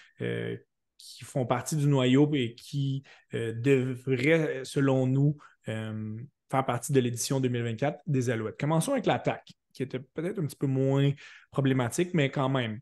qui 0.99 1.25
font 1.25 1.47
partie 1.47 1.77
du 1.77 1.87
noyau 1.87 2.31
et 2.35 2.55
qui 2.55 3.03
euh, 3.35 3.53
devraient, 3.55 4.63
selon 4.65 5.07
nous, 5.07 5.37
euh, 5.69 6.17
faire 6.51 6.65
partie 6.65 6.93
de 6.93 7.01
l'édition 7.01 7.41
2024 7.41 8.03
des 8.07 8.31
Alouettes. 8.31 8.59
Commençons 8.59 8.93
avec 8.93 9.07
l'attaque, 9.07 9.53
qui 9.73 9.83
était 9.83 10.01
peut-être 10.01 10.39
un 10.39 10.47
petit 10.47 10.57
peu 10.57 10.67
moins 10.67 11.13
problématique, 11.51 12.15
mais 12.15 12.31
quand 12.31 12.49
même. 12.49 12.81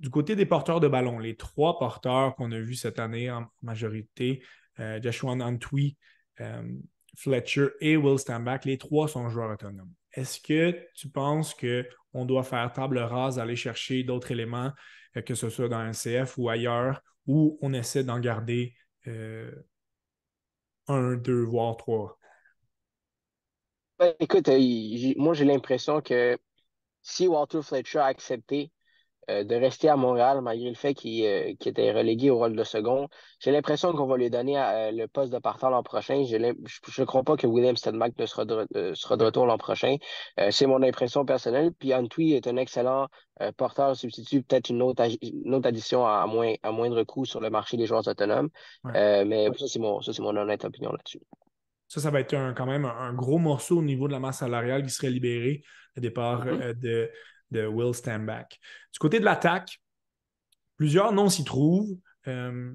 Du 0.00 0.10
côté 0.10 0.36
des 0.36 0.46
porteurs 0.46 0.80
de 0.80 0.88
ballon, 0.88 1.18
les 1.18 1.36
trois 1.36 1.78
porteurs 1.78 2.34
qu'on 2.36 2.50
a 2.52 2.58
vus 2.58 2.76
cette 2.76 2.98
année 2.98 3.30
en 3.30 3.46
majorité, 3.62 4.42
euh, 4.80 5.00
Joshua 5.02 5.32
Antwi, 5.32 5.96
Fletcher 7.16 7.68
et 7.80 7.96
Will 7.96 8.18
Stambach, 8.18 8.64
les 8.64 8.78
trois 8.78 9.08
sont 9.08 9.28
joueurs 9.30 9.50
autonomes. 9.50 9.92
Est-ce 10.16 10.40
que 10.40 10.76
tu 10.94 11.08
penses 11.08 11.54
qu'on 11.54 12.24
doit 12.24 12.42
faire 12.42 12.72
table 12.72 12.98
rase, 12.98 13.38
aller 13.38 13.54
chercher 13.54 14.02
d'autres 14.02 14.32
éléments, 14.32 14.72
que 15.24 15.34
ce 15.34 15.50
soit 15.50 15.68
dans 15.68 15.76
un 15.76 15.92
CF 15.92 16.38
ou 16.38 16.48
ailleurs, 16.48 17.02
ou 17.26 17.58
on 17.60 17.72
essaie 17.72 18.02
d'en 18.02 18.18
garder 18.18 18.74
euh, 19.06 19.52
un, 20.88 21.16
deux, 21.16 21.42
voire 21.42 21.76
trois? 21.76 22.18
Ben, 23.98 24.14
écoute, 24.18 24.48
moi 25.16 25.34
j'ai 25.34 25.44
l'impression 25.44 26.00
que 26.00 26.38
si 27.02 27.28
Walter 27.28 27.62
Fletcher 27.62 27.98
a 27.98 28.06
accepté 28.06 28.72
euh, 29.28 29.42
de 29.42 29.56
rester 29.56 29.88
à 29.88 29.96
Montréal 29.96 30.40
malgré 30.40 30.68
le 30.68 30.76
fait 30.76 30.90
euh, 30.90 31.54
qu'il 31.58 31.68
était 31.70 31.92
relégué 31.92 32.30
au 32.30 32.38
rôle 32.38 32.54
de 32.54 32.62
second. 32.62 33.08
J'ai 33.40 33.50
l'impression 33.50 33.92
qu'on 33.92 34.06
va 34.06 34.16
lui 34.16 34.30
donner 34.30 34.56
euh, 34.56 34.92
le 34.92 35.08
poste 35.08 35.32
de 35.32 35.38
partant 35.38 35.68
l'an 35.68 35.82
prochain. 35.82 36.22
Je 36.24 36.36
ne 36.36 37.04
crois 37.04 37.24
pas 37.24 37.36
que 37.36 37.48
William 37.48 37.76
Stenmack 37.76 38.16
ne 38.18 38.26
sera 38.26 38.44
de, 38.44 38.94
sera 38.94 39.16
de 39.16 39.24
retour 39.24 39.46
l'an 39.46 39.58
prochain. 39.58 39.96
C'est 40.50 40.66
mon 40.66 40.80
impression 40.82 41.24
personnelle. 41.24 41.72
Puis 41.72 41.92
Antwi 41.92 42.34
est 42.34 42.46
un 42.46 42.56
excellent 42.56 43.08
porteur 43.56 43.96
substitut, 43.96 44.42
peut-être 44.42 44.70
une 44.70 44.80
autre, 44.80 45.04
autre 45.04 45.68
addition 45.68 46.06
à, 46.06 46.26
moins, 46.26 46.54
à 46.62 46.70
moindre 46.70 47.02
coût 47.02 47.24
sur 47.24 47.40
le 47.40 47.50
marché 47.50 47.76
des 47.76 47.86
joueurs 47.86 48.06
autonomes. 48.06 48.48
mais 48.84 49.48
ça, 49.58 49.66
c'est 49.66 49.80
mon, 49.80 50.00
mon 50.20 50.36
honnête 50.36 50.64
opinion 50.64 50.92
là-dessus. 50.92 51.20
Ça, 51.88 52.00
ça 52.00 52.10
va 52.10 52.20
être 52.20 52.54
quand 52.54 52.66
même 52.66 52.84
un, 52.84 53.12
gros 53.12 53.38
morceau 53.38 53.78
au 53.78 53.82
niveau 53.82 54.06
de 54.06 54.12
la 54.12 54.20
masse 54.20 54.38
salariale 54.38 54.84
qui 54.84 54.90
serait 54.90 55.10
libéré 55.10 55.62
au 55.96 56.00
départ 56.00 56.44
mm-hmm. 56.44 56.80
de, 56.80 57.10
de 57.50 57.66
Will 57.66 57.94
Stanback. 57.94 58.58
Du 58.92 58.98
côté 58.98 59.20
de 59.20 59.24
l'attaque, 59.24 59.80
plusieurs 60.76 61.12
noms 61.12 61.28
s'y 61.28 61.44
trouvent. 61.44 61.96
Euh, 62.28 62.72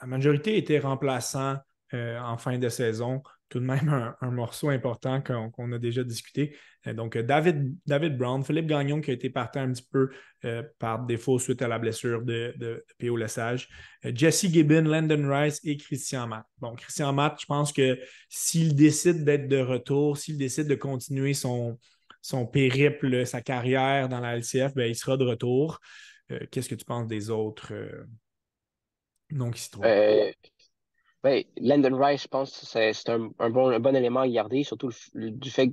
la 0.00 0.06
majorité 0.06 0.56
étaient 0.56 0.78
remplaçants 0.78 1.56
euh, 1.94 2.18
en 2.18 2.38
fin 2.38 2.58
de 2.58 2.68
saison. 2.68 3.22
Tout 3.48 3.60
de 3.60 3.66
même 3.66 4.14
un, 4.22 4.30
morceau 4.30 4.70
important 4.70 5.20
qu'on 5.20 5.72
a 5.72 5.78
déjà 5.78 6.02
discuté. 6.02 6.56
Euh, 6.86 6.94
donc, 6.94 7.18
David, 7.18 7.76
David 7.86 8.16
Brown, 8.16 8.42
Philippe 8.42 8.66
Gagnon 8.66 9.02
qui 9.02 9.10
a 9.10 9.14
été 9.14 9.28
parti 9.28 9.58
un 9.58 9.72
petit 9.72 9.86
peu 9.90 10.10
par 10.78 11.04
défaut 11.04 11.38
suite 11.38 11.62
à 11.62 11.68
la 11.68 11.78
blessure 11.78 12.22
de, 12.22 12.52
de, 12.56 12.84
P.O. 12.98 13.16
Lesage. 13.16 13.68
Jesse 14.02 14.46
Gibbon, 14.46 14.82
Landon 14.82 15.28
Rice 15.28 15.60
et 15.62 15.76
Christian 15.76 16.26
Matt. 16.26 16.44
Bon, 16.58 16.74
Christian 16.74 17.12
Matt, 17.12 17.40
je 17.40 17.46
pense 17.46 17.72
que 17.72 18.00
s'il 18.28 18.74
décide 18.74 19.24
d'être 19.24 19.46
de 19.46 19.58
retour, 19.58 20.16
s'il 20.16 20.38
décide 20.38 20.66
de 20.66 20.74
continuer 20.74 21.34
son, 21.34 21.78
son 22.22 22.46
périple, 22.46 23.26
sa 23.26 23.42
carrière 23.42 24.08
dans 24.08 24.20
la 24.20 24.36
LCF, 24.36 24.74
ben, 24.74 24.88
il 24.88 24.96
sera 24.96 25.16
de 25.16 25.24
retour. 25.24 25.80
Euh, 26.30 26.38
qu'est-ce 26.50 26.68
que 26.68 26.74
tu 26.76 26.84
penses 26.84 27.08
des 27.08 27.30
autres 27.30 27.74
euh, 27.74 28.04
noms 29.30 29.50
qui 29.50 29.60
s'y 29.60 29.70
trouvent? 29.70 29.84
Euh, 29.84 30.30
ben, 31.24 31.42
Landon 31.60 31.98
Rice, 32.00 32.22
je 32.22 32.28
pense 32.28 32.58
que 32.58 32.92
c'est 32.92 33.08
un, 33.08 33.50
bon, 33.50 33.78
bon 33.78 33.96
élément 33.96 34.20
à 34.20 34.28
garder, 34.28 34.62
surtout 34.62 34.90
du 35.14 35.50
fait, 35.50 35.70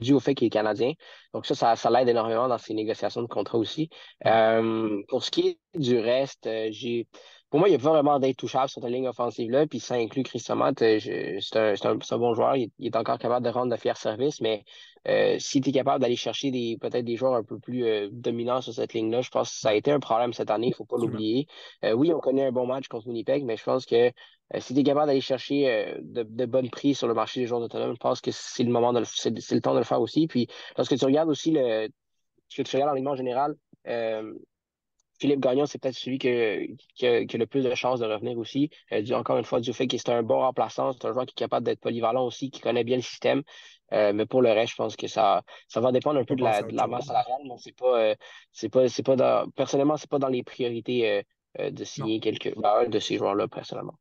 dû 0.00 0.12
au 0.12 0.20
fait 0.20 0.34
qu'il 0.34 0.46
est 0.46 0.50
canadien. 0.50 0.92
Donc 1.32 1.46
ça, 1.46 1.76
ça, 1.76 1.90
l'aide 1.90 2.08
énormément 2.08 2.48
dans 2.48 2.58
ses 2.58 2.74
négociations 2.74 3.22
de 3.22 3.26
contrat 3.28 3.58
aussi. 3.58 3.88
pour 4.20 5.24
ce 5.24 5.30
qui 5.30 5.48
est 5.48 5.78
du 5.78 5.98
reste, 5.98 6.48
j'ai 6.70 7.08
pour 7.52 7.58
moi, 7.58 7.68
il 7.68 7.72
n'y 7.72 7.76
a 7.76 7.80
pas 7.80 7.90
vraiment 7.90 8.18
d'intouchable 8.18 8.70
sur 8.70 8.80
ta 8.80 8.88
ligne 8.88 9.06
offensive-là, 9.08 9.66
puis 9.66 9.78
ça 9.78 9.96
inclut 9.96 10.22
Christian 10.22 10.56
Matt. 10.56 10.78
C'est 10.78 11.38
un, 11.54 11.74
un, 11.84 12.18
bon 12.18 12.32
joueur, 12.32 12.56
il, 12.56 12.70
est 12.80 12.96
encore 12.96 13.18
capable 13.18 13.44
de 13.44 13.50
rendre 13.50 13.70
de 13.70 13.78
fiers 13.78 13.92
services, 13.94 14.40
mais 14.40 14.64
euh, 15.06 15.36
si 15.38 15.60
tu 15.60 15.68
es 15.68 15.72
capable 15.72 16.00
d'aller 16.00 16.16
chercher 16.16 16.50
des 16.50 16.78
peut-être 16.80 17.04
des 17.04 17.14
joueurs 17.16 17.34
un 17.34 17.44
peu 17.44 17.58
plus 17.58 17.84
euh, 17.84 18.08
dominants 18.10 18.62
sur 18.62 18.72
cette 18.72 18.94
ligne-là, 18.94 19.20
je 19.20 19.28
pense 19.28 19.50
que 19.50 19.56
ça 19.56 19.68
a 19.68 19.74
été 19.74 19.92
un 19.92 20.00
problème 20.00 20.32
cette 20.32 20.50
année, 20.50 20.68
il 20.68 20.70
ne 20.70 20.74
faut 20.76 20.86
pas 20.86 20.96
l'oublier. 20.96 21.46
Euh, 21.84 21.92
oui, 21.92 22.10
on 22.14 22.20
connaît 22.20 22.46
un 22.46 22.52
bon 22.52 22.66
match 22.66 22.88
contre 22.88 23.08
Winnipeg, 23.08 23.44
mais 23.44 23.58
je 23.58 23.64
pense 23.64 23.84
que 23.84 24.10
si 24.58 24.72
tu 24.72 24.80
es 24.80 24.82
capable 24.82 25.08
d'aller 25.08 25.20
chercher 25.20 25.98
de, 26.00 26.22
de 26.22 26.46
bonnes 26.46 26.70
prix 26.70 26.94
sur 26.94 27.06
le 27.06 27.12
marché 27.12 27.40
des 27.40 27.46
joueurs 27.46 27.60
autonomes, 27.60 27.92
je 27.92 27.98
pense 28.00 28.22
que 28.22 28.30
c'est 28.32 28.64
le 28.64 28.70
moment 28.70 28.94
de 28.94 29.00
le, 29.00 29.04
c'est, 29.04 29.30
le 29.30 29.60
temps 29.60 29.74
de 29.74 29.78
le 29.78 29.84
faire 29.84 30.00
aussi. 30.00 30.26
Puis 30.26 30.46
lorsque 30.78 30.96
tu 30.96 31.04
regardes 31.04 31.28
aussi 31.28 31.50
le 31.50 31.88
que 32.56 32.62
tu 32.62 32.76
regardes 32.76 33.06
en 33.06 33.14
général, 33.14 33.56
Philippe 35.22 35.38
Gagnon, 35.38 35.66
c'est 35.66 35.78
peut-être 35.78 35.94
celui 35.94 36.18
qui, 36.18 36.26
a, 36.26 37.20
le 37.20 37.44
plus 37.44 37.62
de 37.62 37.72
chances 37.76 38.00
de 38.00 38.06
revenir 38.06 38.36
aussi. 38.38 38.70
encore 39.12 39.38
une 39.38 39.44
fois, 39.44 39.60
du 39.60 39.72
fait 39.72 39.86
qu'il 39.86 40.00
est 40.00 40.08
un 40.08 40.24
bon 40.24 40.40
remplaçant, 40.40 40.92
c'est 40.92 41.04
un 41.04 41.12
joueur 41.12 41.26
qui 41.26 41.34
est 41.34 41.44
capable 41.44 41.64
d'être 41.64 41.78
polyvalent 41.78 42.26
aussi, 42.26 42.50
qui 42.50 42.60
connaît 42.60 42.82
bien 42.82 42.96
le 42.96 43.02
système. 43.02 43.44
Euh, 43.92 44.12
mais 44.12 44.26
pour 44.26 44.42
le 44.42 44.50
reste, 44.50 44.72
je 44.72 44.76
pense 44.76 44.96
que 44.96 45.06
ça, 45.06 45.44
ça 45.68 45.80
va 45.80 45.92
dépendre 45.92 46.18
un 46.18 46.24
peu 46.24 46.34
de 46.34 46.42
la, 46.42 46.88
masse 46.88 47.06
salariale. 47.06 47.42
Mais 47.44 47.54
c'est 47.58 47.76
pas, 47.76 48.00
euh, 48.00 48.14
c'est 48.50 48.68
pas, 48.68 48.88
c'est 48.88 49.04
pas 49.04 49.14
dans, 49.14 49.48
personnellement, 49.50 49.96
c'est 49.96 50.10
pas 50.10 50.18
dans 50.18 50.26
les 50.26 50.42
priorités 50.42 51.22
euh, 51.60 51.70
de 51.70 51.84
signer 51.84 52.18
quelques, 52.18 52.58
ben, 52.58 52.88
de 52.88 52.98
ces 52.98 53.16
joueurs-là, 53.16 53.46
personnellement. 53.46 53.96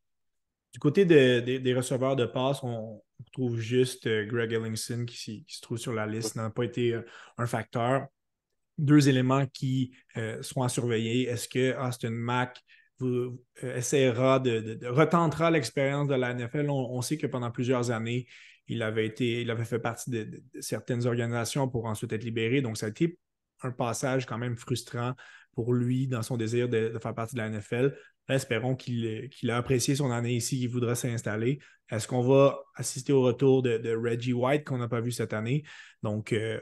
Du 0.73 0.79
côté 0.79 1.05
des 1.05 1.73
receveurs 1.75 2.15
de 2.15 2.25
passe, 2.25 2.63
on, 2.63 2.99
trouve 3.33 3.59
juste 3.59 4.09
Greg 4.09 4.51
Ellingson 4.51 5.05
qui, 5.05 5.45
se 5.47 5.61
trouve 5.61 5.77
sur 5.77 5.93
la 5.93 6.07
liste, 6.07 6.35
n'a 6.35 6.49
pas 6.49 6.63
été 6.63 6.99
un 7.37 7.45
facteur. 7.45 8.07
Deux 8.77 9.09
éléments 9.09 9.45
qui 9.47 9.91
sont 10.41 10.63
à 10.63 10.69
surveiller. 10.69 11.27
Est-ce 11.27 11.47
que 11.47 11.77
Austin 11.77 12.11
Mack 12.11 12.59
essaiera 13.61 14.39
de, 14.39 14.79
retentera 14.87 15.51
l'expérience 15.51 16.07
de 16.07 16.15
la 16.15 16.33
NFL? 16.33 16.69
on, 16.69 17.01
sait 17.01 17.17
que 17.17 17.27
pendant 17.27 17.51
plusieurs 17.51 17.91
années, 17.91 18.27
il 18.67 18.81
avait, 18.83 19.05
été, 19.05 19.41
il 19.41 19.51
avait 19.51 19.65
fait 19.65 19.79
partie 19.79 20.09
de, 20.09 20.43
certaines 20.59 21.05
organisations 21.05 21.67
pour 21.67 21.85
ensuite 21.85 22.13
être 22.13 22.23
libéré. 22.23 22.61
Donc, 22.61 22.77
ça 22.77 22.85
a 22.85 22.89
été 22.89 23.17
un 23.63 23.71
passage 23.71 24.25
quand 24.25 24.37
même 24.37 24.57
frustrant 24.57 25.13
pour 25.53 25.73
lui 25.73 26.07
dans 26.07 26.21
son 26.21 26.37
désir 26.37 26.69
de, 26.69 26.97
faire 27.01 27.13
partie 27.13 27.35
de 27.35 27.41
la 27.41 27.49
NFL. 27.49 27.95
Espérons 28.29 28.75
qu'il 28.75 29.29
a 29.49 29.57
apprécié 29.57 29.95
son 29.95 30.11
année 30.11 30.35
ici, 30.35 30.57
qu'il 30.59 30.69
voudra 30.69 30.95
s'installer. 30.95 31.59
Est-ce 31.89 32.07
qu'on 32.07 32.21
va 32.21 32.59
assister 32.75 33.11
au 33.11 33.21
retour 33.21 33.61
de, 33.61 33.95
Reggie 33.95 34.31
White 34.31 34.63
qu'on 34.63 34.77
n'a 34.77 34.87
pas 34.87 35.01
vu 35.01 35.11
cette 35.11 35.33
année? 35.33 35.63
Donc, 36.03 36.31
euh, 36.31 36.59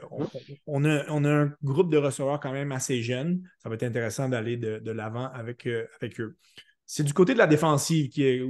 on, 0.66 0.84
a, 0.84 1.08
un 1.08 1.52
groupe 1.62 1.92
de 1.92 1.98
receveurs 1.98 2.40
quand 2.40 2.52
même 2.52 2.72
assez 2.72 3.02
jeune. 3.02 3.48
Ça 3.62 3.68
va 3.68 3.76
être 3.76 3.84
intéressant 3.84 4.28
d'aller 4.28 4.56
de, 4.56 4.90
l'avant 4.90 5.30
avec, 5.32 5.66
euh, 5.66 5.86
avec 6.00 6.20
eux. 6.20 6.36
C'est 6.84 7.04
du 7.04 7.14
côté 7.14 7.34
de 7.34 7.38
la 7.38 7.46
défensive 7.46 8.08
qui 8.08 8.24
est, 8.24 8.42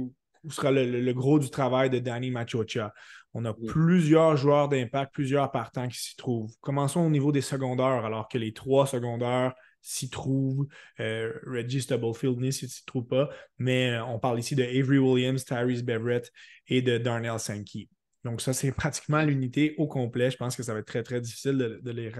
où 0.43 0.49
sera 0.49 0.71
le, 0.71 1.11
gros 1.13 1.39
du 1.39 1.49
travail 1.49 1.89
de 1.89 1.99
Danny 1.99 2.31
Machocha. 2.31 2.93
On 3.33 3.45
a 3.45 3.53
plusieurs 3.53 4.35
joueurs 4.35 4.67
d'impact, 4.67 5.13
plusieurs 5.13 5.51
partants 5.51 5.87
qui 5.87 5.97
s'y 5.97 6.15
trouvent. 6.17 6.51
Commençons 6.59 7.01
au 7.01 7.09
niveau 7.09 7.31
des 7.31 7.41
secondaires, 7.41 8.05
alors 8.05 8.27
que 8.27 8.37
les 8.37 8.51
trois 8.51 8.85
secondaires 8.85 9.53
s'y 9.81 10.09
trouvent. 10.09 10.67
Euh, 10.99 11.31
Reggie 11.45 11.81
Stubblefield 11.81 12.39
ne 12.39 12.51
s'y 12.51 12.85
trouve 12.85 13.07
pas, 13.07 13.29
mais 13.57 13.91
euh, 13.91 14.05
on 14.05 14.19
parle 14.19 14.39
ici 14.39 14.55
de 14.55 14.63
Avery 14.63 14.97
Williams, 14.97 15.45
Tyrese 15.45 15.83
Beverett 15.83 16.31
et 16.67 16.81
de 16.81 16.97
Darnell 16.97 17.39
Sankey. 17.39 17.87
Donc, 18.23 18.41
ça, 18.41 18.53
c'est 18.53 18.71
pratiquement 18.75 19.23
l'unité 19.23 19.75
au 19.77 19.87
complet. 19.87 20.29
Je 20.29 20.37
pense 20.37 20.55
que 20.55 20.63
ça 20.63 20.73
va 20.73 20.79
être 20.79 20.87
très, 20.87 21.03
très 21.03 21.21
difficile 21.21 21.57
de, 21.57 21.91
les, 21.91 22.11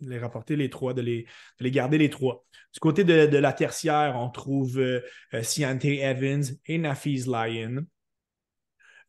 les, 0.00 0.18
rapporter, 0.18 0.54
les 0.56 0.70
trois, 0.70 0.94
de 0.94 1.02
les, 1.02 1.26
les, 1.58 1.70
garder 1.72 1.98
les 1.98 2.10
trois. 2.10 2.44
Du 2.72 2.80
côté 2.80 3.02
de, 3.04 3.36
la 3.36 3.52
tertiaire, 3.52 4.14
on 4.16 4.30
trouve 4.30 4.78
euh, 4.78 5.00
Evans 5.32 6.44
et 6.66 6.78
Nafis 6.78 7.24
Lyon. 7.26 7.86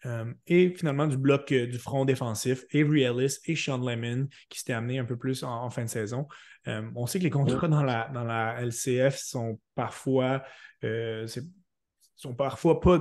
Euh, 0.05 0.25
et 0.47 0.69
finalement, 0.69 1.07
du 1.07 1.17
bloc 1.17 1.51
euh, 1.51 1.67
du 1.67 1.77
front 1.77 2.05
défensif, 2.05 2.63
Avery 2.73 3.03
Ellis 3.03 3.37
et 3.45 3.55
Sean 3.55 3.77
Lemon, 3.77 4.27
qui 4.49 4.59
s'étaient 4.59 4.73
amenés 4.73 4.99
un 4.99 5.05
peu 5.05 5.17
plus 5.17 5.43
en, 5.43 5.69
fin 5.69 5.83
de 5.83 5.89
saison. 5.89 6.27
Euh, 6.67 6.83
on 6.95 7.05
sait 7.07 7.19
que 7.19 7.23
les 7.23 7.29
contrats 7.29 7.67
dans 7.67 7.83
la, 7.83 8.09
dans 8.13 8.23
la 8.23 8.61
LCF 8.61 9.17
sont 9.17 9.59
parfois, 9.73 10.43
sont 12.15 12.33
parfois 12.35 12.79
pas, 12.79 12.99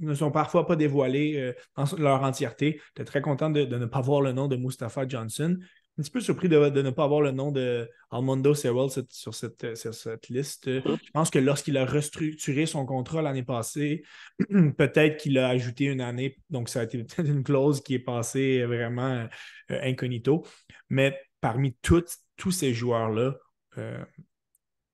ne 0.00 0.14
sont 0.14 0.30
parfois 0.30 0.66
pas 0.66 0.76
dévoilés 0.76 1.54
dans 1.76 1.84
leur 1.98 2.22
entièreté. 2.22 2.80
J'étais 2.88 3.04
très 3.04 3.20
content 3.20 3.50
de, 3.50 3.64
de, 3.64 3.78
ne 3.78 3.86
pas 3.86 4.00
voir 4.00 4.20
le 4.20 4.32
nom 4.32 4.48
de 4.48 4.56
Mustafa 4.56 5.08
Johnson, 5.08 5.58
un 5.96 6.02
petit 6.02 6.10
peu 6.10 6.20
surpris 6.20 6.48
de, 6.48 6.56
ne 6.56 6.90
pas 6.90 7.04
avoir 7.04 7.20
le 7.20 7.30
nom 7.30 7.52
de 7.52 7.88
Almondo 8.10 8.54
Sewell 8.54 8.90
sur 9.10 9.34
cette, 9.34 10.28
liste. 10.28 10.66
Je 10.66 11.10
pense 11.12 11.30
que 11.30 11.38
lorsqu'il 11.38 11.78
a 11.78 11.84
restructuré 11.84 12.66
son 12.66 12.84
contrat 12.84 13.22
l'année 13.22 13.44
passée, 13.44 14.02
peut-être 14.76 15.18
qu'il 15.18 15.38
a 15.38 15.48
ajouté 15.48 15.84
une 15.84 16.00
année. 16.00 16.36
Donc, 16.50 16.68
ça 16.68 16.80
a 16.80 16.84
été 16.84 16.98
peut-être 16.98 17.28
une 17.28 17.44
clause 17.44 17.80
qui 17.80 17.94
est 17.94 18.00
passée 18.00 18.64
vraiment 18.64 19.28
euh, 19.70 19.80
incognito. 19.82 20.44
Mais 20.90 21.16
parmi 21.40 21.76
tous 21.80 22.50
ces 22.50 22.74
joueurs-là, 22.74 23.36
euh, 23.78 24.04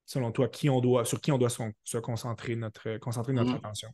selon 0.04 0.32
toi, 0.32 0.48
qui 0.48 0.68
on 0.68 0.80
doit, 0.80 1.06
sur 1.06 1.20
qui 1.20 1.32
on 1.32 1.38
doit 1.38 1.48
se, 1.48 1.98
concentrer 1.98 2.56
notre, 2.56 2.98
concentrer 2.98 3.32
notre 3.32 3.52
mm. 3.52 3.56
attention? 3.56 3.88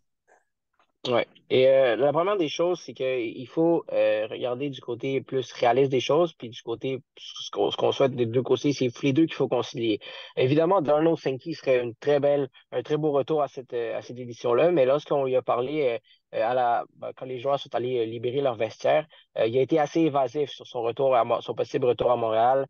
Oui. 1.09 1.23
Et 1.49 1.69
euh, 1.69 1.95
la 1.95 2.13
première 2.13 2.37
des 2.37 2.49
choses, 2.49 2.81
c'est 2.81 2.93
qu'il 2.93 3.47
faut 3.47 3.85
euh, 3.93 4.27
regarder 4.29 4.69
du 4.69 4.81
côté 4.81 5.21
plus 5.21 5.53
réaliste 5.53 5.93
des 5.93 6.01
choses, 6.01 6.33
puis 6.33 6.49
du 6.49 6.61
côté, 6.63 7.03
ce 7.17 7.51
qu'on 7.51 7.93
souhaite 7.93 8.17
des 8.17 8.27
deux 8.27 8.43
côtés, 8.43 8.73
c'est 8.73 8.91
les 9.03 9.13
deux 9.13 9.27
qu'il 9.27 9.35
faut 9.35 9.47
concilier. 9.47 10.01
Évidemment, 10.37 10.83
Darnold 10.83 11.19
Sankey 11.19 11.53
serait 11.53 11.81
une 11.81 11.95
très 11.95 12.19
belle, 12.19 12.49
un 12.73 12.83
très 12.83 12.97
beau 12.97 13.13
retour 13.13 13.43
à 13.43 13.49
cette, 13.49 13.73
à 13.75 14.03
cette 14.03 14.19
édition-là, 14.19 14.73
mais 14.73 14.87
lorsqu'on 14.87 15.25
lui 15.25 15.37
a 15.37 15.43
parlé 15.43 16.01
euh, 16.35 16.43
à 16.43 16.53
la, 16.53 16.85
ben, 16.97 17.13
quand 17.17 17.27
les 17.27 17.39
joueurs 17.39 17.61
sont 17.61 17.73
allés 17.77 18.05
libérer 18.07 18.41
leur 18.41 18.57
vestiaire, 18.57 19.07
il 19.37 19.57
a 19.57 19.61
été 19.61 19.79
assez 19.79 20.01
évasif 20.01 20.51
sur 20.51 20.67
son 20.67 20.83
retour, 20.83 21.15
à, 21.15 21.25
son 21.43 21.55
possible 21.55 21.87
retour 21.87 22.11
à 22.11 22.17
Montréal. 22.17 22.67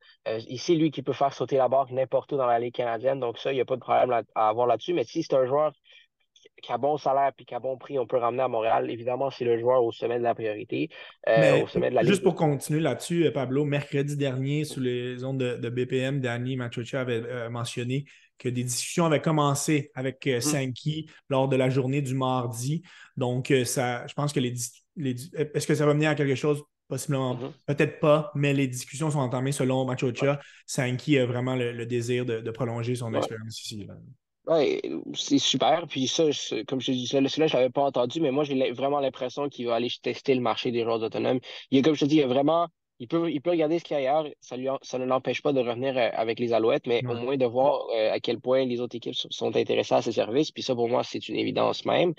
ici, 0.49 0.77
lui 0.77 0.91
qui 0.91 1.03
peut 1.03 1.15
faire 1.15 1.33
sauter 1.33 1.57
la 1.57 1.69
barre 1.69 1.91
n'importe 1.91 2.33
où 2.33 2.37
dans 2.37 2.47
la 2.47 2.59
Ligue 2.59 2.75
canadienne, 2.75 3.21
donc 3.21 3.39
ça, 3.39 3.53
il 3.53 3.55
n'y 3.55 3.63
a 3.63 3.65
pas 3.65 3.77
de 3.77 3.81
problème 3.81 4.23
à 4.35 4.49
avoir 4.49 4.67
là-dessus, 4.67 4.93
mais 4.93 5.05
si 5.05 5.23
c'est 5.23 5.35
un 5.35 5.47
joueur 5.47 5.73
qui 6.63 6.73
a 6.73 6.79
bon 6.79 6.97
salaire 6.97 7.33
et 7.39 7.45
qui 7.45 7.55
a 7.55 7.61
bon 7.61 7.77
prix, 7.77 7.99
on 7.99 8.07
peut 8.07 8.17
ramener 8.17 8.43
à 8.43 8.49
Montréal. 8.49 8.91
Évidemment, 8.91 9.31
c'est 9.31 9.45
le 9.45 9.59
joueur 9.59 9.85
au 9.85 9.93
sommet 9.93 10.19
de 10.19 10.23
la 10.23 10.35
priorité. 10.35 10.89
Euh, 11.29 11.63
au 11.63 11.67
sommet 11.67 11.91
de 11.91 11.95
la 11.95 12.03
juste 12.03 12.23
pour 12.23 12.35
continuer 12.35 12.81
là-dessus, 12.81 13.27
euh, 13.27 13.31
Pablo, 13.31 13.65
mercredi 13.65 14.17
dernier, 14.17 14.65
sous 14.65 14.81
les 14.81 15.23
ondes 15.25 15.39
de, 15.39 15.69
BPM, 15.69 16.21
Danny 16.21 16.57
Machucha 16.57 17.01
avait 17.01 17.23
euh, 17.25 17.51
mentionné 17.51 18.05
que 18.39 18.49
des 18.49 18.65
discussions 18.65 19.07
avaient 19.07 19.21
commencé 19.21 19.91
avec 19.95 20.27
mm. 20.27 20.41
Sankey 20.41 21.07
lors 21.29 21.49
de 21.49 21.57
la 21.57 21.71
journée 21.71 22.03
du 22.03 22.15
mardi. 22.15 22.83
Donc, 23.17 23.53
ça, 23.65 24.07
je 24.07 24.15
pense 24.15 24.33
que 24.33 24.41
les, 24.41 24.55
est-ce 24.99 25.67
que 25.67 25.75
ça 25.75 25.87
va 25.87 25.95
mener 25.95 26.07
à 26.07 26.15
quelque 26.15 26.35
chose? 26.35 26.63
Possiblement, 26.89 27.35
Mhm. 27.35 27.53
peut-être 27.67 27.99
pas, 27.99 28.31
mais 28.37 28.53
les 28.53 28.69
discussions 28.69 29.11
sont 29.11 29.19
entamées 29.19 29.51
selon 29.51 29.85
Machocha. 29.85 30.39
Sankey 30.67 31.19
a 31.19 31.27
vraiment 31.27 31.57
le, 31.57 31.73
le 31.73 31.85
désir 31.85 32.25
de, 32.25 32.41
de 32.41 32.51
prolonger 32.53 32.95
son 32.95 33.13
Ouais. 33.13 33.19
expérience 33.19 33.61
ici. 33.61 33.87
là. 33.87 33.95
Ouais, 34.47 34.81
c'est 35.15 35.39
super. 35.39 35.87
Puis 35.89 36.07
ça, 36.07 36.31
je- 36.31 36.63
comme 36.65 36.81
je 36.81 36.87
te 36.87 36.93
dis, 36.93 37.07
celui-là, 37.09 37.29
celui-là, 37.29 37.47
je 37.49 37.57
l'avais 37.57 37.71
pas 37.71 37.83
entendu, 37.83 38.21
mais 38.21 38.31
moi, 38.31 38.45
j'ai 38.45 38.71
vraiment 38.71 39.01
l'impression 39.01 39.49
qu'il 39.49 39.67
va 39.67 39.75
aller 39.75 39.89
tester 40.03 40.35
le 40.37 40.41
marché 40.41 40.71
des 40.71 40.85
joueurs 40.85 41.03
autonomes. 41.03 41.41
Il 41.73 41.83
comme 41.83 41.95
je 41.95 42.01
te 42.01 42.05
dis, 42.05 42.17
il 42.17 42.23
a 42.23 42.27
vraiment. 42.29 42.69
Il 42.99 43.09
peut, 43.09 43.31
il 43.31 43.43
peut 43.43 43.51
regarder 43.51 43.79
ce 43.81 43.85
qu'il 43.85 43.95
y 43.95 44.07
a 44.07 44.19
ailleurs. 44.19 44.33
Ça, 44.41 44.57
lui, 44.57 44.69
ça 44.83 44.99
ne 44.99 45.05
l'empêche 45.05 45.43
pas 45.43 45.53
de 45.53 45.61
revenir 45.61 45.99
euh, 45.99 46.09
avec 46.13 46.39
les 46.39 46.53
Alouettes, 46.53 46.87
mais 46.87 47.03
au 47.09 47.15
moins 47.17 47.37
de 47.37 47.45
voir 47.45 47.89
euh, 47.91 48.11
à 48.13 48.21
quel 48.21 48.41
point 48.41 48.65
les 48.65 48.81
autres 48.81 48.97
équipes 48.97 49.15
sont- 49.15 49.29
sont 49.31 49.55
intéressées 49.57 49.95
à 49.95 50.01
ses 50.03 50.13
services. 50.13 50.53
Puis 50.53 50.63
ça, 50.63 50.75
pour 50.77 50.89
moi, 50.89 51.03
c'est 51.05 51.29
une 51.29 51.37
évidence 51.37 51.85
même. 51.85 52.15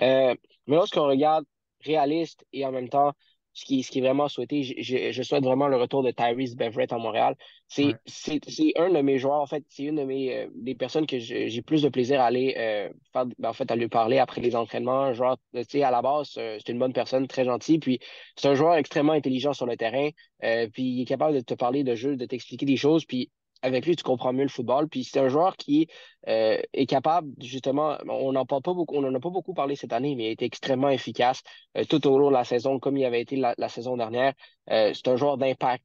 Euh, 0.00 0.34
mais 0.66 0.76
lorsqu'on 0.76 1.06
regarde 1.06 1.44
réaliste 1.84 2.44
et 2.52 2.64
en 2.64 2.72
même 2.72 2.88
temps 2.88 3.12
ce 3.54 3.64
qui, 3.64 3.82
ce 3.82 3.90
qui 3.90 3.98
est 3.98 4.02
vraiment 4.02 4.28
souhaité, 4.28 4.62
je, 4.62 5.12
je- 5.12 5.22
souhaite 5.22 5.44
vraiment 5.44 5.68
le 5.68 5.76
retour 5.76 6.02
de 6.02 6.10
Tyrese 6.10 6.56
Beverett 6.56 6.92
à 6.92 6.98
Montréal. 6.98 7.36
C'est 7.68 7.84
Ouais. 7.84 7.98
c'est 8.06 8.40
c'est 8.48 8.72
un 8.76 8.90
de 8.90 9.00
mes 9.00 9.18
joueurs, 9.18 9.40
en 9.40 9.46
fait, 9.46 9.64
c'est 9.68 9.84
une 9.84 9.96
de 9.96 10.04
mes 10.04 10.34
euh, 10.34 10.48
des 10.54 10.74
personnes 10.74 11.06
que 11.06 11.18
j'ai 11.18 11.62
plus 11.62 11.82
de 11.82 11.88
plaisir 11.88 12.20
à 12.20 12.26
aller 12.26 12.54
euh, 12.58 12.88
faire, 13.12 13.26
ben, 13.38 13.48
en 13.50 13.52
fait, 13.52 13.70
à 13.70 13.76
lui 13.76 13.88
parler 13.88 14.18
après 14.18 14.40
les 14.40 14.56
entraînements. 14.56 15.02
Un 15.02 15.12
joueur, 15.12 15.38
tu 15.54 15.62
sais, 15.68 15.82
à 15.82 15.90
la 15.90 16.02
base, 16.02 16.30
c'est 16.32 16.68
une 16.68 16.78
bonne 16.78 16.92
personne, 16.92 17.26
très 17.26 17.44
gentil. 17.44 17.78
Puis 17.78 17.98
c'est 18.36 18.48
un 18.48 18.54
joueur 18.54 18.74
extrêmement 18.76 19.12
intelligent 19.12 19.52
sur 19.52 19.66
le 19.66 19.76
terrain. 19.76 20.10
euh, 20.44 20.68
puis 20.72 20.82
il 20.82 21.02
est 21.02 21.04
capable 21.04 21.34
de 21.34 21.40
te 21.40 21.54
parler 21.54 21.84
de 21.84 21.94
jeu, 21.94 22.16
de 22.16 22.26
t'expliquer 22.26 22.66
des 22.66 22.76
choses. 22.76 23.04
Puis 23.04 23.30
avec 23.62 23.86
lui, 23.86 23.96
tu 23.96 24.02
comprends 24.02 24.32
mieux 24.32 24.42
le 24.42 24.48
football. 24.48 24.88
Puis 24.88 25.04
c'est 25.04 25.20
un 25.20 25.28
joueur 25.28 25.56
qui 25.56 25.88
euh, 26.28 26.58
est 26.72 26.86
capable, 26.86 27.30
justement, 27.40 27.96
on 28.08 28.32
n'en 28.32 28.46
parle 28.46 28.62
pas 28.62 28.74
beaucoup, 28.74 28.96
on 28.96 29.04
en 29.04 29.14
a 29.14 29.20
pas 29.20 29.30
beaucoup 29.30 29.54
parlé 29.54 29.76
cette 29.76 29.92
année, 29.92 30.14
mais 30.16 30.24
il 30.24 30.28
a 30.28 30.30
été 30.32 30.44
extrêmement 30.44 30.90
efficace 30.90 31.42
euh, 31.76 31.84
tout 31.84 32.06
au 32.06 32.18
long 32.18 32.28
de 32.28 32.34
la 32.34 32.44
saison, 32.44 32.78
comme 32.78 32.96
il 32.96 33.04
avait 33.04 33.20
été 33.22 33.36
la, 33.36 33.54
la 33.58 33.68
saison 33.68 33.96
dernière. 33.96 34.32
Euh, 34.70 34.92
c'est 34.94 35.08
un 35.08 35.16
joueur 35.16 35.38
d'impact 35.38 35.84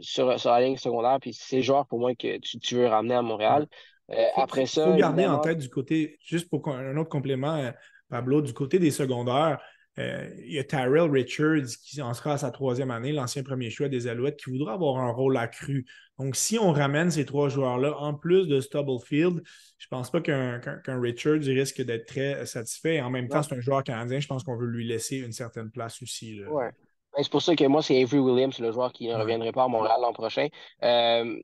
sur, 0.00 0.38
sur 0.38 0.50
la 0.50 0.60
ligne 0.60 0.76
secondaire, 0.76 1.18
puis 1.20 1.32
c'est 1.32 1.56
le 1.56 1.62
joueur 1.62 1.86
pour 1.86 1.98
moi 2.00 2.14
que 2.14 2.38
tu, 2.38 2.58
tu 2.58 2.74
veux 2.76 2.86
ramener 2.86 3.14
à 3.14 3.22
Montréal. 3.22 3.66
Faut- 4.34 4.42
après 4.42 4.66
ça, 4.66 4.90
faut 4.90 4.94
garder 4.94 5.26
en 5.26 5.38
tête 5.38 5.58
du 5.58 5.68
côté, 5.68 6.18
juste 6.24 6.48
pour 6.48 6.66
un 6.68 6.96
autre 6.96 7.10
complément, 7.10 7.70
Pablo, 8.08 8.40
du 8.40 8.54
côté 8.54 8.78
des 8.78 8.90
secondaires, 8.90 9.60
euh, 9.98 10.30
il 10.38 10.52
y 10.52 10.58
a 10.58 10.64
Tyrell 10.64 11.10
Richards 11.10 11.66
qui 11.82 12.00
en 12.00 12.14
sera 12.14 12.34
à 12.34 12.38
sa 12.38 12.50
troisième 12.50 12.90
année, 12.90 13.12
l'ancien 13.12 13.42
premier 13.42 13.70
choix 13.70 13.88
des 13.88 14.06
Alouettes, 14.06 14.36
qui 14.36 14.50
voudra 14.50 14.74
avoir 14.74 14.98
un 14.98 15.10
rôle 15.10 15.36
accru. 15.36 15.86
Donc, 16.18 16.36
si 16.36 16.58
on 16.58 16.72
ramène 16.72 17.10
ces 17.10 17.24
trois 17.24 17.48
joueurs-là, 17.48 17.96
en 17.98 18.14
plus 18.14 18.46
de 18.46 18.60
Stubblefield, 18.60 19.42
je 19.78 19.86
ne 19.86 19.90
pense 19.90 20.10
pas 20.10 20.20
qu'un 20.20 20.60
Richards 21.00 21.40
risque 21.40 21.82
d'être 21.82 22.06
très 22.06 22.46
satisfait. 22.46 23.00
En 23.00 23.10
même 23.10 23.28
temps, 23.28 23.42
c'est 23.42 23.54
un 23.54 23.60
joueur 23.60 23.82
canadien. 23.84 24.20
Je 24.20 24.26
pense 24.26 24.44
qu'on 24.44 24.56
veut 24.56 24.66
lui 24.66 24.86
laisser 24.86 25.18
une 25.18 25.32
certaine 25.32 25.70
place 25.70 26.02
aussi. 26.02 26.42
Ouais. 26.44 26.70
Ben, 27.16 27.22
c'est 27.22 27.30
pour 27.30 27.42
ça 27.42 27.56
que 27.56 27.64
moi, 27.64 27.82
c'est 27.82 28.00
Avery 28.00 28.18
Williams, 28.18 28.58
le 28.58 28.72
joueur 28.72 28.92
qui 28.92 29.08
ne 29.08 29.14
reviendrait 29.14 29.52
pas 29.52 29.64
à 29.64 29.68
Montréal 29.68 29.98
l'an 30.00 30.12
prochain. 30.12 30.48
Euh, 30.82 31.40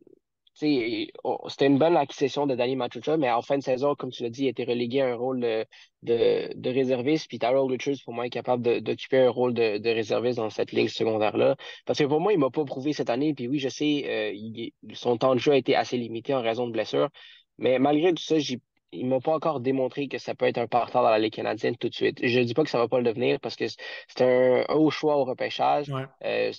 c'était 0.55 1.67
une 1.67 1.79
bonne 1.79 1.97
acquisition 1.97 2.47
de 2.47 2.55
Danny 2.55 2.77
Machucha, 2.77 3.17
mais 3.17 3.31
en 3.31 3.43
fin 3.43 3.59
de 3.59 3.63
saison, 3.63 3.95
comme 3.95 4.11
tu 4.11 4.23
l'as 4.23 4.31
dit, 4.31 4.45
il 4.45 4.47
a 4.47 4.51
été 4.51 4.65
relégué 4.65 5.01
à 5.01 5.09
un 5.09 5.15
rôle 5.17 5.41
de, 5.41 5.67
de, 6.03 6.53
de 6.55 6.71
réserviste. 6.71 7.29
Puis 7.29 7.39
Tyrell 7.39 7.69
Richards, 7.69 7.97
pour 8.05 8.15
moi, 8.15 8.27
est 8.27 8.31
capable 8.31 8.81
d'occuper 8.81 9.19
un 9.19 9.31
rôle 9.31 9.53
de, 9.53 9.79
de 9.79 9.91
réserviste 9.91 10.39
dans 10.39 10.51
cette 10.51 10.73
ligne 10.73 10.89
secondaire-là. 10.89 11.57
Parce 11.87 11.99
que 11.99 12.05
pour 12.05 12.21
moi, 12.21 12.33
il 12.33 12.39
m'a 12.39 12.51
pas 12.51 12.65
prouvé 12.65 12.93
cette 12.93 13.11
année. 13.11 13.35
Puis 13.35 13.49
oui, 13.49 13.59
je 13.59 13.69
sais, 13.69 14.05
euh, 14.07 14.33
il- 14.33 14.73
son 14.95 15.17
temps 15.17 15.35
de 15.35 15.41
jeu 15.41 15.53
a 15.53 15.57
été 15.57 15.75
assez 15.75 15.97
limité 15.97 16.35
en 16.35 16.43
raison 16.43 16.67
de 16.67 16.73
blessures. 16.73 17.09
Mais 17.59 17.79
malgré 17.79 18.13
tout 18.13 18.23
ça, 18.23 18.37
il 18.93 19.07
m'a 19.07 19.19
pas 19.21 19.35
encore 19.35 19.61
démontré 19.61 20.07
que 20.07 20.19
ça 20.19 20.35
peut 20.35 20.47
être 20.47 20.59
un 20.59 20.69
partant 20.69 21.03
dans 21.03 21.11
la 21.11 21.19
Ligue 21.19 21.35
canadienne 21.35 21.77
tout 21.77 21.89
de 21.89 21.95
suite. 21.95 22.19
Je 22.23 22.41
dis 22.41 22.55
pas 22.55 22.63
que 22.63 22.71
ça 22.71 22.79
va 22.79 22.87
pas 22.87 22.99
le 22.99 23.05
devenir 23.05 23.41
parce 23.41 23.57
que 23.57 23.65
c'est 23.67 24.23
un 24.23 24.65
haut 24.75 24.91
choix 24.91 25.17
au 25.17 25.25
repêchage. 25.25 25.89
Ouais. 25.89 26.05
Euh, 26.25 26.53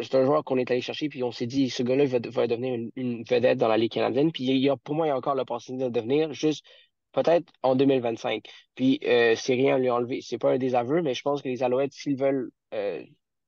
c'est 0.00 0.14
un 0.14 0.24
joueur 0.24 0.44
qu'on 0.44 0.58
est 0.58 0.70
allé 0.70 0.80
chercher, 0.80 1.08
puis 1.08 1.22
on 1.22 1.32
s'est 1.32 1.46
dit, 1.46 1.70
ce 1.70 1.82
gars-là 1.82 2.04
va, 2.06 2.18
va 2.24 2.46
devenir 2.46 2.90
une, 2.96 3.24
vedette 3.24 3.58
dans 3.58 3.68
la 3.68 3.76
Ligue 3.76 3.92
canadienne. 3.92 4.32
Puis 4.32 4.44
il 4.44 4.58
y 4.58 4.68
a, 4.68 4.76
pour 4.76 4.94
moi, 4.94 5.06
il 5.06 5.08
y 5.10 5.12
a 5.12 5.16
encore 5.16 5.34
l'opportunité 5.34 5.84
de 5.84 5.90
devenir, 5.90 6.32
juste 6.32 6.64
peut-être 7.12 7.52
en 7.62 7.76
2025. 7.76 8.44
Puis 8.74 9.00
euh, 9.04 9.34
c'est 9.36 9.54
rien 9.54 9.76
à 9.76 9.78
lui 9.78 9.90
enlever. 9.90 10.20
C'est 10.22 10.38
pas 10.38 10.52
un 10.52 10.58
désaveu, 10.58 11.02
mais 11.02 11.14
je 11.14 11.22
pense 11.22 11.42
que 11.42 11.48
les 11.48 11.62
Alouettes, 11.62 11.92
s'ils 11.92 12.16
veulent, 12.16 12.50
euh, 12.74 13.02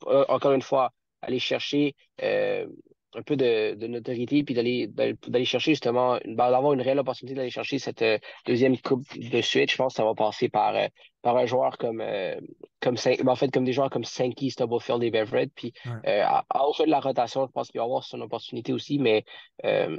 euh, 0.07 0.25
encore 0.29 0.53
une 0.53 0.63
fois, 0.63 0.93
aller 1.23 1.39
chercher 1.39 1.95
euh, 2.23 2.67
un 3.15 3.23
peu 3.23 3.37
de, 3.37 3.75
de 3.75 3.87
notoriété, 3.87 4.45
puis 4.45 4.55
d'aller 4.55 4.87
d'aller 4.87 5.45
chercher 5.45 5.73
justement, 5.73 6.19
une- 6.25 6.37
d'avoir 6.37 6.73
une 6.75 6.83
réelle 6.83 6.99
opportunité 6.99 7.35
d'aller 7.35 7.51
chercher 7.51 7.79
cette 7.79 8.03
euh, 8.03 8.19
deuxième 8.47 8.79
coupe 8.79 9.07
de 9.19 9.41
suite, 9.41 9.71
je 9.71 9.77
pense 9.77 9.95
que 9.95 9.97
ça 9.97 10.05
va 10.05 10.15
passer 10.15 10.49
par, 10.49 10.77
euh, 10.77 10.87
par 11.23 11.37
un 11.37 11.47
joueur 11.47 11.79
comme, 11.79 12.01
euh, 12.01 12.39
comme 12.81 12.97
ben, 13.05 13.29
en 13.29 13.37
fait, 13.37 13.51
comme 13.51 13.65
des 13.65 13.73
joueurs 13.73 13.91
comme 13.91 14.05
Sankey, 14.05 14.51
Stubblefield 14.51 15.03
et 15.03 15.11
Beverett. 15.11 15.51
Puis 15.55 15.73
Ouais. 15.87 16.21
à, 16.21 16.45
à 16.51 16.65
au 16.67 16.73
de 16.85 16.91
la 16.91 17.01
rotation, 17.01 17.47
je 17.47 17.53
pense 17.53 17.71
qu'il 17.71 17.79
va 17.79 17.85
avoir 17.85 18.05
son 18.05 18.21
opportunité 18.21 18.73
aussi, 18.73 18.99
mais, 18.99 19.25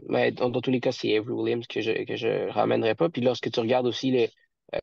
mais 0.07 0.31
dans, 0.31 0.49
dans 0.49 0.61
tous 0.61 0.71
les 0.71 0.79
cas, 0.79 0.91
c'est 0.91 1.15
Avery 1.17 1.33
Williams 1.33 1.67
que 1.67 1.81
je 1.81 2.03
que 2.05 2.15
je 2.15 2.49
ramènerai 2.49 2.95
pas. 2.95 3.09
Puis 3.09 3.21
lorsque 3.21 3.51
tu 3.51 3.59
regardes 3.59 3.87
aussi 3.87 4.11
les, 4.11 4.29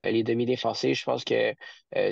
les 0.05 0.23
demi-défensifs, 0.23 0.99
je 1.01 1.05
pense 1.05 1.25
que 1.25 1.55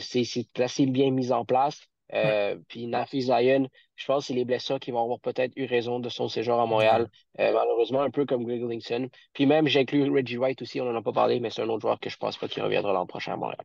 c'est 0.01 0.47
assez 0.59 0.87
bien 0.87 1.11
mis 1.11 1.33
en 1.33 1.45
place. 1.45 1.81
Euh, 2.13 2.57
Puis 2.69 2.87
Nafi 2.87 3.23
Zion, 3.23 3.69
je 3.97 4.07
pense 4.07 4.25
que 4.25 4.27
c'est 4.29 4.35
les 4.35 4.45
blessures 4.45 4.79
qui 4.79 4.91
vont 4.91 5.03
avoir 5.03 5.21
peut-être 5.21 5.53
eu 5.57 5.65
raison 5.65 6.01
de 6.01 6.09
son 6.09 6.29
séjour 6.29 6.61
à 6.61 6.67
Montréal. 6.67 7.09
Euh, 7.41 7.53
malheureusement, 7.53 8.03
un 8.03 8.11
peu 8.11 8.27
comme 8.27 8.45
Greg 8.45 8.63
Linkson. 8.63 9.09
Puis 9.33 9.47
même, 9.47 9.67
j'inclus 9.67 10.11
Reggie 10.11 10.37
White 10.37 10.63
aussi, 10.63 10.81
on 10.81 10.85
n'en 10.85 10.99
a 10.99 11.03
pas 11.03 11.13
parlé, 11.13 11.41
mais 11.41 11.51
c'est 11.51 11.63
un 11.63 11.69
autre 11.69 11.81
joueur 11.81 11.99
que 11.99 12.11
je 12.11 12.17
pense 12.17 12.37
pas 12.37 12.47
qu'il 12.47 12.63
reviendra 12.63 12.93
l'an 12.93 13.07
prochain 13.07 13.33
à 13.33 13.37
Montréal. 13.37 13.65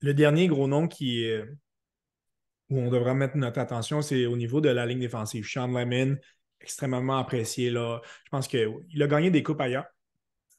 Le 0.00 0.14
dernier 0.14 0.48
gros 0.48 0.68
nom 0.68 0.86
qui 0.86 1.24
est- 1.24 1.44
où 2.70 2.78
on 2.78 2.90
devra 2.90 3.14
mettre 3.14 3.36
notre 3.36 3.58
attention, 3.58 4.00
c'est 4.00 4.26
au 4.26 4.36
niveau 4.36 4.60
de 4.60 4.68
la 4.68 4.86
ligne 4.86 5.00
défensive. 5.00 5.46
Sean 5.46 5.66
Lemon, 5.66 6.16
extrêmement 6.60 7.18
apprécié. 7.18 7.70
Là. 7.70 8.00
Je 8.24 8.30
pense 8.30 8.48
qu'il 8.48 9.02
a 9.02 9.06
gagné 9.06 9.30
des 9.30 9.42
coupes 9.42 9.60
ailleurs. 9.60 9.86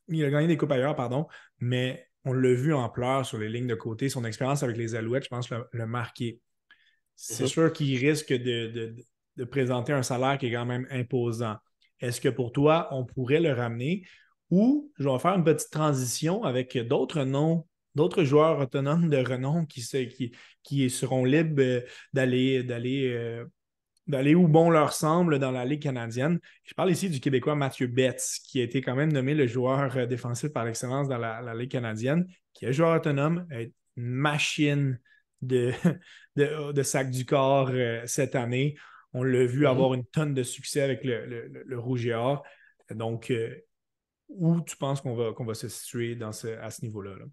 Il 0.08 0.24
a 0.24 0.30
gagné 0.30 0.48
des 0.48 0.58
coupes 0.58 0.72
ailleurs, 0.72 0.96
pardon, 0.96 1.28
mais 1.60 2.08
on 2.26 2.34
l'a 2.34 2.54
vu 2.54 2.74
en 2.74 2.90
pleurs 2.90 3.26
sur 3.26 3.38
les 3.38 3.50
lignes 3.50 3.68
de 3.68 3.76
côté. 3.76 4.10
Son 4.10 4.24
expérience 4.24 4.62
avec 4.62 4.78
les 4.78 4.94
Alouettes, 4.94 5.24
je 5.24 5.30
pense, 5.30 5.50
l'a 5.50 5.66
l'a 5.74 5.86
marqué. 5.86 6.40
C'est 7.16 7.48
sûr 7.48 7.72
qu'il 7.74 7.98
risque 7.98 8.32
de, 8.34 8.68
de- 8.68 8.96
de 9.38 9.44
présenter 9.44 9.92
un 9.92 10.04
salaire 10.04 10.38
qui 10.38 10.48
est 10.48 10.52
quand 10.54 10.66
même 10.66 10.88
imposant. 10.90 11.58
Est-ce 12.00 12.22
que 12.22 12.30
pour 12.30 12.52
toi, 12.52 12.88
on 12.92 13.06
pourrait 13.06 13.40
le 13.42 13.52
ramener? 13.52 14.06
Ou 14.50 14.92
je 14.98 15.10
vais 15.10 15.20
faire 15.20 15.34
une 15.36 15.44
petite 15.44 15.72
transition 15.72 16.44
avec 16.44 16.78
d'autres 16.78 17.24
noms, 17.24 17.66
d'autres 17.96 18.24
joueurs 18.24 18.60
autonomes 18.60 19.10
de 19.10 19.18
renom 19.18 19.66
qui, 19.66 19.82
se- 19.82 20.06
qui, 20.06 20.32
qui 20.64 20.90
seront 20.90 21.26
libres 21.26 21.62
euh, 21.62 21.82
d'aller 22.14 22.64
d'aller 22.64 23.12
euh, 23.14 23.46
d'aller 24.08 24.36
où 24.36 24.48
bon 24.48 24.70
leur 24.70 24.94
semble 24.94 25.40
dans 25.40 25.52
la 25.52 25.66
Ligue 25.66 25.82
canadienne. 25.82 26.40
Je 26.64 26.74
parle 26.76 26.92
ici 26.92 27.10
du 27.10 27.20
Québécois 27.20 27.56
Mathieu 27.56 27.88
Betts, 27.88 28.40
qui 28.48 28.62
a 28.62 28.64
été 28.64 28.82
quand 28.82 28.96
même 28.96 29.12
nommé 29.12 29.34
le 29.34 29.48
joueur 29.48 29.98
euh, 29.98 30.06
défensif 30.06 30.50
par 30.54 30.68
excellence 30.68 31.08
dans 31.08 31.18
la, 31.18 31.42
la 31.42 31.56
Ligue 31.56 31.72
canadienne, 31.72 32.28
qui 32.54 32.66
est 32.66 32.74
joueur 32.74 32.96
autonome, 32.96 33.48
une 33.52 33.72
machine 33.98 35.00
de, 35.48 35.72
de, 36.36 36.72
de 36.72 36.84
sac 36.84 37.10
du 37.12 37.26
corps 37.26 37.70
euh, 37.72 38.02
cette 38.06 38.36
année. 38.36 38.76
On 39.14 39.24
l'a 39.24 39.46
vu 39.46 39.62
Mhm. 39.62 39.68
avoir 39.68 39.94
une 39.94 40.06
tonne 40.06 40.34
de 40.34 40.44
succès 40.44 40.82
avec 40.82 41.04
le, 41.04 41.26
le, 41.66 41.80
Rouge 41.80 42.06
et 42.06 42.14
Or. 42.14 42.44
Donc, 42.92 43.32
euh, 43.32 43.56
où 44.30 44.62
tu 44.62 44.78
penses 44.78 45.02
qu'on 45.02 45.16
va, 45.16 45.34
qu'on 45.34 45.46
va 45.46 45.54
se 45.54 45.68
situer 45.70 46.16
dans 46.16 46.32
ce, 46.32 46.48
à 46.60 46.70
ce 46.72 46.84
niveau-là? 46.84 47.12
là? 47.18 47.26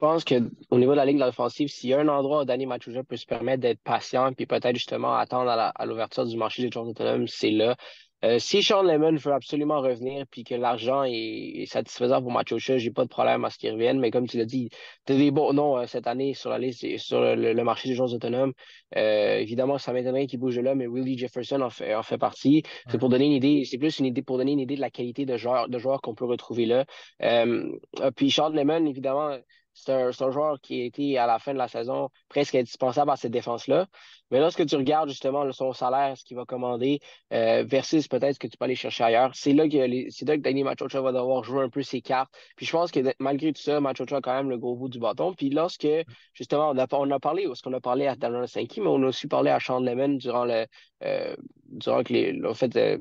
Je 0.00 0.06
pense 0.06 0.24
qu'au 0.24 0.78
niveau 0.78 0.90
de 0.92 0.96
la 0.96 1.04
ligne 1.06 1.22
offensive, 1.22 1.68
s'il 1.68 1.90
y 1.90 1.94
a 1.94 2.00
un 2.00 2.08
endroit 2.08 2.42
où 2.42 2.44
Danny 2.44 2.66
Machuja 2.66 3.02
peut 3.04 3.16
se 3.16 3.24
permettre 3.26 3.62
d'être 3.62 3.80
patient 3.80 4.32
puis 4.34 4.44
peut-être 4.44 4.74
justement 4.76 5.16
attendre 5.16 5.50
à 5.50 5.86
l'ouverture 5.86 6.26
du 6.26 6.36
marché 6.36 6.62
des 6.62 6.70
joueurs 6.70 6.86
autonomes, 6.86 7.26
c'est 7.26 7.50
là. 7.50 7.76
Euh, 8.24 8.38
si 8.38 8.62
Sean 8.62 8.82
Lemon 8.82 9.14
veut 9.16 9.32
absolument 9.32 9.80
revenir 9.80 10.26
puis 10.30 10.44
que 10.44 10.54
l'argent 10.54 11.04
est, 11.04 11.66
satisfaisant 11.66 12.22
pour 12.22 12.32
Machucha, 12.32 12.78
j'ai 12.78 12.90
pas 12.90 13.04
de 13.04 13.08
problème 13.08 13.44
à 13.44 13.50
ce 13.50 13.58
qu'il 13.58 13.70
revienne. 13.70 13.98
Mais 14.00 14.10
comme 14.10 14.26
tu 14.26 14.38
l'as 14.38 14.46
dit, 14.46 14.70
tu 15.06 15.12
as 15.12 15.16
des 15.16 15.30
bons 15.30 15.52
noms 15.52 15.76
euh, 15.76 15.86
cette 15.86 16.06
année 16.06 16.32
sur 16.32 16.48
la 16.50 16.58
liste 16.58 16.84
sur 16.98 17.20
le, 17.20 17.52
le 17.52 17.64
marché 17.64 17.88
des 17.88 17.94
joueurs 17.94 18.12
autonomes. 18.14 18.52
Euh, 18.96 19.38
évidemment, 19.38 19.78
ça 19.78 19.92
m'étonnerait 19.92 20.26
qu'il 20.26 20.40
bouge 20.40 20.56
de 20.56 20.62
là, 20.62 20.74
mais 20.74 20.86
Willie 20.86 21.18
Jefferson 21.18 21.60
en 21.60 21.70
fait, 21.70 21.94
en 21.94 22.02
fait 22.02 22.18
partie. 22.18 22.62
C'est 22.88 22.98
pour 22.98 23.10
donner 23.10 23.26
une 23.26 23.32
idée, 23.32 23.64
c'est 23.64 23.78
plus 23.78 23.98
une 23.98 24.06
idée 24.06 24.22
pour 24.22 24.38
donner 24.38 24.52
une 24.52 24.60
idée 24.60 24.76
de 24.76 24.80
la 24.80 24.90
qualité 24.90 25.26
de 25.26 25.36
joueurs, 25.36 25.68
de 25.68 25.78
joueurs 25.78 26.00
qu'on 26.00 26.14
peut 26.14 26.24
retrouver 26.24 26.64
là. 26.66 26.86
Euh, 27.22 27.70
puis 28.16 28.30
Sean 28.30 28.50
Lemon, 28.50 28.86
évidemment, 28.86 29.36
c'est 29.74 29.92
un, 29.92 30.30
joueur 30.30 30.60
qui 30.60 30.80
a 30.82 30.84
été 30.84 31.18
à 31.18 31.26
la 31.26 31.38
fin 31.38 31.52
de 31.52 31.58
la 31.58 31.68
saison 31.68 32.08
presque 32.28 32.54
indispensable 32.54 33.10
à 33.10 33.16
cette 33.16 33.32
défense-là. 33.32 33.86
Mais 34.30 34.40
lorsque 34.40 34.64
tu 34.66 34.76
regardes 34.76 35.08
justement 35.08 35.50
son 35.52 35.72
salaire, 35.72 36.16
ce 36.16 36.24
qu'il 36.24 36.36
va 36.36 36.44
commander, 36.44 37.00
euh, 37.32 37.64
versus 37.66 38.08
peut-être 38.08 38.34
ce 38.34 38.38
que 38.38 38.46
tu 38.46 38.56
peux 38.56 38.64
aller 38.64 38.74
chercher 38.76 39.04
ailleurs, 39.04 39.30
c'est 39.34 39.52
là 39.52 39.68
que 39.68 40.10
c'est 40.10 40.26
là 40.26 40.36
que 40.36 40.42
Danny 40.42 40.62
Machocha 40.64 41.00
va 41.00 41.12
devoir 41.12 41.44
jouer 41.44 41.64
un 41.64 41.68
peu 41.68 41.82
ses 41.82 42.00
cartes. 42.00 42.32
Puis 42.56 42.66
je 42.66 42.72
pense 42.72 42.90
que 42.90 43.00
malgré 43.18 43.52
tout 43.52 43.60
ça, 43.60 43.80
Machocha 43.80 44.16
a 44.16 44.20
quand 44.20 44.34
même 44.34 44.50
le 44.50 44.58
gros 44.58 44.76
bout 44.76 44.88
du 44.88 44.98
bâton. 44.98 45.34
Puis 45.34 45.50
lorsque 45.50 45.88
justement 46.32 46.70
on 46.70 46.78
a, 47.10 47.18
parlé, 47.18 47.46
parce 47.46 47.60
qu'on 47.60 47.72
a 47.72 47.80
parlé 47.80 48.06
à 48.06 48.16
Daniel 48.16 48.48
Sankey, 48.48 48.80
mais 48.80 48.88
on 48.88 49.02
a 49.02 49.06
aussi 49.08 49.26
parlé 49.26 49.50
à 49.50 49.60
Sean 49.60 49.80
Lemon 49.80 50.14
durant 50.14 50.44
le 50.44 50.66
euh, 51.02 51.36
durant 51.68 52.02
que 52.02 52.12
les, 52.12 52.40
en 52.44 52.54
fait, 52.54 52.76
euh, 52.76 52.98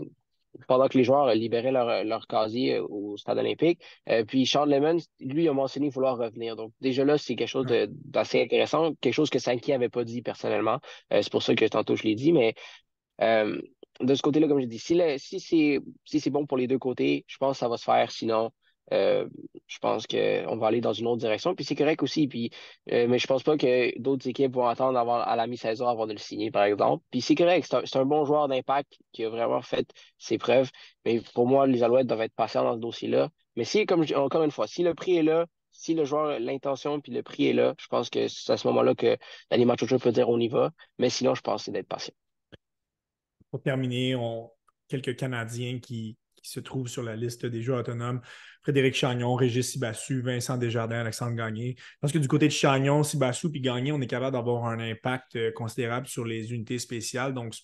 pendant 0.67 0.87
que 0.87 0.97
les 0.97 1.03
joueurs 1.03 1.33
libéraient 1.33 1.71
leur, 1.71 2.03
leur 2.03 2.27
casier 2.27 2.79
au 2.79 3.17
stade 3.17 3.37
olympique. 3.37 3.81
puis 4.27 4.45
Sean 4.45 4.65
Lemon, 4.65 4.97
lui, 5.19 5.47
a 5.47 5.53
mentionné 5.53 5.89
vouloir 5.89 6.17
revenir. 6.17 6.55
Donc, 6.55 6.71
déjà 6.81 7.03
là, 7.05 7.17
c'est 7.17 7.35
quelque 7.35 7.47
chose 7.47 7.65
d'assez 8.05 8.41
intéressant, 8.41 8.93
quelque 9.01 9.13
chose 9.13 9.29
que 9.29 9.39
Sankey 9.39 9.71
n'avait 9.71 9.89
pas 9.89 10.03
dit 10.03 10.21
personnellement. 10.21 10.79
c'est 11.11 11.31
pour 11.31 11.43
ça 11.43 11.55
que 11.55 11.65
tantôt 11.65 11.95
je 11.95 12.03
l'ai 12.03 12.15
dit, 12.15 12.33
mais 12.33 12.53
de 13.99 14.15
ce 14.15 14.21
côté-là, 14.21 14.47
comme 14.47 14.61
je 14.61 14.65
dis, 14.65 14.79
si, 14.79 14.99
si 15.17 15.39
c'est 15.39 16.19
si 16.19 16.29
bon 16.29 16.45
pour 16.45 16.57
les 16.57 16.67
deux 16.67 16.79
côtés, 16.79 17.25
je 17.27 17.37
pense 17.37 17.57
que 17.57 17.59
ça 17.59 17.69
va 17.69 17.77
se 17.77 17.83
faire. 17.83 18.11
Sinon, 18.11 18.51
euh, 18.91 19.27
je 19.67 19.79
pense 19.79 20.07
qu'on 20.07 20.57
va 20.57 20.67
aller 20.67 20.81
dans 20.81 20.93
une 20.93 21.07
autre 21.07 21.19
direction. 21.19 21.55
Puis 21.55 21.65
c'est 21.65 21.75
correct 21.75 22.03
aussi. 22.03 22.27
Puis, 22.27 22.51
euh, 22.91 23.07
mais 23.07 23.19
je 23.19 23.27
pense 23.27 23.43
pas 23.43 23.57
que 23.57 23.97
d'autres 23.99 24.27
équipes 24.27 24.53
vont 24.53 24.67
attendre 24.67 24.99
à 24.99 25.35
la 25.35 25.47
mi-saison 25.47 25.87
avant 25.87 26.05
de 26.05 26.13
le 26.13 26.19
signer, 26.19 26.51
par 26.51 26.63
exemple. 26.63 27.03
Puis 27.11 27.21
c'est 27.21 27.35
correct. 27.35 27.73
C'est 27.85 27.97
un, 27.97 28.05
bon 28.05 28.25
joueur 28.25 28.47
d'impact 28.47 28.99
qui 29.11 29.23
a 29.23 29.29
vraiment 29.29 29.61
fait 29.61 29.87
ses 30.17 30.37
preuves. 30.37 30.69
Mais 31.05 31.21
pour 31.33 31.47
moi, 31.47 31.67
les 31.67 31.83
Alouettes 31.83 32.07
doivent 32.07 32.21
être 32.21 32.35
patients 32.35 32.63
dans 32.63 32.75
ce 32.75 32.79
dossier-là. 32.79 33.29
Mais 33.55 33.63
si, 33.63 33.85
comme 33.85 34.05
encore 34.15 34.43
une 34.43 34.51
fois, 34.51 34.67
si 34.67 34.83
le 34.83 34.93
prix 34.93 35.17
est 35.17 35.23
là, 35.23 35.45
si 35.71 35.93
le 35.95 36.05
joueur, 36.05 36.39
l'intention 36.39 37.01
puis 37.01 37.11
le 37.11 37.23
prix 37.23 37.47
est 37.47 37.53
là, 37.53 37.73
je 37.79 37.87
pense 37.87 38.09
que 38.09 38.27
c'est 38.27 38.53
à 38.53 38.57
ce 38.57 38.67
moment-là 38.67 38.93
que 38.93 39.17
l'animateur 39.49 39.87
peut 39.99 40.11
dire 40.11 40.29
on 40.29 40.39
y 40.39 40.47
va. 40.47 40.71
Mais 40.99 41.09
sinon, 41.09 41.35
je 41.35 41.41
pense 41.41 41.61
que 41.61 41.65
c'est 41.65 41.71
d'être 41.71 41.87
patient. 41.87 42.13
Pour 43.49 43.61
terminer, 43.61 44.15
on... 44.15 44.51
quelques 44.87 45.15
Canadiens 45.15 45.79
qui, 45.79 46.17
qui 46.43 46.51
se 46.51 46.59
trouvent 46.59 46.87
sur 46.87 47.01
la 47.01 47.15
liste 47.15 47.45
des 47.45 47.61
joueurs 47.61 47.79
autonomes. 47.79 48.21
Frédéric 48.61 48.95
Chagnon, 48.95 49.35
Régis 49.35 49.71
Sibassu, 49.71 50.21
Vincent 50.21 50.57
Desjardins, 50.57 50.99
Alexandre 50.99 51.35
Gagné. 51.35 51.75
Je 51.77 51.97
pense 52.01 52.11
que 52.11 52.17
du 52.17 52.27
côté 52.27 52.47
de 52.47 52.53
Chagnon, 52.53 53.03
Sibassu 53.03 53.49
puis 53.49 53.61
Gagné, 53.61 53.91
on 53.91 54.01
est 54.01 54.07
capable 54.07 54.33
d'avoir 54.33 54.65
un 54.65 54.79
impact 54.79 55.35
euh, 55.35 55.51
considérable 55.51 56.07
sur 56.07 56.25
les 56.25 56.53
unités 56.53 56.79
spéciales. 56.79 57.33
Donc, 57.33 57.55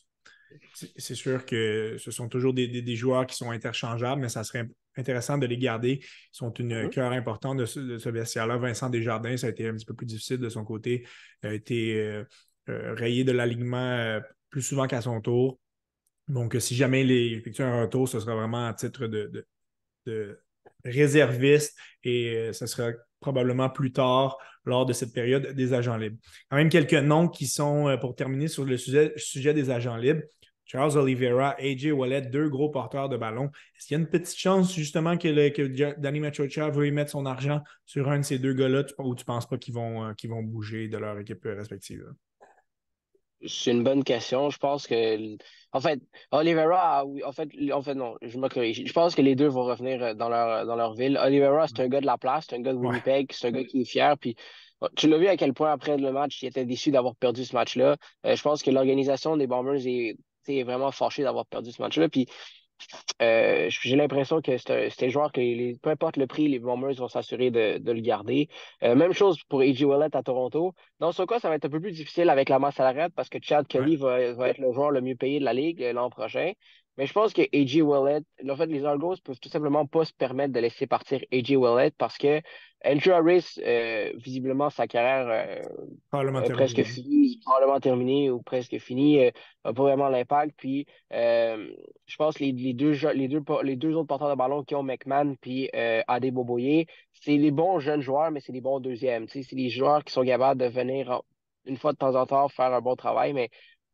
c'est 0.74 1.16
sûr 1.16 1.46
que 1.46 1.98
ce 2.00 2.10
sont 2.10 2.28
toujours 2.28 2.54
des, 2.54 2.96
joueurs 2.96 3.28
qui 3.28 3.36
sont 3.36 3.52
interchangeables, 3.52 4.22
mais 4.22 4.30
ça 4.30 4.44
serait 4.44 4.68
intéressant 4.98 5.38
de 5.38 5.46
les 5.46 5.58
garder. 5.58 6.00
Ils 6.02 6.08
sont 6.32 6.52
une 6.54 6.74
mm-hmm. 6.74 6.90
cœur 6.90 7.12
importante 7.12 7.58
de 7.58 7.66
ce, 7.66 7.80
de 7.80 8.10
vestiaire-là. 8.10 8.58
Vincent 8.58 8.90
Desjardins, 8.90 9.38
ça 9.38 9.48
a 9.48 9.50
été 9.52 9.68
un 9.68 9.76
petit 9.76 9.86
peu 9.86 9.94
plus 9.94 10.08
difficile 10.08 10.38
de 10.38 10.50
son 10.50 10.66
côté, 10.66 11.06
a 11.44 11.54
été 11.54 12.02
euh, 12.02 12.24
euh, 12.70 12.96
rayé 12.96 13.24
de 13.24 13.32
l'alignement 13.32 14.20
plus 14.50 14.64
souvent 14.64 14.88
qu'à 14.88 15.02
son 15.02 15.22
tour. 15.22 15.60
Donc, 16.30 16.56
si 16.60 16.76
jamais 16.76 17.02
il 17.02 17.12
effectue 17.34 17.64
un 17.64 17.82
retour, 17.82 18.08
ce 18.08 18.20
sera 18.20 18.36
vraiment 18.36 18.68
à 18.68 18.74
titre 18.74 19.08
de, 19.08 19.46
réserviste 20.86 21.78
et 22.04 22.36
euh, 22.36 22.54
ce 22.54 22.66
sera 22.66 22.92
probablement 23.20 23.70
plus 23.70 23.92
tard 23.92 24.38
lors 24.64 24.86
de 24.86 24.94
cette 24.94 25.14
période 25.14 25.54
des 25.54 25.74
agents 25.74 25.98
libres. 25.98 26.18
Quand 26.50 26.56
même 26.56 26.70
quelques 26.70 26.94
noms 26.94 27.28
qui 27.28 27.48
sont, 27.48 27.90
euh, 27.90 27.98
pour 27.98 28.16
terminer 28.16 28.48
sur 28.48 28.64
le 28.64 28.78
sujet, 28.78 29.54
des 29.54 29.70
agents 29.70 29.98
libres, 29.98 30.22
Charles 30.66 30.98
Oliveira, 30.98 31.56
AJ 31.60 31.92
Wallet, 31.92 32.22
deux 32.22 32.48
gros 32.48 32.70
porteurs 32.70 33.10
de 33.10 33.18
ballon. 33.18 33.50
Est-ce 33.76 33.88
qu'il 33.88 33.98
y 33.98 34.00
a 34.00 34.02
une 34.02 34.10
petite 34.10 34.38
chance 34.38 34.74
justement 34.74 35.18
que, 35.18 36.00
Danny 36.00 36.20
Machocha 36.20 36.70
veuille 36.70 36.92
mettre 36.92 37.12
son 37.12 37.26
argent 37.26 37.62
sur 37.86 38.08
un 38.10 38.20
de 38.20 38.24
ces 38.24 38.38
deux 38.38 38.54
gars-là? 38.54 38.84
Ou 39.00 39.16
tu 39.16 39.24
ne 39.24 39.26
penses 39.26 39.48
pas 39.48 39.58
qu'ils 39.58 39.74
vont, 39.74 40.06
euh, 40.06 40.14
qu'ils 40.14 40.30
vont 40.30 40.44
bouger 40.44 40.88
de 40.88 40.98
leur 40.98 41.18
équipe 41.20 41.44
respective? 41.44 42.06
C'est 43.46 43.72
une 43.72 43.84
bonne 43.84 44.04
question. 44.04 44.50
Je 44.50 44.58
pense 44.58 44.88
que. 44.88 45.38
En 45.72 45.80
fait, 45.82 46.02
Oliveira, 46.32 47.06
oui, 47.06 47.24
en 47.24 47.32
fait, 47.32 47.50
en 47.72 47.82
fait, 47.82 47.94
non, 47.94 48.16
je 48.22 48.38
me 48.40 48.50
corrige. 48.50 48.84
Je 48.84 48.92
pense 48.92 49.14
que 49.16 49.22
les 49.22 49.36
deux 49.36 49.48
vont 49.48 49.66
revenir 49.66 50.02
euh, 50.04 50.14
dans 50.14 50.28
leur, 50.30 50.66
dans 50.66 50.76
leur 50.76 50.94
ville. 50.96 51.18
Oliveira, 51.22 51.68
c'est 51.68 51.80
un 51.80 51.88
gars 51.88 52.02
de 52.02 52.06
la 52.08 52.18
place, 52.18 52.48
c'est 52.50 52.56
un 52.56 52.62
gars 52.62 52.74
de 52.74 52.78
Winnipeg, 52.78 53.32
c'est 53.32 53.48
un 53.48 53.52
gars 53.52 53.64
qui 53.64 53.82
est 53.82 53.86
fier. 53.86 54.18
Puis 54.18 54.36
tu 54.96 55.08
l'as 55.08 55.18
vu 55.18 55.28
à 55.28 55.38
quel 55.38 55.54
point 55.54 55.72
après 55.72 55.98
le 55.98 56.12
match, 56.12 56.42
il 56.42 56.48
était 56.48 56.66
déçu 56.66 56.92
d'avoir 56.92 57.16
perdu 57.16 57.46
ce 57.46 57.54
match-là. 57.56 57.98
Euh, 58.26 58.36
je 58.36 58.42
pense 58.42 58.64
que 58.64 58.72
l'organisation 58.72 59.38
des 59.38 59.48
Bombers 59.48 59.86
est, 59.86 60.18
est 60.48 60.64
vraiment 60.64 60.92
fâchée 60.92 61.24
d'avoir 61.24 61.46
perdu 61.46 61.72
ce 61.72 61.82
match-là. 61.82 62.10
Puis 62.10 62.28
euh, 63.22 63.68
j'ai 63.70 63.96
l'impression 63.96 64.42
que 64.42 64.58
c'est 64.58 65.04
un, 65.04 65.10
joueur 65.10 65.32
que 65.32 65.78
peu 65.78 65.90
importe 65.90 66.18
le 66.18 66.28
prix, 66.28 66.48
les 66.48 66.60
Bombers 66.60 66.94
vont 66.96 67.08
s'assurer 67.08 67.52
de, 67.52 67.92
le 67.92 68.02
garder. 68.02 68.50
Euh, 68.84 68.96
même 68.96 69.14
chose 69.14 69.42
pour 69.50 69.62
A.J. 69.62 69.86
Willett 69.86 70.16
à 70.16 70.24
Toronto. 70.24 70.74
Dans 71.00 71.12
ce 71.12 71.24
cas, 71.24 71.40
ça 71.40 71.50
va 71.50 71.56
être 71.56 71.66
un 71.66 71.70
peu 71.70 71.80
plus 71.80 71.92
difficile 71.92 72.30
avec 72.30 72.50
la 72.50 72.60
masse 72.60 72.76
salariale 72.76 73.12
parce 73.12 73.30
que 73.30 73.38
Chad 73.42 73.68
Kelly 73.68 73.96
va, 73.98 74.20
être 74.20 74.60
le 74.60 74.72
joueur 74.72 74.92
le 74.92 75.02
mieux 75.02 75.16
payé 75.16 75.40
de 75.40 75.46
la 75.46 75.54
Ligue 75.54 75.84
euh, 75.84 75.94
l'an 75.94 76.10
prochain. 76.10 76.54
Mais 76.98 77.06
je 77.06 77.14
pense 77.14 77.34
que 77.34 77.42
A.J. 77.42 77.82
Willett, 77.82 78.26
en 78.48 78.56
fait, 78.58 78.66
les 78.66 78.84
Argos 78.86 79.16
peuvent 79.24 79.40
tout 79.40 79.50
simplement 79.50 79.86
pas 79.86 80.06
se 80.06 80.14
permettre 80.14 80.54
de 80.54 80.60
laisser 80.60 80.88
partir 80.88 81.22
A.J. 81.32 81.56
Willett 81.56 81.96
parce 81.98 82.18
que 82.18 82.42
Andrew 82.86 83.12
Harris, 83.12 83.60
visiblement, 84.16 84.70
sa 84.70 84.88
carrière 84.88 85.30
est 85.32 86.54
presque 86.54 86.84
finie, 86.84 87.40
probablement 87.44 87.80
terminée 87.80 88.30
ou 88.30 88.42
presque 88.42 88.78
finie, 88.80 89.32
n'a 89.66 89.74
pas 89.74 89.84
vraiment 89.84 90.10
l'impact. 90.10 90.54
Puis, 90.58 90.86
je 91.12 92.16
pense 92.18 92.36
que 92.36 92.44
les, 92.44 92.74
deux, 92.74 92.94
les, 93.14 93.28
deux, 93.28 93.44
les 93.64 93.76
deux 93.76 93.94
autres 93.96 94.08
porteurs 94.08 94.30
de 94.30 94.36
ballon 94.36 94.64
qui 94.64 94.76
ont 94.76 94.84
McMahon 94.84 95.36
puis 95.42 95.70
Adé 96.08 96.32
Boboyer, 96.32 96.88
c'est 97.14 97.38
les 97.38 97.52
bons 97.52 97.80
jeunes 97.80 98.02
joueurs, 98.02 98.32
mais 98.32 98.40
c'est 98.40 98.54
les 98.54 98.62
bons 98.62 98.80
deuxièmes. 98.80 99.28
C'est 99.28 99.44
des 99.52 99.70
joueurs 99.70 100.04
qui 100.04 100.14
sont 100.14 100.24
capables 100.24 100.62
de 100.62 100.68
venir 100.68 101.22
une 101.66 101.78
fois 101.78 101.92
de 101.92 101.98
temps 101.98 102.16
en 102.16 102.26
temps 102.26 102.48
faire 102.48 102.74
un 102.74 102.82
bon 102.82 102.96
travail, 102.96 103.34
mais 103.34 103.50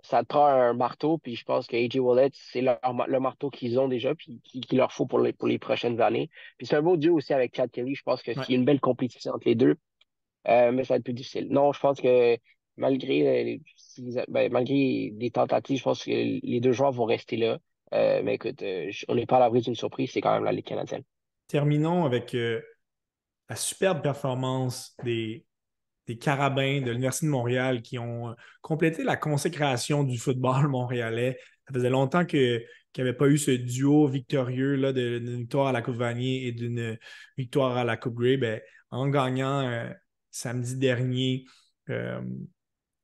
ça 0.06 0.22
te 0.22 0.28
prend 0.28 0.46
un 0.46 0.74
marteau, 0.74 1.18
puis 1.18 1.36
je 1.36 1.44
pense 1.44 1.68
que 1.68 1.76
AJ 1.76 1.98
Wallet, 1.98 2.30
c'est 2.34 2.62
le 2.62 3.20
marteau 3.20 3.50
qu'ils 3.50 3.80
ont 3.80 3.88
déjà, 3.88 4.14
puis 4.16 4.40
qu'il 4.42 4.78
leur 4.78 4.92
faut 4.92 5.06
pour 5.06 5.20
les, 5.20 5.34
pour 5.34 5.48
les 5.48 5.60
prochaines 5.60 6.00
années. 6.02 6.30
Puis 6.58 6.68
c'est 6.68 6.76
un 6.76 6.82
beau 6.82 6.98
duo 6.98 7.16
aussi 7.16 7.34
avec 7.34 7.56
Chad 7.56 7.72
Kelly. 7.72 7.96
Je 7.96 8.04
pense 8.04 8.22
qu'il 8.22 8.34
y 8.34 8.54
a 8.54 8.56
une 8.56 8.66
belle 8.66 8.80
compétition 8.80 9.34
entre 9.34 9.48
les 9.48 9.56
deux, 9.56 9.76
euh, 10.48 10.72
mais 10.72 10.84
ça 10.84 10.94
va 10.94 10.98
être 10.98 11.04
plus 11.04 11.14
difficile. 11.14 11.48
Non, 11.50 11.74
je 11.74 11.80
pense 11.80 12.00
que 12.00 12.38
malgré, 12.78 13.58
euh, 13.58 14.24
ben, 14.28 14.52
malgré 14.52 15.14
les 15.18 15.32
tentatives, 15.32 15.80
je 15.80 15.84
pense 15.84 16.04
que 16.04 16.12
les 16.12 16.60
deux 16.60 16.72
joueurs 16.72 16.92
vont 16.92 17.06
rester 17.06 17.38
là. 17.38 17.58
Euh, 17.94 18.22
mais 18.24 18.36
écoute, 18.36 18.64
on 19.08 19.16
n'est 19.16 19.26
pas 19.26 19.38
à 19.38 19.40
l'abri 19.40 19.62
d'une 19.62 19.76
surprise, 19.76 20.12
c'est 20.12 20.22
quand 20.22 20.34
même 20.34 20.44
la 20.44 20.52
Ligue 20.52 20.66
canadienne. 20.66 21.04
Terminons 21.48 22.06
avec 22.06 22.36
la 23.50 23.56
superbe 23.56 24.02
performance 24.02 24.96
des 25.04 25.46
des 26.08 26.18
Carabins 26.18 26.82
de 26.82 26.92
l'Université 26.92 27.26
de 27.26 27.32
Montréal 27.32 27.82
qui 27.82 27.98
ont 28.00 28.30
euh, 28.30 28.34
complété 28.62 29.04
la 29.04 29.18
consécration 29.18 30.04
du 30.04 30.18
football 30.18 30.68
montréalais. 30.70 31.38
Ça 31.68 31.74
faisait 31.74 31.90
longtemps 31.90 32.26
qu'il 32.26 32.64
n'y 32.98 33.02
avait 33.02 33.14
pas 33.14 33.28
eu 33.28 33.38
ce 33.38 33.52
duo 33.52 34.08
victorieux 34.08 34.76
là, 34.76 34.94
d'une 34.94 35.38
victoire 35.38 35.68
à 35.68 35.72
la 35.72 35.82
Coupe 35.82 35.96
Vanier 35.96 36.48
et 36.48 36.52
d'une 36.52 36.98
victoire 37.38 37.76
à 37.78 37.84
la 37.84 37.98
Coupe 37.98 38.16
Grey. 38.16 38.38
Ben, 38.38 38.62
en 38.92 39.10
gagnant 39.10 39.68
euh, 39.68 39.90
samedi 40.32 40.78
dernier 40.78 41.46
euh, 41.90 42.22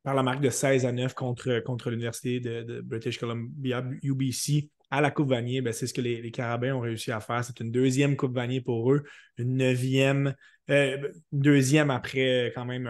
par 0.04 0.16
la 0.16 0.24
marque 0.24 0.42
de 0.42 0.50
16 0.50 0.86
à 0.86 0.92
9 0.92 1.14
contre, 1.14 1.60
contre 1.60 1.90
l'Université 1.90 2.40
de, 2.40 2.82
British 2.82 3.20
Columbia, 3.20 3.84
UBC, 4.02 4.70
à 4.92 5.00
la 5.00 5.10
Coupe 5.10 5.30
Vanier, 5.30 5.62
ben, 5.62 5.72
c'est 5.72 5.88
ce 5.88 5.94
que 5.94 6.02
les, 6.02 6.32
Carabins 6.32 6.76
ont 6.76 6.82
réussi 6.82 7.12
à 7.12 7.22
faire. 7.22 7.44
C'est 7.44 7.62
une 7.62 7.72
deuxième 7.72 8.18
Coupe 8.18 8.36
Vanier 8.36 8.60
pour 8.60 8.92
eux, 8.92 9.04
une 9.38 9.56
neuvième, 9.56 10.36
euh, 10.70 11.10
deuxième 11.32 11.90
après 11.90 12.52
quand 12.54 12.66
même 12.66 12.90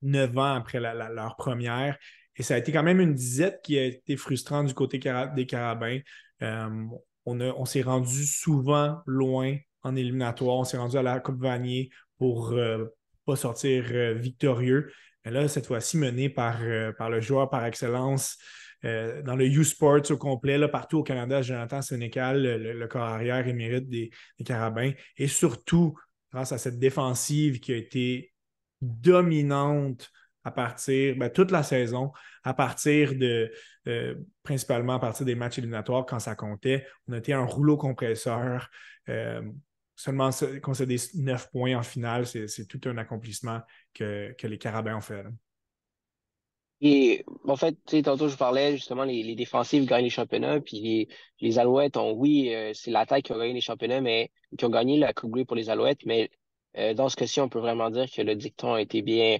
neuf 0.00 0.36
ans 0.36 0.54
après 0.54 0.80
leur 0.80 1.36
première. 1.36 1.98
Et 2.36 2.42
ça 2.42 2.54
a 2.54 2.58
été 2.58 2.72
quand 2.72 2.82
même 2.82 3.00
une 3.00 3.14
disette 3.14 3.60
qui 3.62 3.78
a 3.78 3.84
été 3.84 4.16
frustrante 4.16 4.66
du 4.66 4.74
côté 4.74 4.98
des 5.36 5.46
Carabins. 5.46 5.98
Euh, 6.40 6.86
on, 7.26 7.38
on 7.40 7.64
s'est 7.66 7.82
rendu 7.82 8.24
souvent 8.24 9.02
loin 9.06 9.54
en 9.82 9.94
éliminatoire. 9.94 10.56
On 10.56 10.64
s'est 10.64 10.78
rendu 10.78 10.96
à 10.96 11.02
la 11.02 11.20
Coupe 11.20 11.40
Vanier 11.40 11.90
pour 12.16 12.52
ne 12.52 12.58
euh, 12.58 12.84
pas 13.26 13.36
sortir 13.36 13.84
victorieux. 14.14 14.90
Mais 15.24 15.30
là, 15.30 15.46
cette 15.48 15.66
fois-ci, 15.66 15.98
mené 15.98 16.30
par, 16.30 16.60
par 16.96 17.10
le 17.10 17.20
joueur 17.20 17.50
par 17.50 17.64
excellence 17.66 18.38
euh, 18.84 19.22
dans 19.22 19.36
le 19.36 19.46
U-Sports 19.46 20.10
au 20.10 20.16
complet, 20.16 20.58
là, 20.58 20.68
partout 20.68 20.98
au 20.98 21.02
Canada, 21.02 21.42
Jonathan 21.42 21.82
Sénécal, 21.82 22.42
le, 22.42 22.86
corps 22.88 23.02
arrière 23.02 23.46
émérite 23.46 23.88
des, 23.88 24.10
des, 24.38 24.44
Carabins, 24.44 24.92
et 25.16 25.28
surtout 25.28 25.96
grâce 26.32 26.52
à 26.52 26.58
cette 26.58 26.78
défensive 26.78 27.60
qui 27.60 27.72
a 27.72 27.76
été 27.76 28.32
dominante 28.80 30.10
à 30.44 30.50
partir, 30.50 31.16
ben, 31.16 31.30
toute 31.30 31.50
la 31.50 31.62
saison, 31.62 32.12
à 32.42 32.54
partir 32.54 33.14
de, 33.14 33.52
euh, 33.86 34.14
principalement 34.42 34.94
à 34.94 34.98
partir 34.98 35.24
des 35.24 35.34
matchs 35.34 35.58
éliminatoires 35.58 36.04
quand 36.04 36.18
ça 36.18 36.34
comptait. 36.34 36.86
On 37.06 37.12
a 37.12 37.18
été 37.18 37.32
un 37.32 37.44
rouleau 37.44 37.76
compresseur. 37.76 38.68
Euh, 39.08 39.42
seulement 39.94 40.30
concéder 40.62 40.96
9 41.14 41.50
points 41.50 41.76
en 41.76 41.82
finale, 41.82 42.26
c'est 42.26 42.66
tout 42.66 42.80
un 42.88 42.96
accomplissement 42.98 43.60
que, 43.94 44.34
les 44.42 44.58
Carabins 44.58 44.96
ont 44.96 45.00
fait. 45.00 45.24
Et 46.84 47.24
en 47.46 47.54
fait, 47.54 47.76
tu 47.86 47.96
sais, 47.96 48.02
tantôt 48.02 48.28
je 48.28 48.36
parlais 48.36 48.72
justement 48.72 49.04
les, 49.04 49.22
les 49.22 49.36
défensives 49.36 49.86
gagnent 49.86 50.02
les 50.02 50.10
championnats, 50.10 50.60
puis 50.60 50.80
les, 50.80 51.08
les 51.40 51.58
Alouettes 51.60 51.96
ont, 51.96 52.10
oui, 52.10 52.52
euh, 52.52 52.72
c'est 52.74 52.90
l'attaque 52.90 53.22
qui 53.22 53.32
a 53.32 53.38
gagné 53.38 53.52
les 53.52 53.60
championnats, 53.60 54.00
mais 54.00 54.32
qui 54.58 54.64
ont 54.64 54.68
gagné 54.68 54.98
la 54.98 55.12
Coupe 55.12 55.30
Grey 55.30 55.44
pour 55.44 55.54
les 55.54 55.70
Alouettes, 55.70 56.04
mais 56.06 56.28
euh, 56.76 56.92
dans 56.92 57.08
ce 57.08 57.14
cas-ci, 57.14 57.40
on 57.40 57.48
peut 57.48 57.60
vraiment 57.60 57.88
dire 57.88 58.10
que 58.10 58.20
le 58.20 58.34
dicton 58.34 58.74
a 58.74 58.80
été 58.80 59.00
bien, 59.00 59.38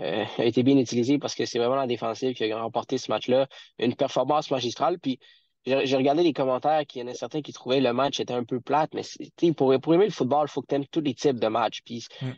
euh, 0.00 0.24
a 0.38 0.44
été 0.44 0.62
bien 0.62 0.76
utilisé 0.76 1.18
parce 1.18 1.34
que 1.34 1.46
c'est 1.46 1.58
vraiment 1.58 1.76
la 1.76 1.86
défensive 1.86 2.34
qui 2.34 2.52
a 2.52 2.62
remporté 2.62 2.98
ce 2.98 3.10
match-là, 3.10 3.48
une 3.78 3.96
performance 3.96 4.50
magistrale. 4.50 4.98
Puis 4.98 5.18
j'ai 5.64 5.96
regardé 5.96 6.24
les 6.24 6.34
commentaires, 6.34 6.84
qu'il 6.86 7.00
y 7.00 7.04
en 7.04 7.08
a 7.08 7.14
certains 7.14 7.40
qui 7.40 7.54
trouvaient 7.54 7.80
le 7.80 7.92
match 7.94 8.20
était 8.20 8.34
un 8.34 8.44
peu 8.44 8.60
plate, 8.60 8.92
mais 8.94 9.52
pour, 9.52 9.72
pour 9.80 9.94
aimer 9.94 10.06
le 10.06 10.10
football, 10.10 10.46
il 10.48 10.50
faut 10.50 10.60
que 10.60 10.66
tu 10.66 10.74
aimes 10.74 10.86
tous 10.90 11.00
les 11.00 11.14
types 11.14 11.38
de 11.38 11.46
matchs. 11.46 11.80
Puis 11.86 12.04
mm. 12.20 12.32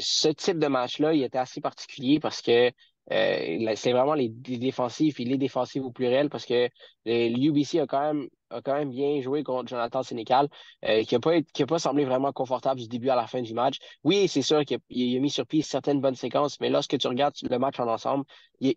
ce 0.00 0.28
type 0.28 0.58
de 0.58 0.68
match-là, 0.68 1.12
il 1.12 1.24
était 1.24 1.36
assez 1.36 1.60
particulier 1.60 2.20
parce 2.20 2.40
que 2.40 2.70
c'est 3.08 3.92
vraiment 3.92 4.14
les, 4.14 4.28
défensifs 4.28 5.20
et 5.20 5.24
les 5.24 5.36
au 5.84 5.90
pluriel 5.90 6.30
parce 6.30 6.46
que 6.46 6.68
l'UBC 7.04 7.80
a 7.80 7.86
quand 7.86 8.00
même 8.00 8.28
a 8.54 8.62
quand 8.62 8.74
même 8.74 8.90
bien 8.90 9.20
joué 9.20 9.42
contre 9.42 9.68
Jonathan 9.68 10.02
Sénécal, 10.02 10.48
qui 10.82 11.14
n'a 11.14 11.20
pas, 11.20 11.32
pas 11.68 11.78
semblé 11.78 12.04
vraiment 12.04 12.32
confortable 12.32 12.80
du 12.80 12.88
début 12.88 13.08
à 13.10 13.16
la 13.16 13.26
fin 13.26 13.42
du 13.42 13.54
match. 13.54 13.78
Oui, 14.04 14.28
c'est 14.28 14.42
sûr 14.42 14.64
qu'il 14.64 14.76
a, 14.76 15.20
mis 15.20 15.30
sur 15.30 15.46
pied 15.46 15.62
certaines 15.62 16.00
bonnes 16.00 16.14
séquences, 16.14 16.60
mais 16.60 16.70
lorsque 16.70 16.98
tu 16.98 17.06
regardes 17.08 17.34
le 17.42 17.58
match 17.58 17.78
en 17.80 17.88
ensemble, 17.88 18.24
il, 18.60 18.74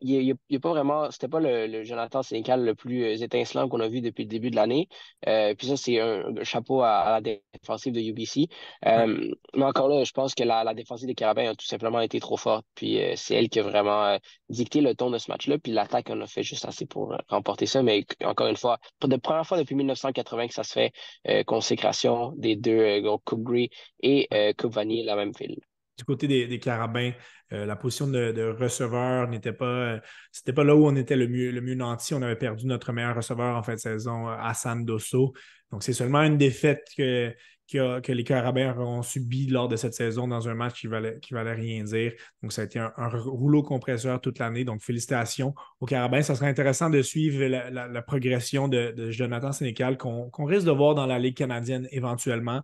il, 0.50 0.60
pas 0.60 0.70
vraiment, 0.70 1.12
c'était 1.12 1.28
pas 1.28 1.40
le, 1.40 1.84
Jonathan 1.84 2.24
Sénécal 2.24 2.64
le 2.64 2.76
plus 2.76 3.22
étincelant 3.22 3.70
qu'on 3.70 3.80
a 3.80 3.88
vu 3.88 4.02
depuis 4.02 4.24
le 4.24 4.30
début 4.30 4.50
de 4.52 4.56
l'année. 4.56 4.88
puis 5.24 5.68
ça, 5.68 5.78
c'est 5.78 6.00
un, 6.00 6.24
chapeau 6.44 6.82
à, 6.82 7.20
la 7.22 7.22
défensive 7.22 7.94
de 7.94 8.00
UBC. 8.02 8.48
mais 8.84 9.64
encore 9.64 9.90
là, 9.90 10.04
je 10.04 10.12
pense 10.12 10.36
que 10.36 10.44
la, 10.44 10.74
défensive 10.74 11.08
des 11.08 11.16
Carabins 11.16 11.52
a 11.52 11.56
tout 11.56 11.66
simplement 11.66 12.02
été 12.02 12.20
trop 12.20 12.38
forte. 12.38 12.66
Puis 12.76 13.00
c'est 13.16 13.36
elle 13.36 13.50
qui 13.50 13.60
a 13.60 13.64
vraiment 13.64 14.18
dicté 14.50 14.82
le 14.82 14.96
ton 14.96 15.10
de 15.10 15.18
ce 15.18 15.32
match-là. 15.32 15.58
Puis 15.58 15.72
l'attaque 15.72 16.10
en 16.10 16.20
a 16.22 16.28
fait 16.28 16.44
juste 16.44 16.66
assez 16.66 16.86
pour 16.86 17.16
remporter 17.30 17.66
ça. 17.66 17.84
Mais 17.84 18.06
encore 18.24 18.48
une 18.48 18.58
fois, 18.58 18.80
pour 19.00 19.10
la 19.10 19.18
première 19.18 19.46
fois 19.46 19.58
depuis 19.58 19.67
1980 19.76 20.48
que 20.48 20.54
ça 20.54 20.64
se 20.64 20.74
fait, 20.74 20.92
euh, 21.28 21.44
consécration 21.44 22.34
des 22.38 22.56
deux, 22.56 22.80
euh, 22.80 23.18
Coupe 23.26 23.44
Gris 23.44 23.70
et 24.02 24.28
euh, 24.34 24.54
Coupe 24.58 24.74
Vanille, 24.74 25.04
la 25.04 25.16
même 25.16 25.34
file. 25.34 25.58
Du 25.98 26.04
côté 26.04 26.28
des, 26.28 26.60
Carabins, 26.60 27.12
la 27.50 27.76
position 27.76 28.06
de, 28.06 28.56
receveur 28.60 29.28
n'était 29.30 29.52
pas. 29.52 30.00
C'était 30.32 30.54
pas 30.54 30.64
là 30.64 30.76
où 30.76 30.86
on 30.86 30.96
était 30.96 31.16
le 31.16 31.28
mieux, 31.28 31.50
le 31.50 31.60
mieux 31.60 31.74
nanti. 31.74 32.14
On 32.14 32.22
avait 32.22 32.36
perdu 32.36 32.68
notre 32.68 32.94
meilleur 32.94 33.16
receveur 33.16 33.58
en 33.58 33.64
fin 33.64 33.74
de 33.74 33.80
saison, 33.80 34.28
Hassan 34.28 34.86
Dosso. 34.86 35.34
Donc, 35.72 35.82
c'est 35.82 35.94
seulement 35.94 36.22
une 36.22 36.38
défaite 36.38 36.88
que, 36.96 37.34
que, 37.68 38.12
les 38.12 38.24
Carabins 38.24 38.78
ont 38.78 39.02
subi 39.02 39.48
lors 39.48 39.68
de 39.68 39.76
cette 39.76 39.94
saison 39.94 40.28
dans 40.28 40.48
un 40.48 40.56
match 40.56 40.80
qui 40.82 40.88
valait, 40.88 41.20
qui 41.20 41.34
valait 41.34 41.54
rien 41.54 41.84
dire. 41.84 42.14
Donc, 42.42 42.54
ça 42.54 42.62
a 42.62 42.66
été 42.66 42.80
un, 42.80 42.92
rouleau 43.10 43.64
compresseur 43.64 44.22
toute 44.22 44.40
l'année. 44.40 44.64
Donc, 44.64 44.82
félicitations 44.82 45.54
aux 45.80 45.86
Carabins. 45.86 46.22
Ça 46.22 46.36
serait 46.36 46.50
intéressant 46.50 46.90
de 46.90 47.02
suivre 47.02 47.46
la, 47.46 48.02
progression 48.02 48.68
de, 48.68 49.12
Jonathan 49.12 49.52
Sénécal 49.52 49.98
qu'on 49.98 50.46
risque 50.46 50.66
de 50.66 50.72
voir 50.72 50.96
dans 50.96 51.06
la 51.06 51.20
Ligue 51.20 51.38
canadienne 51.38 51.88
éventuellement. 51.92 52.62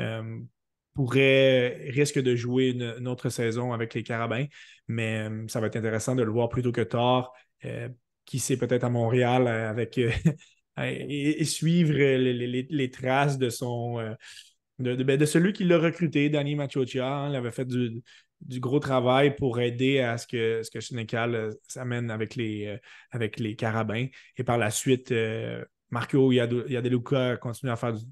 Euh, 0.00 0.38
pourrait, 0.94 1.88
risque 1.90 2.20
de 2.20 2.36
jouer 2.36 2.68
une, 2.68 3.08
autre 3.08 3.28
saison 3.28 3.72
avec 3.72 3.94
les 3.94 4.04
Carabins, 4.04 4.46
mais 4.86 5.28
euh, 5.28 5.44
ça 5.48 5.60
va 5.60 5.66
être 5.66 5.76
intéressant 5.76 6.14
de 6.14 6.22
le 6.22 6.30
voir 6.30 6.48
plutôt 6.48 6.72
que 6.72 6.82
tard. 6.82 7.32
Euh, 7.64 7.88
qui 8.26 8.38
sait 8.38 8.56
peut-être 8.56 8.84
à 8.84 8.88
Montréal 8.88 9.46
avec 9.48 10.00
et, 10.82 11.44
suivre 11.44 11.94
les, 11.94 12.90
traces 12.90 13.38
de 13.38 13.50
son 13.50 13.98
euh, 14.00 14.96
ben, 15.04 15.16
de, 15.16 15.24
celui 15.24 15.52
qui 15.52 15.64
l'a 15.64 15.78
recruté, 15.78 16.28
Danny 16.28 16.56
Machocha. 16.56 17.06
Hein, 17.06 17.30
il 17.30 17.36
avait 17.36 17.52
fait 17.52 17.66
du, 17.66 18.02
gros 18.60 18.80
travail 18.80 19.36
pour 19.36 19.60
aider 19.60 20.00
à 20.00 20.18
ce 20.18 20.26
que, 20.26 20.62
ce 20.62 20.70
que 20.70 21.16
euh, 21.16 21.52
s'amène 21.68 22.10
avec 22.10 22.34
les, 22.34 22.66
euh, 22.66 22.78
avec 23.10 23.38
les 23.38 23.56
Carabins. 23.56 24.06
Et 24.36 24.44
par 24.44 24.58
la 24.58 24.70
suite, 24.70 25.14
Marco 25.90 26.32
Yadeluca 26.32 27.32
a 27.32 27.36
continué 27.36 27.72
à 27.72 27.76
faire 27.76 27.92
du, 27.92 28.04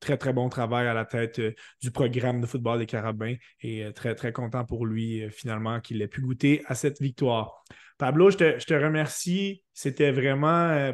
très, 0.00 0.16
très 0.16 0.32
bon 0.32 0.48
travail 0.48 0.86
à 0.86 0.94
la 0.94 1.04
tête 1.04 1.40
du 1.82 1.90
programme 1.90 2.40
de 2.40 2.46
football 2.46 2.78
des 2.78 2.86
Carabins 2.86 3.34
et 3.60 3.92
très, 3.94 4.14
très 4.14 4.32
content 4.32 4.64
pour 4.64 4.86
lui, 4.86 5.28
finalement, 5.30 5.80
qu'il 5.80 6.00
ait 6.00 6.08
pu 6.08 6.22
goûter 6.22 6.62
à 6.66 6.74
cette 6.74 7.00
victoire. 7.00 7.64
Pablo, 7.98 8.30
je 8.30 8.36
te, 8.36 8.58
je 8.58 8.64
te 8.64 8.74
remercie. 8.74 9.64
C'était 9.74 10.12
vraiment 10.12 10.92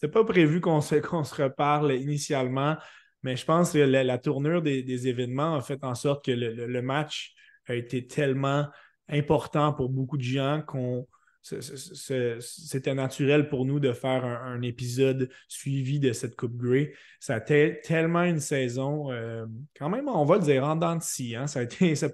c'était 0.00 0.12
pas 0.12 0.24
prévu 0.24 0.60
qu'on 0.60 0.80
se, 0.80 0.94
se 1.24 1.42
reparle 1.42 1.92
initialement, 1.92 2.76
mais 3.22 3.36
je 3.36 3.44
pense 3.44 3.72
que 3.72 3.78
la, 3.78 4.18
tournure 4.18 4.62
des, 4.62 5.08
événements 5.08 5.56
a 5.56 5.60
fait 5.60 5.84
en 5.84 5.94
sorte 5.94 6.24
que 6.24 6.30
le, 6.30 6.82
match 6.82 7.34
a 7.66 7.74
été 7.74 8.06
tellement 8.06 8.66
important 9.08 9.74
pour 9.74 9.90
beaucoup 9.90 10.16
de 10.16 10.22
gens 10.22 10.62
qu'on 10.66 11.06
c'était 11.42 12.94
naturel 12.94 13.48
pour 13.48 13.64
nous 13.64 13.80
de 13.80 13.94
faire 13.94 14.26
un, 14.26 14.60
épisode 14.60 15.30
suivi 15.48 15.98
de 15.98 16.12
cette 16.12 16.36
Coupe 16.36 16.56
Grey. 16.56 16.92
Ça 17.18 17.36
a 17.36 17.38
été 17.38 17.80
tellement 17.82 18.24
une 18.24 18.40
saison, 18.40 19.10
euh, 19.10 19.46
quand 19.74 19.88
même, 19.88 20.06
on 20.08 20.26
va 20.26 20.36
le 20.36 20.42
dire, 20.42 20.64
en 20.64 20.76
dents 20.76 20.96
de 20.96 21.02
scie. 21.02 21.36
Hein. 21.36 21.46
Ça, 21.46 21.60
a 21.60 21.62
été, 21.62 21.94
ça, 21.94 22.08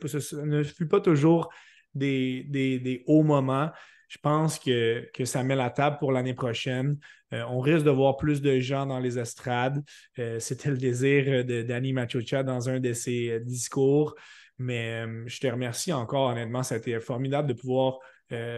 ne 0.45 0.62
fut 0.62 0.87
pas 0.87 1.01
toujours 1.01 1.53
des, 1.93 2.45
des 2.45 3.03
hauts 3.07 3.24
moments 3.24 3.70
je 4.09 4.18
pense 4.18 4.59
que, 4.59 5.09
que, 5.12 5.24
ça 5.24 5.42
met 5.42 5.57
la 5.57 5.70
table 5.70 5.98
pour 5.98 6.12
l'année 6.12 6.34
prochaine. 6.34 6.98
Euh, 7.32 7.42
on 7.48 7.61
risque 7.61 7.84
de 7.84 7.90
voir 7.90 8.16
plus 8.16 8.40
de 8.40 8.59
gens 8.61 8.86
dans 8.86 9.00
les 9.00 9.18
estrades. 9.18 9.82
Euh, 10.18 10.38
c'était 10.38 10.70
le 10.70 10.78
désir 10.78 11.44
de 11.44 11.62
Danny 11.62 11.92
Machocha 11.92 12.42
dans 12.42 12.68
un 12.68 12.80
de 12.80 12.92
ses 12.92 13.30
euh, 13.30 13.40
discours. 13.40 14.14
Mais 14.59 15.04
je 15.26 15.38
te 15.38 15.46
remercie 15.46 15.92
encore, 15.92 16.30
honnêtement. 16.30 16.62
Ça 16.62 16.76
a 16.76 16.78
été 16.78 16.98
formidable 16.98 17.48
de 17.48 17.52
pouvoir 17.52 17.98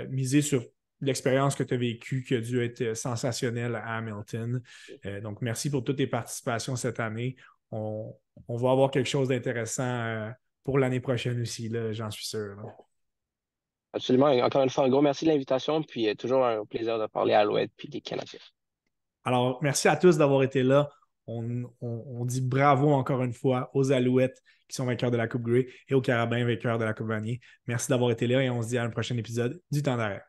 miser 0.08 0.42
sur 0.42 0.64
l'expérience 1.00 1.56
que 1.56 1.64
tu 1.64 1.74
as 1.74 1.76
vécue, 1.76 2.22
qui 2.22 2.36
a 2.36 2.40
dû 2.40 2.62
être 2.62 2.96
sensationnelle 2.96 3.74
à 3.74 3.96
Hamilton. 3.96 4.62
donc, 5.24 5.42
merci 5.42 5.70
pour 5.70 5.82
toutes 5.82 5.96
tes 5.96 6.06
participations 6.06 6.76
cette 6.76 7.00
année. 7.00 7.34
On, 7.72 8.14
va 8.48 8.70
avoir 8.70 8.92
quelque 8.92 9.08
chose 9.08 9.26
d'intéressant 9.26 10.30
pour 10.62 10.78
l'année 10.78 11.00
prochaine 11.00 11.40
aussi, 11.40 11.68
j'en 11.90 12.12
suis 12.12 12.26
sûr. 12.26 12.56
Absolument. 13.92 14.26
encore 14.26 14.62
une 14.62 14.70
fois, 14.70 14.84
un 14.84 14.88
gros 14.88 15.00
merci 15.00 15.24
de 15.24 15.30
l'invitation, 15.30 15.82
puis 15.82 16.14
toujours 16.16 16.44
un 16.44 16.64
plaisir 16.64 16.98
de 16.98 17.06
parler 17.06 17.34
à 17.34 17.44
l'Ouest 17.44 17.72
puis 17.76 17.88
des 17.88 18.00
Canadiens. 18.00 18.40
Alors, 19.24 19.58
merci 19.62 19.88
à 19.88 19.96
tous 19.96 20.16
d'avoir 20.16 20.42
été 20.42 20.62
là. 20.62 20.90
On, 21.26 22.24
dit 22.24 22.40
bravo 22.40 22.90
encore 22.92 23.22
une 23.22 23.34
fois 23.34 23.70
aux 23.74 23.92
Alouettes 23.92 24.42
qui 24.66 24.76
sont 24.76 24.86
vainqueurs 24.86 25.10
de 25.10 25.18
la 25.18 25.28
Coupe 25.28 25.42
Grey 25.42 25.68
et 25.88 25.94
aux 25.94 26.00
Carabins 26.00 26.44
vainqueurs 26.44 26.78
de 26.78 26.84
la 26.84 26.94
Coupe 26.94 27.08
Vanier. 27.08 27.40
Merci 27.66 27.90
d'avoir 27.90 28.10
été 28.10 28.26
là 28.26 28.42
et 28.42 28.48
on 28.48 28.62
se 28.62 28.68
dit 28.68 28.78
à 28.78 28.84
un 28.84 28.90
prochain 28.90 29.16
épisode 29.18 29.60
du 29.70 29.82
Temps 29.82 29.98
d'arrêt. 29.98 30.27